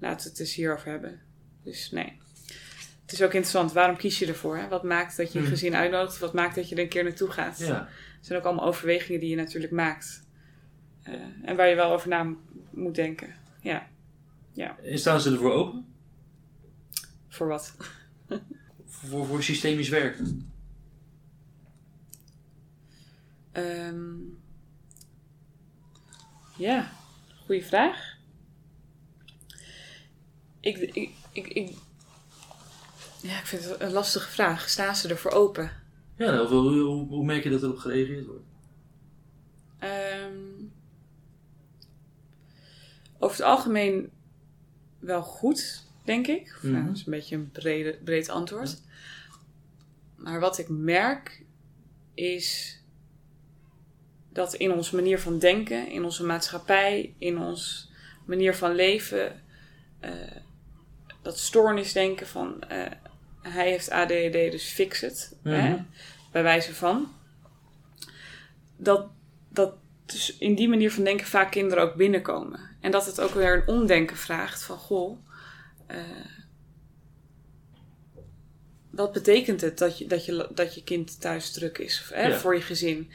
laten 0.00 0.24
we 0.24 0.30
het 0.30 0.40
eens 0.40 0.54
hierover 0.54 0.90
hebben. 0.90 1.20
Dus 1.64 1.90
nee. 1.90 2.20
Het 3.02 3.12
is 3.14 3.22
ook 3.22 3.32
interessant. 3.32 3.72
Waarom 3.72 3.96
kies 3.96 4.18
je 4.18 4.26
ervoor? 4.26 4.56
Hè? 4.56 4.68
Wat 4.68 4.82
maakt 4.82 5.16
dat 5.16 5.32
je 5.32 5.38
een 5.38 5.44
Mhm. 5.44 5.52
gezin 5.52 5.74
uitnodigt? 5.74 6.18
Wat 6.18 6.32
maakt 6.32 6.54
dat 6.54 6.68
je 6.68 6.74
er 6.74 6.82
een 6.82 6.88
keer 6.88 7.04
naartoe 7.04 7.30
gaat? 7.30 7.58
Ja. 7.58 7.88
Het 8.16 8.26
zijn 8.26 8.38
ook 8.38 8.44
allemaal 8.44 8.66
overwegingen 8.66 9.20
die 9.20 9.30
je 9.30 9.36
natuurlijk 9.36 9.72
maakt. 9.72 10.24
Eh, 11.06 11.14
en 11.42 11.56
waar 11.56 11.68
je 11.68 11.74
wel 11.74 11.92
over 11.92 12.08
na 12.08 12.34
moet 12.70 12.94
denken. 12.94 13.34
Ja, 13.60 13.88
En 14.82 14.98
staan 14.98 15.20
ze 15.20 15.30
ervoor 15.30 15.52
open? 15.52 15.86
voor 17.28 17.46
wat? 17.46 17.76
Voor, 18.86 19.26
voor 19.26 19.42
systemisch 19.42 19.88
werken? 19.88 20.52
Ehm, 23.52 24.14
ja, 26.56 26.92
goede 27.44 27.62
vraag. 27.62 28.16
Ik, 30.60 30.76
ik, 30.78 31.10
ik, 31.32 31.46
ik, 31.46 31.76
ja, 33.22 33.38
ik 33.38 33.46
vind 33.46 33.64
het 33.64 33.80
een 33.80 33.92
lastige 33.92 34.30
vraag. 34.30 34.68
Staan 34.68 34.96
ze 34.96 35.08
ervoor 35.08 35.30
open? 35.30 35.70
Ja, 36.16 36.44
hoe, 36.46 37.06
hoe, 37.08 37.24
merk 37.24 37.42
je 37.42 37.50
dat 37.50 37.62
erop 37.62 37.78
gereageerd 37.78 38.26
wordt? 38.26 38.44
Ehm, 39.78 40.66
over 43.18 43.36
het 43.36 43.46
algemeen 43.46 44.10
wel 44.98 45.22
goed, 45.22 45.84
denk 46.04 46.26
ik. 46.26 46.58
Nou, 46.62 46.74
Mhm. 46.74 46.86
dat 46.86 46.96
is 46.96 47.04
een 47.06 47.10
beetje 47.12 47.36
een 47.36 47.50
brede, 47.50 47.98
breed 48.04 48.28
antwoord. 48.28 48.80
Maar 50.16 50.40
wat 50.40 50.58
ik 50.58 50.68
merk 50.68 51.42
is 52.14 52.78
dat 54.32 54.54
in 54.54 54.72
onze 54.72 54.94
manier 54.94 55.18
van 55.20 55.38
denken, 55.38 55.90
in 55.90 56.04
onze 56.04 56.24
maatschappij, 56.24 57.14
in 57.18 57.38
onze 57.38 57.86
manier 58.26 58.54
van 58.54 58.74
leven, 58.74 59.42
eh, 60.00 60.10
dat 61.22 61.38
stoornisdenken 61.38 62.26
van 62.26 62.62
eh, 62.62 62.90
hij 63.42 63.70
heeft 63.70 63.90
ADHD, 63.90 64.32
dus 64.32 64.64
fix 64.68 65.00
het, 65.00 65.36
hè, 65.42 65.68
Mhm. 65.70 65.82
bij 66.32 66.42
wijze 66.42 66.74
van, 66.74 67.12
dat, 68.76 69.06
dat 69.48 69.74
dus 70.06 70.38
in 70.38 70.54
die 70.54 70.68
manier 70.68 70.92
van 70.92 71.04
denken 71.04 71.26
vaak 71.26 71.50
kinderen 71.50 71.84
ook 71.84 71.94
binnenkomen. 71.94 72.60
En 72.86 72.92
dat 72.92 73.06
het 73.06 73.20
ook 73.20 73.34
weer 73.34 73.54
een 73.56 73.68
omdenken 73.68 74.16
vraagt 74.16 74.62
van, 74.62 74.78
goh, 74.78 75.18
eh, 75.86 75.98
wat 78.90 79.12
betekent 79.12 79.60
het 79.60 79.78
dat 79.78 79.98
je, 79.98 80.06
dat 80.06 80.24
je, 80.24 80.48
dat 80.54 80.74
je 80.74 80.84
kind 80.84 81.20
thuis 81.20 81.52
druk 81.52 81.78
is 81.78 82.00
of, 82.00 82.08
hè, 82.08 82.26
Ja. 82.26 82.38
voor 82.38 82.54
je 82.54 82.60
gezin? 82.60 83.10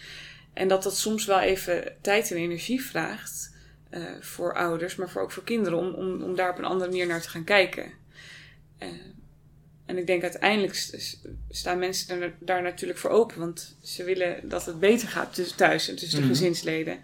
En 0.53 0.67
dat 0.67 0.83
dat 0.83 0.97
soms 0.97 1.25
wel 1.25 1.39
even 1.39 1.95
tijd 2.01 2.31
en 2.31 2.37
energie 2.37 2.81
vraagt 2.81 3.55
eh, 3.89 4.03
voor 4.19 4.55
ouders, 4.55 4.95
maar 4.95 5.09
voor, 5.09 5.21
ook 5.21 5.31
voor 5.31 5.43
kinderen, 5.43 5.77
om, 5.77 5.93
om, 5.93 6.21
om 6.23 6.35
daar 6.35 6.49
op 6.51 6.57
een 6.57 6.65
andere 6.65 6.89
manier 6.89 7.07
naar 7.07 7.21
te 7.21 7.29
gaan 7.29 7.43
kijken. 7.43 7.91
Eh, 8.77 8.87
en 9.85 9.97
ik 9.97 10.07
denk 10.07 10.21
uiteindelijk 10.23 10.75
staan 11.49 11.79
mensen 11.79 12.19
daar, 12.19 12.33
daar 12.39 12.61
natuurlijk 12.61 12.99
voor 12.99 13.09
open, 13.09 13.39
want 13.39 13.75
ze 13.83 14.03
willen 14.03 14.49
dat 14.49 14.65
het 14.65 14.79
beter 14.79 15.07
gaat 15.07 15.33
tussen 15.33 15.57
thuis 15.57 15.87
en 15.89 15.95
tussen 15.95 16.19
de 16.19 16.25
Mhm. 16.25 16.33
gezinsleden. 16.35 16.99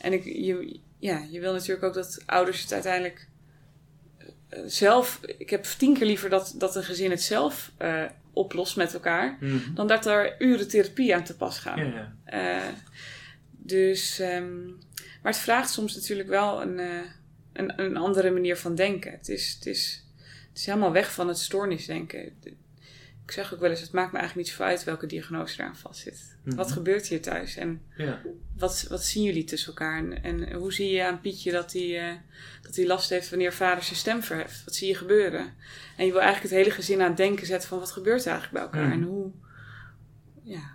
En 0.00 0.12
ik, 0.12 0.24
je, 0.24 0.80
ja, 1.02 1.26
je 1.30 1.40
wil 1.40 1.52
natuurlijk 1.52 1.84
ook 1.84 1.94
dat 1.94 2.22
ouders 2.26 2.60
het 2.62 2.72
uiteindelijk 2.72 3.28
eh, 4.48 4.60
zelf. 4.66 5.20
Ik 5.38 5.50
heb 5.50 5.64
tien 5.64 5.94
keer 5.94 6.06
liever 6.06 6.30
dat, 6.30 6.54
dat 6.58 6.76
een 6.76 6.84
gezin 6.84 7.10
het 7.10 7.22
zelf 7.22 7.72
eh, 7.76 8.04
oplost 8.32 8.76
met 8.76 8.94
elkaar, 8.94 9.36
Mhm. 9.40 9.74
dan 9.74 9.86
dat 9.86 10.06
er 10.06 10.34
uren 10.42 10.68
therapie 10.68 11.14
aan 11.14 11.24
te 11.24 11.36
pas 11.36 11.58
gaan. 11.58 11.78
Ja, 11.78 11.84
ja. 11.84 12.14
Eh, 12.64 12.72
dus, 13.50 14.18
ehm, 14.18 14.66
maar 15.22 15.32
het 15.32 15.36
vraagt 15.36 15.70
soms 15.70 15.94
natuurlijk 15.94 16.28
wel 16.28 16.62
een, 16.62 16.78
eh, 16.78 17.00
een, 17.52 17.80
een 17.80 17.96
andere 17.96 18.30
manier 18.30 18.56
van 18.56 18.74
denken. 18.74 19.12
Het 19.12 19.28
is, 19.28 19.52
het, 19.54 19.66
is, 19.66 20.04
het 20.48 20.58
is 20.58 20.66
helemaal 20.66 20.92
weg 20.92 21.12
van 21.12 21.28
het 21.28 21.38
stoornisdenken. 21.38 22.32
Ik 23.32 23.38
zeg 23.38 23.54
ook 23.54 23.60
wel 23.60 23.70
eens, 23.70 23.80
het 23.80 23.92
maakt 23.92 24.12
me 24.12 24.18
eigenlijk 24.18 24.48
niet 24.48 24.56
zoveel 24.56 24.72
uit 24.72 24.84
welke 24.84 25.06
diagnose 25.06 25.60
eraan 25.60 25.76
vastzit. 25.76 26.36
Mhm. 26.42 26.56
Wat 26.56 26.72
gebeurt 26.72 27.06
hier 27.06 27.20
thuis? 27.20 27.56
En 27.56 27.82
ja. 27.96 28.20
wat, 28.56 28.86
wat 28.88 29.04
zien 29.04 29.22
jullie 29.22 29.44
tussen 29.44 29.68
elkaar? 29.68 29.98
En, 29.98 30.22
en 30.22 30.52
hoe 30.52 30.72
zie 30.72 30.90
je 30.90 31.04
aan 31.04 31.20
Pietje 31.20 31.52
dat 31.52 31.72
hij, 31.72 32.08
eh, 32.08 32.16
dat 32.62 32.76
hij 32.76 32.86
last 32.86 33.10
heeft 33.10 33.30
wanneer 33.30 33.52
vader 33.52 33.84
zijn 33.84 33.96
stem 33.96 34.22
verheft? 34.22 34.64
Wat 34.64 34.74
zie 34.74 34.88
je 34.88 34.94
gebeuren? 34.94 35.54
En 35.96 36.06
je 36.06 36.12
wil 36.12 36.20
eigenlijk 36.20 36.50
het 36.54 36.62
hele 36.62 36.74
gezin 36.74 37.00
aan 37.00 37.08
het 37.08 37.16
denken 37.16 37.46
zetten 37.46 37.68
van 37.68 37.78
wat 37.78 37.90
gebeurt 37.90 38.24
er 38.24 38.30
eigenlijk 38.30 38.52
bij 38.52 38.62
elkaar? 38.62 38.96
Mhm. 38.96 39.02
En 39.02 39.08
hoe, 39.08 39.30
ja, 40.42 40.70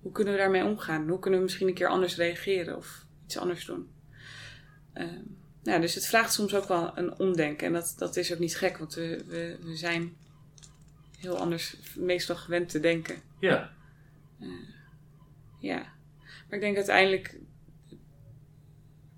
hoe 0.00 0.12
kunnen 0.12 0.32
we 0.32 0.38
daarmee 0.38 0.64
omgaan? 0.64 1.08
Hoe 1.08 1.18
kunnen 1.18 1.38
we 1.38 1.44
misschien 1.44 1.68
een 1.68 1.74
keer 1.74 1.88
anders 1.88 2.16
reageren 2.16 2.76
of 2.76 3.06
iets 3.24 3.38
anders 3.38 3.64
doen? 3.64 3.88
Ehm, 4.92 5.20
ja, 5.62 5.78
dus 5.78 5.94
het 5.94 6.06
vraagt 6.06 6.32
soms 6.32 6.54
ook 6.54 6.68
wel 6.68 6.98
een 6.98 7.18
omdenken. 7.18 7.66
En 7.66 7.72
dat, 7.72 7.94
dat 7.98 8.16
is 8.16 8.32
ook 8.32 8.38
niet 8.38 8.56
gek, 8.56 8.78
want 8.78 8.94
we, 8.94 9.24
we, 9.26 9.58
we 9.62 9.76
zijn 9.76 10.16
heel 11.22 11.38
anders 11.38 11.76
meestal 11.96 12.36
gewend 12.36 12.68
te 12.68 12.80
denken. 12.80 13.16
ja. 13.40 13.80
Ja. 15.58 15.78
Maar 16.48 16.58
ik 16.58 16.60
denk 16.60 16.76
uiteindelijk 16.76 17.38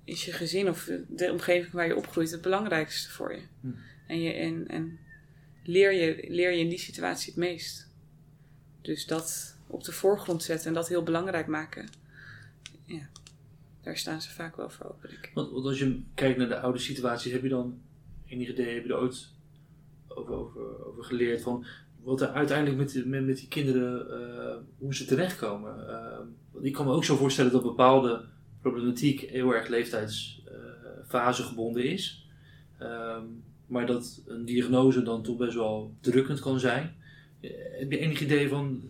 is 0.04 0.24
je 0.24 0.32
gezin 0.32 0.68
of 0.68 0.90
de 1.08 1.32
omgeving 1.32 1.72
waar 1.72 1.86
je 1.86 1.96
opgroeit 1.96 2.30
het 2.30 2.42
belangrijkste 2.42 3.10
voor 3.10 3.34
je. 3.34 3.42
Hm. 3.60 3.68
En, 4.06 4.20
je 4.20 4.32
en, 4.32 4.68
en 4.68 4.98
leer, 5.62 5.92
je, 5.92 6.24
leer 6.28 6.50
je 6.50 6.58
in 6.58 6.68
die 6.68 6.78
situatie 6.78 7.32
het 7.32 7.40
meest. 7.40 7.88
Dus 8.80 9.06
dat 9.06 9.58
op 9.66 9.84
de 9.84 9.92
voorgrond 9.92 10.42
zetten 10.42 10.68
en 10.68 10.74
dat 10.74 10.88
heel 10.88 11.02
belangrijk 11.02 11.46
maken. 11.46 11.88
Ja, 12.86 13.08
daar 13.82 13.96
staan 13.96 14.22
ze 14.22 14.30
vaak 14.30 14.56
wel 14.56 14.70
voor 14.70 14.86
open, 14.86 15.08
denk 15.08 15.24
ik. 15.24 15.30
Want, 15.34 15.50
want 15.50 15.64
als 15.64 15.78
je 15.78 16.02
kijkt 16.14 16.38
naar 16.38 16.48
de 16.48 16.60
oude 16.60 16.78
situaties, 16.78 17.32
heb 17.32 17.42
je 17.42 17.48
dan 17.48 17.80
enig 18.26 18.48
idee, 18.48 18.74
heb 18.74 18.84
je 18.84 18.92
er 18.92 18.98
ooit 18.98 19.28
over, 20.08 20.34
over, 20.34 20.86
over 20.86 21.04
geleerd 21.04 21.42
van 21.42 21.66
wat 22.04 22.20
er 22.20 22.28
uiteindelijk 22.28 22.76
met, 22.76 23.06
met, 23.06 23.26
met 23.26 23.36
die 23.36 23.48
kinderen, 23.48 24.10
eh, 24.10 24.56
hoe 24.78 24.94
ze 24.94 25.04
terechtkomen? 25.04 25.88
Eh, 25.88 26.18
want 26.50 26.64
ik 26.64 26.72
kan 26.72 26.86
me 26.86 26.92
ook 26.92 27.04
zo 27.04 27.16
voorstellen 27.16 27.52
dat 27.52 27.62
bepaalde 27.62 28.24
problematiek 28.60 29.20
heel 29.20 29.54
erg 29.54 29.68
leeftijdsfase 29.68 31.42
gebonden 31.42 31.84
is. 31.84 32.28
Ehm, 32.78 33.22
maar 33.66 33.86
dat 33.86 34.22
een 34.26 34.44
diagnose 34.44 35.02
dan 35.02 35.22
toch 35.22 35.36
best 35.36 35.54
wel 35.54 35.94
drukkend 36.00 36.40
kan 36.40 36.60
zijn. 36.60 36.94
Eh, 37.40 37.50
heb 37.78 37.90
je 37.90 37.98
enig 37.98 38.20
idee 38.20 38.48
van, 38.48 38.82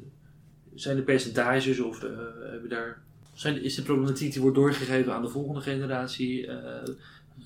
zijn 0.74 0.96
er 0.96 1.02
percentages 1.02 1.80
of 1.80 2.00
heb 2.00 2.62
je 2.62 2.68
daar, 2.68 3.02
zijn, 3.34 3.62
is 3.62 3.74
de 3.74 3.82
problematiek 3.82 4.32
die 4.32 4.42
wordt 4.42 4.56
doorgegeven 4.56 5.14
aan 5.14 5.22
de 5.22 5.28
volgende 5.28 5.60
generatie? 5.60 6.48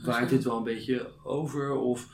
waait 0.04 0.28
dit 0.28 0.44
wel 0.44 0.56
een 0.56 0.64
beetje 0.64 1.06
over? 1.22 1.72
Of, 1.72 2.08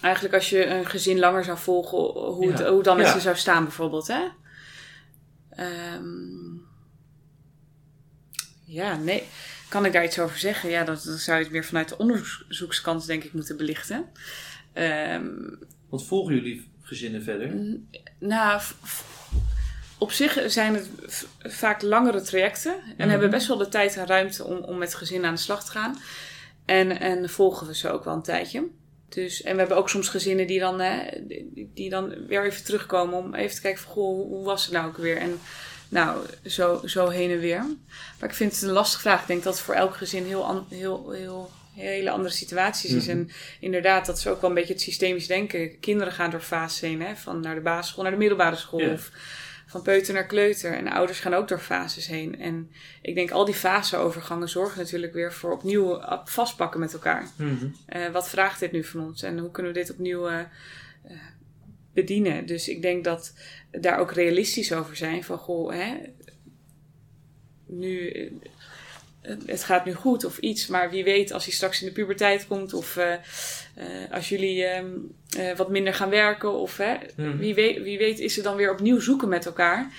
Eigenlijk 0.00 0.34
als 0.34 0.50
je 0.50 0.66
een 0.66 0.86
gezin 0.86 1.18
langer 1.18 1.44
zou 1.44 1.58
volgen, 1.58 1.98
hoe, 2.32 2.52
het, 2.52 2.66
hoe 2.66 2.82
dan 2.82 2.96
met 2.96 3.06
Ja. 3.06 3.12
ze 3.12 3.20
zou 3.20 3.36
staan 3.36 3.62
bijvoorbeeld. 3.64 4.06
Hè? 4.06 4.22
Ehm, 5.50 6.54
ja, 8.64 8.96
nee. 8.96 9.22
Kan 9.68 9.84
ik 9.84 9.92
daar 9.92 10.04
iets 10.04 10.18
over 10.18 10.38
zeggen? 10.38 10.70
Ja, 10.70 10.84
dat, 10.84 11.04
dat 11.04 11.18
zou 11.18 11.38
je 11.38 11.42
het 11.44 11.52
meer 11.52 11.64
vanuit 11.64 11.88
de 11.88 11.98
onderzoekskant 11.98 13.06
denk 13.06 13.24
ik 13.24 13.32
moeten 13.32 13.56
belichten. 13.56 14.04
Ehm, 14.72 15.28
wat 15.88 16.04
volgen 16.06 16.34
jullie 16.34 16.70
gezinnen 16.82 17.22
verder? 17.22 17.78
nou, 18.18 18.60
op 19.98 20.12
zich 20.12 20.42
zijn 20.46 20.74
het 20.74 21.26
vaak 21.38 21.82
langere 21.82 22.20
trajecten. 22.20 22.72
En 22.74 22.94
Mhm. 22.96 23.08
hebben 23.08 23.30
best 23.30 23.46
wel 23.46 23.56
de 23.56 23.68
tijd 23.68 23.96
en 23.96 24.06
ruimte 24.06 24.44
om, 24.44 24.56
om 24.58 24.78
met 24.78 24.94
gezinnen 24.94 25.28
aan 25.28 25.34
de 25.34 25.40
slag 25.40 25.64
te 25.64 25.70
gaan. 25.70 25.98
En, 26.64 27.00
en 27.00 27.30
volgen 27.30 27.66
we 27.66 27.74
ze 27.76 27.90
ook 27.90 28.04
wel 28.04 28.14
een 28.14 28.22
tijdje. 28.22 28.66
Dus, 29.10 29.42
en 29.42 29.52
we 29.52 29.58
hebben 29.58 29.76
ook 29.76 29.88
soms 29.88 30.08
gezinnen 30.08 30.46
die 30.46 30.58
dan, 30.60 30.80
hè, 30.80 31.02
die, 31.74 31.90
dan 31.90 32.26
weer 32.26 32.44
even 32.44 32.64
terugkomen 32.64 33.18
om 33.18 33.34
even 33.34 33.54
te 33.54 33.60
kijken 33.60 33.82
van, 33.82 33.92
goh, 33.92 34.28
hoe, 34.28 34.44
was 34.44 34.64
het 34.64 34.72
nou 34.72 34.88
ook 34.88 34.96
weer? 34.96 35.16
En 35.16 35.40
nou, 35.88 36.26
zo, 36.46 36.80
zo 36.84 37.08
heen 37.08 37.30
en 37.30 37.38
weer. 37.38 37.66
Maar 38.20 38.28
ik 38.28 38.34
vind 38.34 38.52
het 38.52 38.62
een 38.62 38.70
lastige 38.70 39.00
vraag. 39.02 39.20
Ik 39.20 39.26
denk 39.26 39.42
dat 39.42 39.54
het 39.54 39.62
voor 39.62 39.74
elk 39.74 39.96
gezin 39.96 40.24
heel, 40.24 40.44
an- 40.44 40.66
heel, 40.68 41.10
heel, 41.10 41.50
hele 41.74 42.10
andere 42.10 42.34
situaties 42.34 42.92
is. 42.92 43.06
Mhm. 43.06 43.10
En 43.16 43.30
inderdaad, 43.60 44.06
dat 44.06 44.16
is 44.18 44.26
ook 44.26 44.40
wel 44.40 44.50
een 44.50 44.56
beetje 44.56 44.72
het 44.72 44.82
systemisch 44.82 45.26
denken. 45.26 45.80
Kinderen 45.80 46.12
gaan 46.12 46.30
door 46.30 46.40
fases 46.40 46.80
heen, 46.80 47.02
hè, 47.02 47.16
van 47.16 47.40
naar 47.40 47.54
de 47.54 47.60
basisschool, 47.60 48.02
naar 48.02 48.12
de 48.12 48.18
middelbare 48.18 48.56
school. 48.56 48.90
Of 48.92 49.10
van 49.70 49.82
peuter 49.82 50.14
naar 50.14 50.26
kleuter. 50.26 50.72
En 50.72 50.88
ouders 50.88 51.20
gaan 51.20 51.34
ook 51.34 51.48
door 51.48 51.58
fases 51.58 52.06
heen. 52.06 52.38
En 52.38 52.70
ik 53.02 53.14
denk 53.14 53.30
al 53.30 53.44
die 53.44 53.54
faseovergangen 53.54 54.48
zorgen 54.48 54.78
natuurlijk 54.78 55.12
weer 55.12 55.32
voor 55.32 55.52
opnieuw 55.52 56.00
vastpakken 56.24 56.80
met 56.80 56.92
elkaar. 56.92 57.28
Mhm. 57.36 57.66
Eh, 57.86 58.10
wat 58.12 58.28
vraagt 58.28 58.60
dit 58.60 58.72
nu 58.72 58.84
van 58.84 59.00
ons 59.00 59.22
en 59.22 59.38
hoe 59.38 59.50
kunnen 59.50 59.72
we 59.72 59.78
dit 59.78 59.90
opnieuw 59.90 60.28
eh, 60.28 60.40
eh, 60.40 61.16
bedienen? 61.92 62.46
Dus 62.46 62.68
ik 62.68 62.82
denk 62.82 63.04
dat 63.04 63.34
daar 63.70 63.98
ook 63.98 64.12
realistisch 64.12 64.72
over 64.72 64.96
zijn 64.96 65.24
van 65.24 65.38
goh, 65.38 65.72
hè, 65.72 65.96
nu, 67.66 68.12
het 69.22 69.64
gaat 69.64 69.84
nu 69.84 69.94
goed 69.94 70.24
of 70.24 70.38
iets, 70.38 70.66
maar 70.66 70.90
wie 70.90 71.04
weet 71.04 71.32
als 71.32 71.44
hij 71.44 71.54
straks 71.54 71.80
in 71.80 71.86
de 71.86 71.92
puberteit 71.92 72.46
komt 72.46 72.72
of 72.72 72.96
eh, 72.96 73.12
eh, 73.12 73.20
als 74.10 74.28
jullie 74.28 74.64
ehm, 74.64 74.86
eh, 75.36 75.56
wat 75.56 75.70
minder 75.70 75.94
gaan 75.94 76.10
werken 76.10 76.52
of 76.52 76.76
hè, 76.76 76.96
Mhm. 77.16 77.36
wie, 77.36 77.54
weet, 77.54 77.82
wie 77.82 77.98
weet 77.98 78.18
is 78.18 78.36
er 78.36 78.42
dan 78.42 78.56
weer 78.56 78.72
opnieuw 78.72 79.00
zoeken 79.00 79.28
met 79.28 79.46
elkaar 79.46 79.92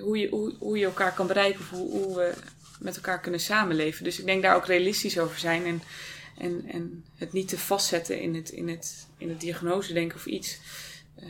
hoe, 0.00 0.18
je, 0.18 0.28
hoe, 0.28 0.54
hoe 0.58 0.78
je 0.78 0.84
elkaar 0.84 1.14
kan 1.14 1.26
bereiken 1.26 1.60
of 1.60 1.70
hoe, 1.70 1.90
hoe 1.90 2.16
we 2.16 2.32
met 2.80 2.96
elkaar 2.96 3.20
kunnen 3.20 3.40
samenleven. 3.40 4.04
Dus 4.04 4.18
ik 4.18 4.24
denk 4.24 4.42
daar 4.42 4.56
ook 4.56 4.66
realistisch 4.66 5.18
over 5.18 5.38
zijn 5.38 5.64
en, 5.64 5.82
en, 6.38 6.64
en 6.72 7.04
het 7.16 7.32
niet 7.32 7.48
te 7.48 7.58
vastzetten 7.58 8.20
in 8.20 8.34
het, 8.34 8.50
in 8.50 8.68
het, 8.68 9.06
in 9.18 9.28
het 9.28 9.40
diagnose 9.40 9.92
denken 9.92 10.16
of 10.16 10.26
iets. 10.26 10.58
Ehm, 11.18 11.28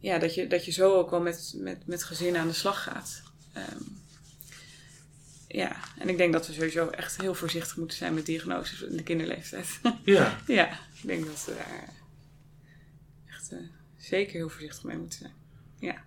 ja, 0.00 0.18
dat 0.18 0.34
je, 0.34 0.46
dat 0.46 0.64
je 0.64 0.72
zo 0.72 0.94
ook 0.94 1.10
wel 1.10 1.20
met, 1.20 1.52
met, 1.56 1.86
met 1.86 2.02
gezinnen 2.04 2.40
aan 2.40 2.48
de 2.48 2.52
slag 2.54 2.82
gaat. 2.82 3.22
Ehm, 3.52 3.82
ja, 5.48 5.76
en 5.98 6.08
ik 6.08 6.16
denk 6.16 6.32
dat 6.32 6.46
we 6.46 6.52
sowieso 6.52 6.88
echt 6.88 7.20
heel 7.20 7.34
voorzichtig 7.34 7.76
moeten 7.76 7.96
zijn 7.96 8.14
met 8.14 8.26
diagnoses 8.26 8.82
in 8.82 8.96
de 8.96 9.02
kinderleeftijd. 9.02 9.80
Ja, 10.04 10.38
ja, 10.46 10.72
ik 10.72 11.06
denk 11.06 11.26
dat 11.26 11.44
we 11.44 11.54
daar 11.54 11.94
echt 13.26 13.52
eh, 13.52 13.58
zeker 13.96 14.32
heel 14.34 14.48
voorzichtig 14.48 14.82
mee 14.84 14.96
moeten 14.98 15.18
zijn. 15.18 15.32
Ja. 15.78 16.04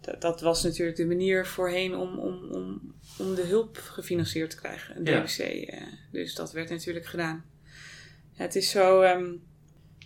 Dat, 0.00 0.20
dat 0.20 0.40
was 0.40 0.62
natuurlijk 0.62 0.96
de 0.96 1.06
manier 1.06 1.46
voorheen 1.46 1.94
om, 1.96 2.18
om, 2.18 2.50
om, 2.50 2.94
om 3.18 3.34
de 3.34 3.42
hulp 3.46 3.76
gefinancierd 3.76 4.50
te 4.50 4.56
krijgen, 4.56 4.96
een 4.96 5.04
Ja. 5.04 5.20
DBC. 5.22 5.38
eh, 5.38 5.82
dus 6.12 6.34
dat 6.34 6.52
werd 6.52 6.70
natuurlijk 6.70 7.06
gedaan. 7.06 7.44
Ja, 8.32 8.42
het 8.42 8.54
is 8.56 8.70
zo, 8.70 9.00
ehm, 9.00 9.32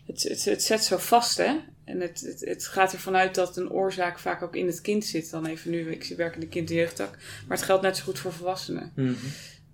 het, 0.07 0.23
het, 0.23 0.45
het 0.45 0.63
zet 0.63 0.85
zo 0.85 0.97
vast, 0.97 1.37
hè. 1.37 1.57
En 1.91 2.01
het, 2.01 2.21
het, 2.21 2.41
het 2.41 2.67
gaat 2.67 2.93
ervan 2.93 3.17
uit 3.17 3.35
dat 3.35 3.57
een 3.57 3.71
oorzaak 3.71 4.19
vaak 4.19 4.43
ook 4.43 4.57
in 4.57 4.67
het 4.67 4.81
kind 4.81 5.05
zit. 5.05 5.31
Dan 5.31 5.47
even 5.47 5.71
nu, 5.71 5.91
ik 5.91 6.17
werk 6.17 6.35
in 6.35 6.41
de 6.41 6.49
kind- 6.49 6.71
en 6.71 6.77
jeugdtak. 6.77 7.17
Maar 7.47 7.57
het 7.57 7.67
geldt 7.67 7.83
net 7.83 7.97
zo 7.97 8.05
goed 8.05 8.19
voor 8.19 8.33
volwassenen. 8.33 8.93
Mhm. 8.95 9.15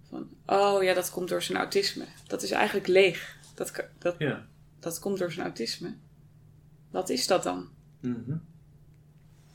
Van, 0.09 0.29
oh 0.47 0.83
ja, 0.83 0.95
dat 0.95 1.11
komt 1.11 1.29
door 1.29 1.43
zijn 1.43 1.59
autisme. 1.59 2.05
Dat 2.27 2.43
is 2.43 2.51
eigenlijk 2.51 2.87
leeg. 2.87 3.37
Dat, 3.55 3.73
dat, 3.99 4.15
ja. 4.19 4.47
dat 4.81 4.99
komt 4.99 5.19
door 5.19 5.33
zijn 5.33 5.47
autisme. 5.47 5.95
Wat 6.91 7.09
is 7.09 7.27
dat 7.27 7.43
dan? 7.43 7.69
Mhm. 8.01 8.37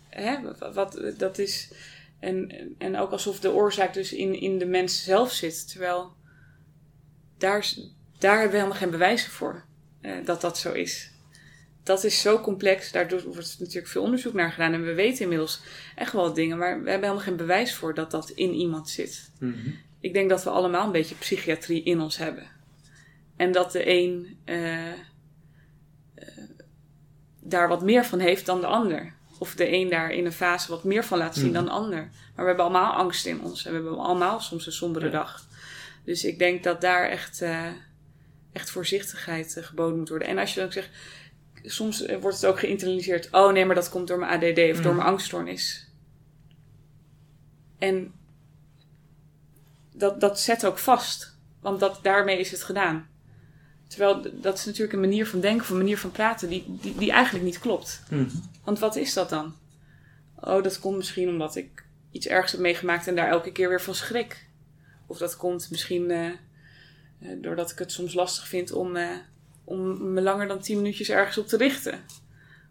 Hè? 0.10 0.42
Wat, 0.42 0.74
wat- 0.74 1.14
dat 1.18 1.38
is. 1.38 1.72
En, 2.20 2.52
en- 2.78 2.96
ook 2.96 3.12
alsof 3.12 3.40
de 3.40 3.52
oorzaak 3.52 3.94
dus 3.94 4.14
in, 4.14 4.34
in 4.42 4.58
de 4.58 4.66
mens 4.66 5.04
zelf 5.04 5.32
zit. 5.32 5.70
Terwijl 5.72 6.14
daar, 7.38 7.74
daar 8.18 8.34
hebben 8.34 8.52
we 8.52 8.58
helemaal 8.58 8.78
geen 8.80 8.90
bewijzen 8.92 9.32
voor 9.32 9.66
eh, 10.02 10.26
dat 10.26 10.42
dat 10.42 10.58
zo 10.58 10.72
is. 10.72 11.11
Dat 11.84 12.04
is 12.04 12.22
zo 12.22 12.40
complex. 12.40 12.92
Daar 12.92 13.10
wordt 13.10 13.60
natuurlijk 13.60 13.88
veel 13.88 14.02
onderzoek 14.02 14.34
naar 14.34 14.52
gedaan. 14.52 14.74
En 14.74 14.86
we 14.86 14.94
weten 14.94 15.22
inmiddels 15.24 15.62
echt 15.96 16.14
wel 16.14 16.34
dingen. 16.34 16.58
Maar 16.58 16.70
we 16.84 16.90
hebben 16.90 17.10
helemaal 17.10 17.28
geen 17.28 17.36
bewijs 17.38 17.76
voor 17.76 17.94
dat 17.94 18.12
dat 18.12 18.30
in 18.30 18.54
iemand 18.54 18.90
zit. 18.90 19.32
Mhm. 19.40 19.70
Ik 20.00 20.14
denk 20.14 20.30
dat 20.30 20.44
we 20.44 20.50
allemaal 20.50 20.86
een 20.86 20.92
beetje 20.92 21.16
psychiatrie 21.16 21.84
in 21.84 22.00
ons 22.02 22.18
hebben. 22.18 22.48
En 23.36 23.52
dat 23.52 23.72
de 23.72 23.90
een 23.90 24.38
eh, 24.46 24.88
eh, 24.90 24.94
daar 27.40 27.68
wat 27.68 27.82
meer 27.84 28.06
van 28.06 28.20
heeft 28.20 28.46
dan 28.46 28.62
de 28.62 28.68
ander. 28.68 29.14
Of 29.40 29.56
de 29.56 29.72
een 29.74 29.90
daar 29.90 30.12
in 30.12 30.26
een 30.26 30.32
fase 30.32 30.70
wat 30.72 30.84
meer 30.84 31.04
van 31.04 31.18
laat 31.18 31.36
zien 31.36 31.46
Mhm. 31.46 31.54
dan 31.54 31.66
de 31.66 31.72
ander. 31.72 32.00
Maar 32.00 32.12
we 32.36 32.46
hebben 32.46 32.66
allemaal 32.66 32.94
angst 32.94 33.26
in 33.26 33.42
ons. 33.42 33.66
En 33.66 33.72
we 33.72 33.78
hebben 33.78 33.98
allemaal 33.98 34.40
soms 34.40 34.66
een 34.66 34.72
sombere 34.72 35.06
Ja. 35.06 35.12
dag. 35.12 35.46
Dus 36.04 36.24
ik 36.24 36.40
denk 36.40 36.64
dat 36.64 36.82
daar 36.82 37.10
echt, 37.10 37.42
eh, 37.42 37.68
echt 38.54 38.70
voorzichtigheid 38.72 39.58
geboden 39.62 39.98
moet 39.98 40.10
worden. 40.10 40.28
En 40.28 40.38
als 40.38 40.54
je 40.54 40.60
dan 40.60 40.72
zegt, 40.72 40.90
soms 41.64 42.06
eh, 42.06 42.18
wordt 42.22 42.36
het 42.42 42.46
ook 42.46 42.60
geïnternaliseerd. 42.60 43.28
Oh 43.32 43.52
nee, 43.52 43.66
maar 43.66 43.76
dat 43.76 43.90
komt 43.90 44.08
door 44.08 44.20
mijn 44.20 44.32
ADD 44.32 44.60
of 44.60 44.76
door 44.76 44.86
Mhm. 44.86 44.96
mijn 44.96 45.08
angststoornis. 45.08 45.90
En 47.80 48.14
dat, 49.94 50.22
dat 50.22 50.40
zet 50.40 50.66
ook 50.66 50.78
vast. 50.78 51.38
Want 51.60 51.80
dat, 51.80 52.00
daarmee 52.02 52.40
is 52.40 52.52
het 52.52 52.64
gedaan. 52.64 53.10
Terwijl 53.88 54.22
dat 54.42 54.58
is 54.58 54.66
natuurlijk 54.66 54.94
een 54.94 55.00
manier 55.00 55.28
van 55.28 55.40
denken 55.40 55.62
of 55.62 55.70
een 55.70 55.78
manier 55.78 55.98
van 55.98 56.12
praten 56.12 56.50
die, 56.50 56.64
die, 56.68 56.96
die 56.98 57.12
eigenlijk 57.12 57.46
niet 57.46 57.60
klopt. 57.60 58.04
Mhm. 58.10 58.30
Want 58.64 58.80
wat 58.80 58.96
is 58.96 59.14
dat 59.14 59.30
dan? 59.30 59.56
Oh, 60.36 60.64
dat 60.64 60.80
komt 60.80 60.98
misschien 60.98 61.30
omdat 61.30 61.56
ik 61.56 61.86
iets 62.12 62.28
ergs 62.28 62.52
heb 62.52 62.62
meegemaakt 62.62 63.08
en 63.08 63.16
daar 63.16 63.30
elke 63.30 63.52
keer 63.52 63.70
weer 63.70 63.82
van 63.82 63.96
schrik. 63.96 64.48
Of 65.08 65.18
dat 65.18 65.38
komt 65.38 65.70
misschien 65.72 66.12
eh, 66.12 66.26
eh, 66.28 66.34
doordat 67.42 67.72
ik 67.72 67.80
het 67.80 67.92
soms 67.92 68.14
lastig 68.14 68.48
vind 68.48 68.72
om, 68.72 68.96
om 69.72 70.14
me 70.14 70.22
langer 70.22 70.48
dan 70.48 70.60
10 70.60 70.78
minuutjes 70.78 71.10
ergens 71.10 71.38
op 71.38 71.48
te 71.48 71.58
richten. 71.58 72.00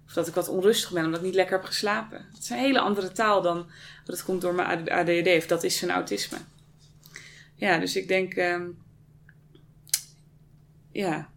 Of 0.07 0.13
dat 0.13 0.29
ik 0.29 0.35
wat 0.35 0.49
onrustig 0.49 0.93
ben 0.93 1.05
omdat 1.05 1.21
ik 1.21 1.27
niet 1.27 1.35
lekker 1.35 1.57
heb 1.57 1.67
geslapen. 1.67 2.27
Het 2.33 2.43
is 2.43 2.51
een 2.51 2.57
hele 2.57 2.81
andere 2.81 3.13
taal 3.13 3.43
dan 3.43 3.57
dat 4.05 4.17
het 4.17 4.25
komt 4.25 4.41
door 4.41 4.55
mijn 4.55 4.91
ADD 4.91 5.37
of 5.37 5.47
dat 5.47 5.65
is 5.65 5.77
zijn 5.79 5.91
autisme. 5.91 6.39
Ja, 7.55 7.79
dus 7.79 7.97
ik 7.97 8.09
denk, 8.09 8.35
ehm, 8.35 8.69
ja, 10.93 11.31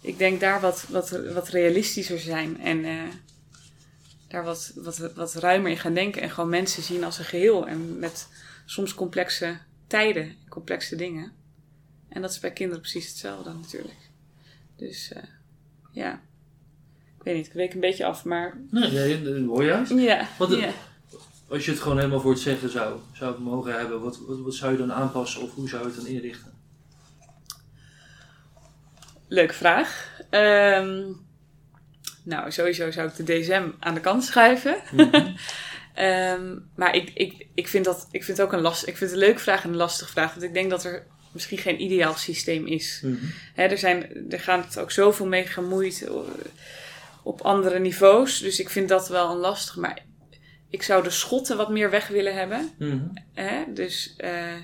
ik 0.00 0.18
denk 0.18 0.40
daar 0.40 0.60
wat, 0.60 0.86
wat, 0.88 1.10
wat 1.10 1.48
realistischer 1.48 2.18
zijn 2.18 2.60
en 2.60 2.84
eh, 2.84 3.02
daar 4.28 4.44
wat, 4.44 4.72
wat, 4.74 4.98
wat 4.98 5.34
ruimer 5.34 5.70
in 5.70 5.78
gaan 5.78 5.94
denken 5.94 6.22
en 6.22 6.30
gewoon 6.30 6.50
mensen 6.50 6.82
zien 6.82 7.04
als 7.04 7.18
een 7.18 7.24
geheel 7.24 7.66
en 7.66 7.98
met 7.98 8.28
soms 8.64 8.94
complexe 8.94 9.58
tijden, 9.86 10.36
complexe 10.48 10.96
dingen. 10.96 11.32
En 12.08 12.22
dat 12.22 12.30
is 12.30 12.38
bij 12.38 12.52
kinderen 12.52 12.80
precies 12.80 13.08
hetzelfde 13.08 13.52
natuurlijk. 13.52 14.09
Dus 14.88 15.12
eh, 15.12 15.22
ja, 15.92 16.12
ik 17.18 17.22
weet 17.22 17.34
niet, 17.36 17.46
ik 17.46 17.52
week 17.52 17.74
een 17.74 17.80
beetje 17.80 18.04
af, 18.04 18.24
maar 18.24 18.60
Nee, 18.70 18.90
nee, 18.90 19.22
dat 19.22 19.44
hoor 19.46 19.64
juist. 19.64 19.92
ja, 19.92 20.28
Wat- 20.38 20.50
ja. 20.56 20.70
als 21.48 21.64
je 21.64 21.70
het 21.70 21.80
gewoon 21.80 21.96
helemaal 21.98 22.20
voor 22.20 22.30
het 22.30 22.40
zeggen 22.40 22.70
zou, 22.70 22.98
zou 23.12 23.40
mogen 23.40 23.78
hebben, 23.78 24.00
wat, 24.02 24.18
wat, 24.26 24.38
wat 24.40 24.54
zou 24.54 24.72
je 24.72 24.78
dan 24.78 24.92
aanpassen 24.92 25.42
of 25.42 25.54
hoe 25.54 25.68
zou 25.68 25.82
je 25.82 25.86
het 25.88 25.96
dan 25.96 26.06
inrichten? 26.06 26.52
Leuke 29.28 29.54
vraag. 29.54 30.10
Ehm, 30.30 31.02
nou, 32.24 32.50
sowieso 32.52 32.90
zou 32.90 33.08
ik 33.08 33.16
de 33.16 33.24
DSM 33.40 33.68
aan 33.78 33.94
de 33.94 34.00
kant 34.00 34.24
schuiven. 34.24 34.76
Mhm. 34.92 35.26
Ehm, 35.94 36.58
maar 36.74 36.94
ik, 36.94 37.10
ik, 37.14 37.46
ik, 37.54 37.68
vind 37.68 37.84
dat, 37.84 38.08
ik 38.10 38.24
vind 38.24 38.36
het 38.38 38.46
ook 38.46 38.52
een 38.52 38.60
last, 38.60 38.86
ik 38.86 38.96
vind 38.96 39.10
het 39.10 39.20
een 39.20 39.26
leuke 39.26 39.40
vraag 39.40 39.62
en 39.64 39.70
een 39.70 39.76
lastige 39.76 40.10
vraag. 40.10 40.30
Want 40.30 40.42
ik 40.42 40.54
denk 40.54 40.70
dat 40.70 40.84
er 40.84 41.06
misschien 41.32 41.58
geen 41.58 41.82
ideaal 41.82 42.14
systeem 42.14 42.66
is. 42.66 43.00
Mm 43.04 43.18
er, 43.54 43.78
zijn, 43.78 44.30
er 44.30 44.40
gaat 44.40 44.78
ook 44.78 44.90
zoveel 44.90 45.26
mee 45.26 45.46
gemoeid 45.46 46.02
eh, 46.02 46.14
op 47.22 47.40
andere 47.40 47.78
niveaus. 47.78 48.38
Dus 48.38 48.60
ik 48.60 48.70
vind 48.70 48.88
dat 48.88 49.08
wel 49.08 49.30
een 49.30 49.36
lastig. 49.36 49.76
Maar 49.76 50.02
ik 50.70 50.82
zou 50.82 51.02
de 51.02 51.10
schotten 51.10 51.56
wat 51.56 51.70
meer 51.70 51.90
weg 51.90 52.08
willen 52.08 52.34
hebben. 52.34 52.70
Mhm. 52.78 53.74
dus 53.74 54.14
uh, 54.18 54.54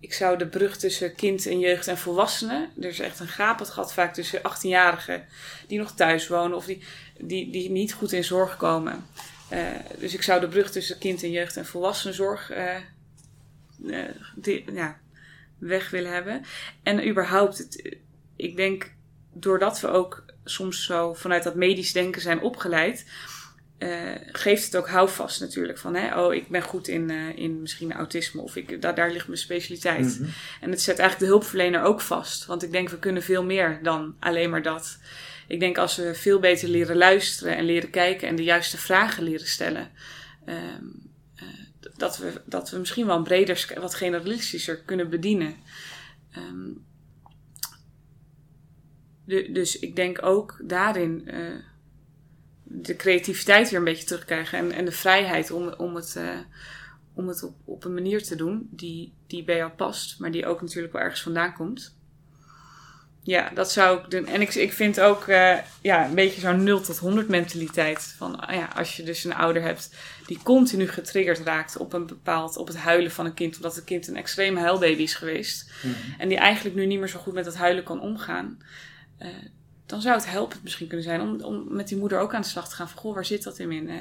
ik 0.00 0.12
zou 0.12 0.38
de 0.38 0.46
brug 0.46 0.76
tussen 0.76 1.14
kind 1.14 1.46
en 1.46 1.58
jeugd 1.58 1.88
en 1.88 1.98
volwassenen. 1.98 2.70
Er 2.80 2.88
is 2.88 2.98
echt 2.98 3.20
een 3.20 3.28
gapend 3.28 3.70
gat 3.70 3.92
vaak 3.92 4.14
tussen 4.14 4.40
18-jarigen 4.40 5.20
die 5.66 5.78
nog 5.78 5.94
thuis 5.94 6.28
wonen 6.28 6.56
of 6.56 6.64
die, 6.64 6.82
die, 7.20 7.50
die 7.50 7.70
niet 7.70 7.92
goed 7.92 8.12
in 8.12 8.24
zorg 8.24 8.56
komen. 8.56 9.06
Uh, 9.52 9.58
dus 9.98 10.14
ik 10.14 10.22
zou 10.22 10.40
de 10.40 10.48
brug 10.48 10.70
tussen 10.70 10.98
kind 10.98 11.22
en 11.22 11.30
jeugd 11.30 11.56
en 11.56 11.66
volwassenenzorg 11.66 12.50
uh, 12.50 12.76
die, 14.36 14.72
ja, 14.72 15.00
weg 15.58 15.90
willen 15.90 16.12
hebben. 16.12 16.42
En 16.82 17.08
überhaupt, 17.08 17.58
het, 17.58 17.96
ik 18.36 18.56
denk 18.56 18.92
doordat 19.32 19.80
we 19.80 19.88
ook 19.88 20.24
soms 20.44 20.84
zo 20.84 21.14
vanuit 21.14 21.42
dat 21.42 21.54
medisch 21.54 21.92
denken 21.92 22.20
zijn 22.20 22.40
opgeleid, 22.40 23.06
uh, 23.78 24.10
geeft 24.32 24.64
het 24.64 24.76
ook 24.76 24.88
houvast 24.88 25.40
natuurlijk. 25.40 25.78
Van, 25.78 25.94
hè, 25.94 26.20
oh, 26.20 26.34
ik 26.34 26.48
ben 26.48 26.62
goed 26.62 26.88
in, 26.88 27.10
uh, 27.10 27.36
in 27.36 27.60
misschien 27.60 27.92
autisme 27.92 28.40
of 28.40 28.56
ik, 28.56 28.82
daar, 28.82 28.94
daar 28.94 29.10
ligt 29.10 29.26
mijn 29.26 29.38
specialiteit. 29.38 30.18
Mhm. 30.18 30.28
En 30.60 30.70
het 30.70 30.82
zet 30.82 30.98
eigenlijk 30.98 31.18
de 31.18 31.36
hulpverlener 31.36 31.82
ook 31.82 32.00
vast. 32.00 32.46
Want 32.46 32.62
ik 32.62 32.72
denk, 32.72 32.88
we 32.88 32.98
kunnen 32.98 33.22
veel 33.22 33.44
meer 33.44 33.78
dan 33.82 34.16
alleen 34.20 34.50
maar 34.50 34.62
dat. 34.62 34.98
Ik 35.48 35.60
denk 35.60 35.78
als 35.78 35.96
we 35.96 36.14
veel 36.14 36.38
beter 36.38 36.68
leren 36.68 36.96
luisteren 36.96 37.56
en 37.56 37.64
leren 37.64 37.90
kijken 37.90 38.28
en 38.28 38.36
de 38.36 38.44
juiste 38.44 38.78
vragen 38.78 39.22
leren 39.22 39.46
stellen. 39.46 39.90
Uh, 40.46 40.56
dat, 41.96 42.18
we, 42.18 42.42
dat 42.44 42.70
we 42.70 42.78
misschien 42.78 43.06
wel 43.06 43.16
een 43.16 43.22
breder, 43.22 43.72
wat 43.80 43.94
generalistischer 43.94 44.82
kunnen 44.82 45.10
bedienen. 45.10 45.56
De, 49.24 49.52
dus 49.52 49.78
ik 49.78 49.96
denk 49.96 50.24
ook 50.24 50.60
daarin 50.64 51.28
de 52.72 52.96
creativiteit 52.96 53.70
weer 53.70 53.78
een 53.78 53.84
beetje 53.84 54.06
terugkrijgen. 54.06 54.58
En, 54.58 54.72
en 54.72 54.84
de 54.84 54.92
vrijheid 54.92 55.50
om, 55.50 55.68
om 55.68 55.94
het, 55.94 56.14
uh, 56.18 56.38
om 57.14 57.28
het 57.28 57.42
op, 57.42 57.54
op 57.64 57.84
een 57.84 57.94
manier 57.94 58.22
te 58.22 58.36
doen 58.36 58.68
die, 58.70 59.12
die 59.26 59.44
bij 59.44 59.56
jou 59.56 59.70
past, 59.70 60.18
maar 60.18 60.30
die 60.30 60.46
ook 60.46 60.60
natuurlijk 60.60 60.92
wel 60.92 61.02
ergens 61.02 61.22
vandaan 61.22 61.54
komt. 61.54 61.96
Ja, 63.24 63.50
dat 63.54 63.72
zou 63.72 63.98
ik 63.98 64.10
doen. 64.10 64.26
En 64.26 64.40
ik, 64.40 64.54
ik 64.54 64.72
vind 64.72 65.00
ook 65.00 65.26
uh, 65.26 65.58
ja, 65.80 66.04
een 66.04 66.14
beetje 66.14 66.40
zo'n 66.40 66.62
0 66.62 66.80
tot 66.80 66.98
100 66.98 67.28
mentaliteit. 67.28 68.14
Van 68.16 68.40
ah 68.40 68.54
ja, 68.54 68.68
als 68.76 68.96
je 68.96 69.02
dus 69.02 69.24
een 69.24 69.34
ouder 69.34 69.62
hebt 69.62 69.94
die 70.26 70.38
continu 70.42 70.88
getriggerd 70.88 71.38
raakt 71.38 71.76
op 71.76 71.92
een 71.92 72.06
bepaald, 72.06 72.56
op 72.56 72.66
het 72.66 72.76
huilen 72.76 73.10
van 73.10 73.26
een 73.26 73.34
kind, 73.34 73.56
omdat 73.56 73.74
het 73.74 73.84
kind 73.84 74.08
een 74.08 74.16
extreme 74.16 74.60
huilbaby 74.60 75.02
is 75.02 75.14
geweest. 75.14 75.70
Mhm. 75.82 76.20
En 76.20 76.28
die 76.28 76.38
eigenlijk 76.38 76.76
nu 76.76 76.86
niet 76.86 76.98
meer 76.98 77.08
zo 77.08 77.18
goed 77.18 77.32
met 77.32 77.44
dat 77.44 77.56
huilen 77.56 77.84
kan 77.84 78.00
omgaan. 78.00 78.58
Uh, 79.20 79.28
dan 79.86 80.00
zou 80.00 80.16
het 80.16 80.30
helpend 80.30 80.62
misschien 80.62 80.86
kunnen 80.86 81.06
zijn 81.06 81.20
om, 81.20 81.40
om 81.40 81.64
met 81.68 81.88
die 81.88 81.98
moeder 81.98 82.18
ook 82.18 82.34
aan 82.34 82.42
de 82.42 82.48
slag 82.48 82.68
te 82.68 82.74
gaan. 82.74 82.88
Van, 82.88 82.98
goh, 82.98 83.14
waar 83.14 83.24
zit 83.24 83.42
dat 83.42 83.58
in? 83.58 83.72
Uh, 83.72 83.94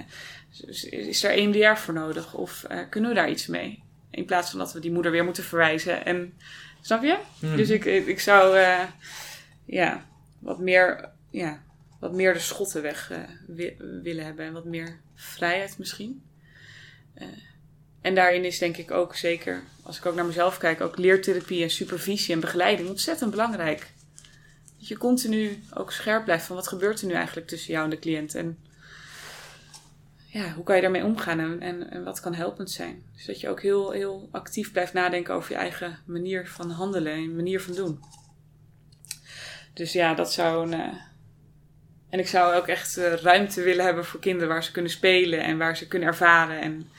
is 1.07 1.24
er 1.24 1.32
EMDR 1.32 1.80
voor 1.80 1.93
nodig? 1.93 2.34
Of 2.34 2.65
kunnen 2.89 3.09
we 3.09 3.15
daar 3.15 3.30
iets 3.30 3.47
mee? 3.47 3.84
In 4.11 4.26
plaats 4.26 4.49
van 4.49 4.59
dat 4.59 4.74
we 4.74 4.80
die 4.80 4.91
moeder 4.91 5.11
weer 5.11 5.24
moeten 5.24 5.43
verwijzen. 5.43 6.05
En, 6.05 6.34
snap 6.82 7.03
je? 7.03 7.17
Hmm. 7.39 7.55
Dus 7.55 7.69
ik, 7.69 7.86
ik 7.86 8.19
zou 8.19 8.57
uh, 8.57 8.84
ja, 9.65 10.05
wat, 10.39 10.59
meer, 10.59 11.09
ja, 11.29 11.61
wat 11.99 12.13
meer 12.13 12.34
de 12.34 12.39
schotten 12.39 12.82
weg 12.82 13.11
willen 14.03 14.25
hebben. 14.25 14.45
En 14.45 14.53
wat 14.53 14.65
meer 14.65 14.99
vrijheid 15.15 15.77
misschien. 15.77 16.23
en 18.01 18.15
daarin 18.15 18.45
is 18.45 18.57
denk 18.57 18.77
ik 18.77 18.91
ook 18.91 19.15
zeker, 19.15 19.63
als 19.84 19.97
ik 19.97 20.05
ook 20.05 20.15
naar 20.15 20.25
mezelf 20.25 20.57
kijk, 20.57 20.82
ook 20.82 20.97
leertherapie 20.97 21.63
en 21.63 21.69
supervisie 21.69 22.34
en 22.34 22.39
begeleiding 22.39 22.89
ontzettend 22.89 23.32
belangrijk 23.32 23.91
dat 24.82 24.89
je 24.89 24.97
continu 24.97 25.63
ook 25.73 25.91
scherp 25.91 26.23
blijft 26.23 26.45
van 26.45 26.55
wat 26.55 26.67
gebeurt 26.67 27.01
er 27.01 27.07
nu 27.07 27.13
eigenlijk 27.13 27.47
tussen 27.47 27.71
jou 27.71 27.84
en 27.84 27.89
de 27.89 27.99
cliënt. 27.99 28.36
En 28.36 28.57
ja, 30.32 30.53
hoe 30.53 30.63
kan 30.63 30.75
je 30.75 30.82
daarmee 30.82 31.03
omgaan 31.03 31.39
en, 31.39 31.89
en, 31.91 32.03
wat 32.03 32.19
kan 32.19 32.34
helpend 32.34 32.71
zijn. 32.71 33.03
Dus 33.15 33.25
dat 33.25 33.39
je 33.39 33.49
ook 33.49 33.61
heel, 33.61 33.91
heel 33.91 34.29
actief 34.32 34.71
blijft 34.71 34.93
nadenken 34.93 35.34
over 35.34 35.51
je 35.51 35.57
eigen 35.57 35.99
manier 36.05 36.47
van 36.47 36.69
handelen 36.69 37.13
en 37.13 37.36
manier 37.36 37.61
van 37.61 37.73
doen. 37.73 37.99
Dus 39.73 39.93
ja, 39.93 40.13
dat 40.13 40.34
zou 40.34 40.71
een. 40.71 40.79
Uh, 40.79 40.93
en 42.09 42.19
ik 42.19 42.27
zou 42.27 42.55
ook 42.55 42.67
echt 42.67 42.97
uh, 42.97 43.13
ruimte 43.13 43.61
willen 43.61 43.86
hebben 43.86 44.05
voor 44.05 44.19
kinderen 44.19 44.49
waar 44.49 44.63
ze 44.63 44.71
kunnen 44.71 44.91
spelen 44.91 45.43
en 45.43 45.57
waar 45.57 45.77
ze 45.77 45.88
kunnen 45.88 46.07
ervaren. 46.07 46.61
En, 46.61 46.89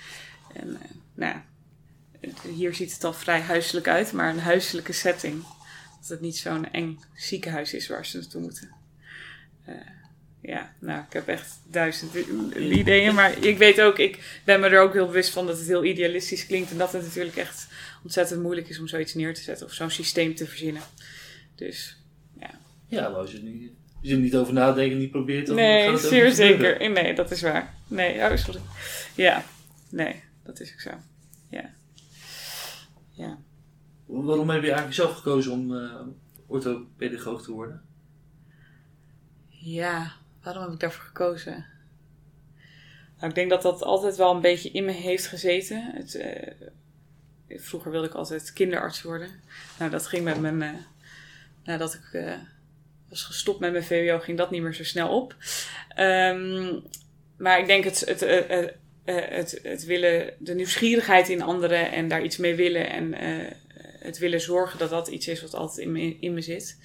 en 0.55 0.68
uh, 0.68 0.76
nou 1.14 1.37
hier 2.55 2.74
ziet 2.74 2.93
het 2.93 3.05
al 3.05 3.12
vrij 3.12 3.41
huiselijk 3.41 3.89
uit, 3.89 4.12
maar 4.12 4.30
een 4.30 4.41
huiselijke 4.41 4.93
setting 4.93 5.45
dat 6.01 6.09
het 6.09 6.20
niet 6.20 6.37
zo'n 6.37 6.70
eng 6.70 7.01
ziekenhuis 7.14 7.74
is 7.74 7.89
waar 7.89 8.07
ze 8.07 8.18
naartoe 8.18 8.41
moeten. 8.41 8.70
Ja, 10.43 10.74
nou, 10.78 11.03
ik 11.07 11.12
heb 11.12 11.28
echt 11.28 11.61
duizend 11.70 12.14
ideeën. 12.57 13.14
Maar 13.14 13.45
ik 13.45 13.59
weet 13.59 13.80
ook, 13.80 13.99
ik 13.99 14.40
ben 14.45 14.61
me 14.61 14.68
er 14.68 14.80
ook 14.80 14.93
heel 14.93 15.07
bewust 15.07 15.30
van 15.30 15.47
dat 15.47 15.59
het 15.59 15.66
heel 15.66 15.84
idealistisch 15.84 16.47
klinkt. 16.47 16.70
En 16.70 16.78
dat 16.78 16.93
het 16.93 17.03
natuurlijk 17.03 17.36
echt 17.36 17.68
ontzettend 18.03 18.43
moeilijk 18.43 18.68
is 18.68 18.78
om 18.78 18.88
zoiets 18.88 19.14
neer 19.14 19.34
te 19.34 19.43
zetten 19.43 19.66
of 19.66 19.72
zo'n 19.72 19.90
systeem 19.90 20.34
te 20.34 20.47
verzinnen. 20.47 20.82
Dus, 21.55 21.97
ja. 22.40 22.51
Ja, 22.86 23.09
maar 23.09 23.18
als 23.18 23.32
je 23.32 23.38
niet, 23.38 23.70
als 24.01 24.09
je 24.09 24.14
er 24.14 24.20
niet 24.20 24.36
over 24.36 24.53
nadenkt 24.53 24.93
en 24.93 24.99
niet 24.99 25.11
probeert... 25.11 25.47
Dan 25.47 25.57
nee, 25.57 25.97
zeer 25.97 26.30
zeker. 26.30 26.90
Nee, 26.90 27.14
dat 27.14 27.30
is 27.30 27.43
waar. 27.43 27.74
Nee, 27.88 28.30
oh, 28.30 28.36
sorry. 28.36 28.61
Ja, 29.14 29.45
nee, 29.88 30.22
dat 30.45 30.61
is 30.61 30.72
ook 30.72 30.80
zo. 30.80 30.90
Ja. 31.49 31.70
Ja. 33.11 33.38
Waarom 34.07 34.51
heb 34.51 34.61
je 34.61 34.66
eigenlijk 34.66 34.97
zelf 34.97 35.16
gekozen 35.16 35.53
om 35.53 35.72
uh, 35.72 36.01
orthopedagoog 36.47 37.43
te 37.43 37.53
worden? 37.53 37.82
Ja, 39.49 40.12
waarom 40.43 40.62
heb 40.62 40.72
ik 40.72 40.80
daarvoor 40.80 41.05
gekozen? 41.05 41.66
Nou, 43.16 43.28
ik 43.28 43.34
denk 43.34 43.51
dat 43.51 43.62
dat 43.62 43.82
altijd 43.82 44.16
wel 44.16 44.34
een 44.34 44.40
beetje 44.40 44.70
in 44.70 44.84
me 44.84 44.93
heeft 44.93 45.26
gezeten. 45.26 45.90
Het, 45.95 46.14
uh, 46.14 47.59
vroeger 47.61 47.90
wilde 47.90 48.07
ik 48.07 48.14
altijd 48.14 48.53
kinderarts 48.53 49.03
worden. 49.03 49.28
Nou, 49.78 49.90
dat 49.90 50.07
ging 50.07 50.24
met 50.24 50.40
mijn. 50.40 50.61
Uh, 50.61 50.80
nadat 51.64 51.95
ik 51.95 52.12
uh, 52.12 52.34
was 53.09 53.22
gestopt 53.22 53.61
met 53.61 53.72
mijn 53.72 53.84
VWO, 53.84 54.18
ging 54.18 54.38
dat 54.38 54.51
niet 54.51 54.62
meer 54.62 54.74
zo 54.74 54.84
snel 54.84 55.09
op. 55.09 55.36
Um, 55.99 56.82
maar 57.36 57.59
ik 57.59 57.66
denk 57.66 57.84
het, 57.84 58.01
het, 58.01 58.20
het, 58.20 58.74
het, 59.05 59.59
het, 59.62 59.84
willen, 59.84 60.34
de 60.38 60.55
nieuwsgierigheid 60.55 61.28
in 61.28 61.43
anderen 61.43 61.93
en 61.93 62.09
daar 62.09 62.22
iets 62.22 62.36
mee 62.36 62.55
willen 62.55 62.90
en 62.90 63.14
het 63.99 64.18
willen 64.18 64.40
zorgen 64.40 64.78
dat 64.78 64.90
dat 64.90 65.09
iets 65.09 65.28
is 65.28 65.43
wat 65.43 65.55
altijd 65.55 65.86
in 65.86 65.93
me, 65.93 66.16
in 66.20 66.34
me 66.34 66.40
zit. 66.40 66.78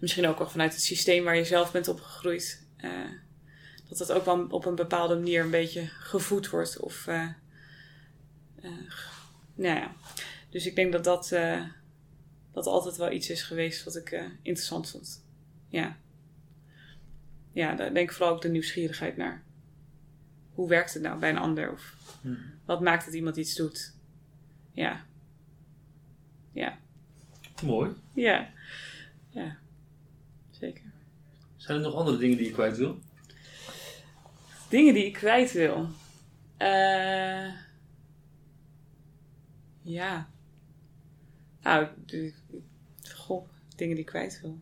Misschien 0.00 0.26
ook 0.26 0.38
wel 0.38 0.48
vanuit 0.48 0.72
het 0.72 0.82
systeem 0.82 1.24
waar 1.24 1.36
je 1.36 1.44
zelf 1.44 1.72
bent 1.72 1.88
opgegroeid. 1.88 2.68
Uh, 2.84 3.10
dat 3.88 3.98
dat 3.98 4.12
ook 4.12 4.24
wel 4.24 4.46
op 4.50 4.64
een 4.64 4.74
bepaalde 4.74 5.14
manier 5.14 5.42
een 5.42 5.50
beetje 5.50 5.86
gevoed 5.86 6.50
wordt. 6.50 6.80
Of, 6.80 7.06
uh, 7.06 7.28
uh, 8.62 8.70
nou 9.54 9.78
ja. 9.78 9.92
Dus 10.48 10.66
ik 10.66 10.74
denk 10.74 10.92
dat 10.92 11.04
dat, 11.04 11.28
dat 12.52 12.66
altijd 12.66 12.96
wel 12.96 13.12
iets 13.12 13.30
is 13.30 13.42
geweest 13.42 13.84
wat 13.84 13.96
ik 13.96 14.10
interessant 14.42 14.90
vond. 14.90 15.24
Ja. 15.68 15.96
Ja, 17.52 17.74
daar 17.74 17.94
denk 17.94 18.10
ik 18.10 18.16
vooral 18.16 18.34
ook 18.34 18.42
de 18.42 18.48
nieuwsgierigheid 18.48 19.16
naar. 19.16 19.42
Hoe 20.54 20.68
werkt 20.68 20.94
het 20.94 21.02
nou 21.02 21.18
bij 21.18 21.30
een 21.30 21.38
ander? 21.38 21.72
Of 21.72 21.94
hmm. 22.20 22.38
wat 22.64 22.80
maakt 22.80 23.04
dat 23.04 23.14
iemand 23.14 23.36
iets 23.36 23.54
doet? 23.54 23.94
Ja. 24.72 25.04
Ja. 26.52 26.78
Mooi. 27.62 27.90
Ja. 28.12 28.50
Ja. 29.28 29.56
Zeker. 30.50 30.89
Zijn 31.60 31.78
er 31.78 31.84
nog 31.84 31.94
andere 31.94 32.16
dingen 32.16 32.36
die 32.36 32.46
je 32.46 32.52
kwijt 32.52 32.76
wil? 32.76 32.98
Dingen 34.68 34.94
die 34.94 35.04
ik 35.04 35.12
kwijt 35.12 35.52
wil? 35.52 35.88
Uh, 36.58 37.52
ja. 39.82 40.30
Nou, 41.62 41.86
goh, 43.14 43.48
dingen 43.76 43.94
die 43.94 44.04
ik 44.04 44.10
kwijt 44.10 44.40
wil. 44.42 44.60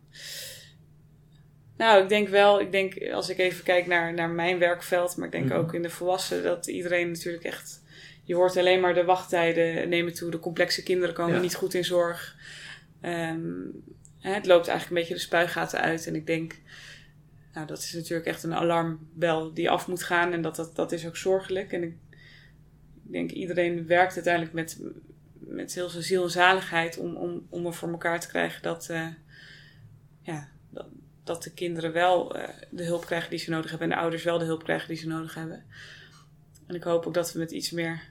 Nou, 1.77 2.03
ik 2.03 2.09
denk 2.09 2.27
wel, 2.27 2.59
ik 2.59 2.71
denk 2.71 3.09
als 3.11 3.29
ik 3.29 3.37
even 3.37 3.63
kijk 3.63 3.87
naar, 3.87 4.13
naar 4.13 4.29
mijn 4.29 4.59
werkveld, 4.59 5.17
maar 5.17 5.25
ik 5.25 5.31
denk 5.31 5.45
mhm. 5.45 5.57
ook 5.57 5.73
in 5.73 5.81
de 5.81 5.89
volwassenen, 5.89 6.43
dat 6.43 6.67
iedereen 6.67 7.11
natuurlijk 7.11 7.43
echt 7.43 7.81
je 8.23 8.35
hoort 8.35 8.57
alleen 8.57 8.79
maar 8.79 8.93
de 8.93 9.03
wachttijden 9.03 9.89
nemen 9.89 10.13
toe. 10.13 10.31
De 10.31 10.39
complexe 10.39 10.83
kinderen 10.83 11.15
komen 11.15 11.41
niet 11.41 11.55
goed 11.55 11.73
in 11.73 11.85
zorg. 11.85 12.35
Um, 13.01 13.83
hè, 14.19 14.33
het 14.33 14.45
loopt 14.45 14.67
eigenlijk 14.67 14.89
een 14.89 14.95
beetje 14.95 15.13
de 15.13 15.19
spuigaten 15.19 15.81
uit. 15.81 16.07
En 16.07 16.15
ik 16.15 16.25
denk, 16.25 16.55
nou, 17.53 17.67
dat 17.67 17.77
is 17.77 17.93
natuurlijk 17.93 18.27
echt 18.27 18.43
een 18.43 18.53
alarmbel 18.53 19.53
die 19.53 19.69
af 19.69 19.87
moet 19.87 20.03
gaan. 20.03 20.31
En 20.31 20.41
dat, 20.41 20.55
dat, 20.55 20.75
dat 20.75 20.91
is 20.91 21.07
ook 21.07 21.17
zorgelijk. 21.17 21.71
En 21.71 21.83
ik 21.83 21.97
denk 23.01 23.31
iedereen 23.31 23.87
werkt 23.87 24.15
uiteindelijk 24.15 24.53
met, 24.53 24.81
met 25.33 25.73
heel 25.73 25.89
veel 25.89 26.01
ziel 26.01 26.23
en 26.23 26.29
zaligheid 26.29 26.97
om, 26.97 27.15
om, 27.15 27.47
om 27.49 27.65
er 27.65 27.73
voor 27.73 27.89
elkaar 27.89 28.19
te 28.19 28.27
krijgen 28.27 28.61
dat, 28.61 28.87
uh, 28.91 29.07
ja, 30.21 30.49
dat, 30.69 30.87
dat, 31.23 31.43
de 31.43 31.53
kinderen 31.53 31.93
wel 31.93 32.37
uh, 32.37 32.47
de 32.69 32.83
hulp 32.83 33.05
krijgen 33.05 33.29
die 33.29 33.39
ze 33.39 33.49
nodig 33.49 33.69
hebben 33.69 33.89
en 33.89 33.95
de 33.95 34.01
ouders 34.01 34.23
wel 34.23 34.37
de 34.37 34.45
hulp 34.45 34.63
krijgen 34.63 34.87
die 34.87 34.97
ze 34.97 35.07
nodig 35.07 35.33
hebben. 35.33 35.63
En 36.67 36.75
ik 36.75 36.83
hoop 36.83 37.05
ook 37.05 37.13
dat 37.13 37.33
we 37.33 37.39
met 37.39 37.51
iets 37.51 37.71
meer, 37.71 38.01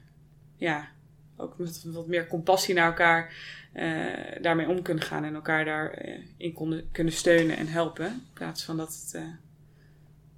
ja, 0.56 0.88
ook 1.36 1.58
met 1.58 1.82
wat 1.84 2.06
meer 2.06 2.26
compassie 2.26 2.74
naar 2.74 2.86
elkaar 2.86 3.34
daarmee 4.40 4.68
om 4.68 4.82
kunnen 4.82 5.04
gaan 5.04 5.24
en 5.24 5.34
elkaar 5.34 5.64
daarin 5.64 6.34
in 6.36 6.52
konden, 6.52 6.90
kunnen 6.90 7.12
steunen 7.12 7.56
en 7.56 7.66
helpen. 7.66 8.06
In 8.06 8.30
plaats 8.32 8.64
van 8.64 8.76
dat 8.76 8.88
het 8.88 9.22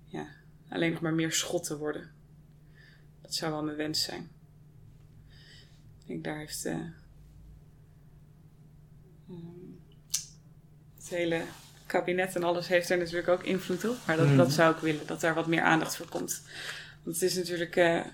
ja, 0.04 0.26
alleen 0.68 0.92
nog 0.92 1.00
maar 1.00 1.14
meer 1.14 1.32
schotten 1.32 1.78
worden. 1.78 2.10
Dat 3.22 3.34
zou 3.34 3.52
wel 3.52 3.64
mijn 3.64 3.76
wens 3.76 4.02
zijn. 4.02 4.30
Ik 6.00 6.06
denk 6.06 6.24
daar 6.24 6.38
heeft 6.38 6.66
uh, 6.66 6.76
het 10.96 11.08
hele 11.08 11.42
kabinet 11.86 12.36
en 12.36 12.42
alles 12.42 12.68
heeft 12.68 12.90
er 12.90 12.98
natuurlijk 12.98 13.28
ook 13.28 13.42
invloed 13.42 13.88
op. 13.88 13.96
Maar 14.06 14.16
dat, 14.16 14.26
mm. 14.26 14.36
dat 14.36 14.52
zou 14.52 14.74
ik 14.74 14.80
willen, 14.80 15.06
dat 15.06 15.20
daar 15.20 15.34
wat 15.34 15.46
meer 15.46 15.62
aandacht 15.62 15.96
voor 15.96 16.08
komt. 16.08 16.42
Want 17.02 17.20
het 17.20 17.30
is 17.30 17.36
natuurlijk, 17.36 17.76
uh, 17.76 18.04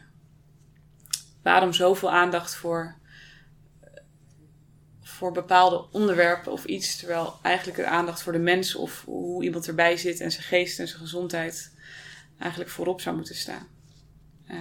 waarom 1.43 1.73
zoveel 1.73 2.11
aandacht 2.13 2.55
voor, 2.55 2.95
voor 5.17 5.33
bepaalde 5.33 5.87
onderwerpen 5.91 6.53
of 6.53 6.65
iets, 6.65 6.97
terwijl 6.97 7.39
eigenlijk 7.43 7.79
de 7.79 7.87
aandacht 7.87 8.23
voor 8.23 8.33
de 8.33 8.39
mens 8.39 8.75
of 8.75 9.05
hoe 9.05 9.45
iemand 9.45 9.69
erbij 9.69 9.97
zit 9.97 10.21
en 10.21 10.31
zijn 10.31 10.45
geest 10.45 10.79
en 10.79 10.89
zijn 10.89 11.01
gezondheid 11.01 11.75
eigenlijk 12.39 12.71
voorop 12.71 13.01
zou 13.01 13.17
moeten 13.17 13.35
staan. 13.35 13.67
Uh, 14.51 14.61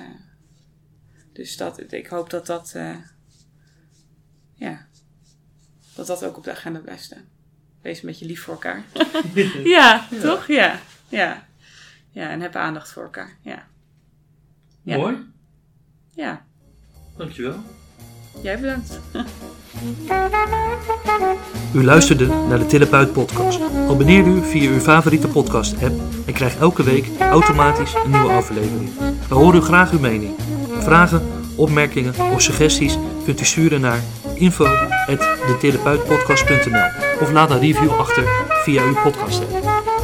dus 1.34 1.58
dat, 1.58 1.94
ik 1.94 2.08
hoop 2.08 2.30
dat 2.30 2.46
dat, 2.46 2.74
uh, 2.76 2.98
ja, 4.54 4.88
dat 5.96 6.08
dat 6.08 6.24
ook 6.24 6.38
op 6.38 6.44
de 6.44 6.52
agenda 6.52 6.80
blijft 6.80 7.04
staan. 7.04 7.28
Wees 7.82 8.02
een 8.02 8.08
beetje 8.08 8.26
lief 8.26 8.42
voor 8.42 8.54
elkaar. 8.54 8.84
ja, 9.64 10.08
ja, 10.12 10.20
toch? 10.22 10.48
Ja. 10.48 10.80
ja. 11.10 11.48
Ja, 12.12 12.30
en 12.30 12.42
heb 12.42 12.56
aandacht 12.56 12.92
voor 12.92 13.04
elkaar. 13.04 13.38
Ja. 13.42 13.68
ja. 14.82 14.98
Mooi. 14.98 15.34
Ja. 16.14 16.46
Dankjewel. 17.18 17.64
Jij 18.42 18.60
bedankt. 18.60 19.00
U 21.74 21.84
luisterde 21.84 22.26
naar 22.26 22.60
de 22.60 22.66
Therapeut 22.66 23.14
podcast. 23.14 23.60
Abonneer 23.90 24.26
u 24.26 24.44
via 24.44 24.70
uw 24.70 24.80
favoriete 24.80 25.28
podcast 25.28 25.74
app 25.74 25.94
en 26.26 26.34
krijg 26.34 26.58
elke 26.58 26.84
week 26.84 27.08
automatisch 27.20 27.94
een 28.06 28.12
nieuwe 28.12 28.32
aflevering. 28.32 28.90
We 29.30 29.36
horen 29.36 29.60
u 29.60 29.64
graag 29.64 29.92
uw 29.92 30.00
mening. 30.00 30.36
Vragen, 30.80 31.22
opmerkingen 31.56 32.14
of 32.34 32.42
suggesties 32.42 32.98
kunt 33.26 33.42
u 33.42 33.46
sturen 33.46 33.82
naar 33.82 34.00
info.detherapeutpodcast.nl 34.34 36.90
of 37.22 37.32
laat 37.32 37.52
een 37.52 37.60
review 37.60 37.92
achter 37.92 38.24
via 38.64 38.84
uw 38.84 38.96
podcast 39.04 39.42
app. 39.42 39.95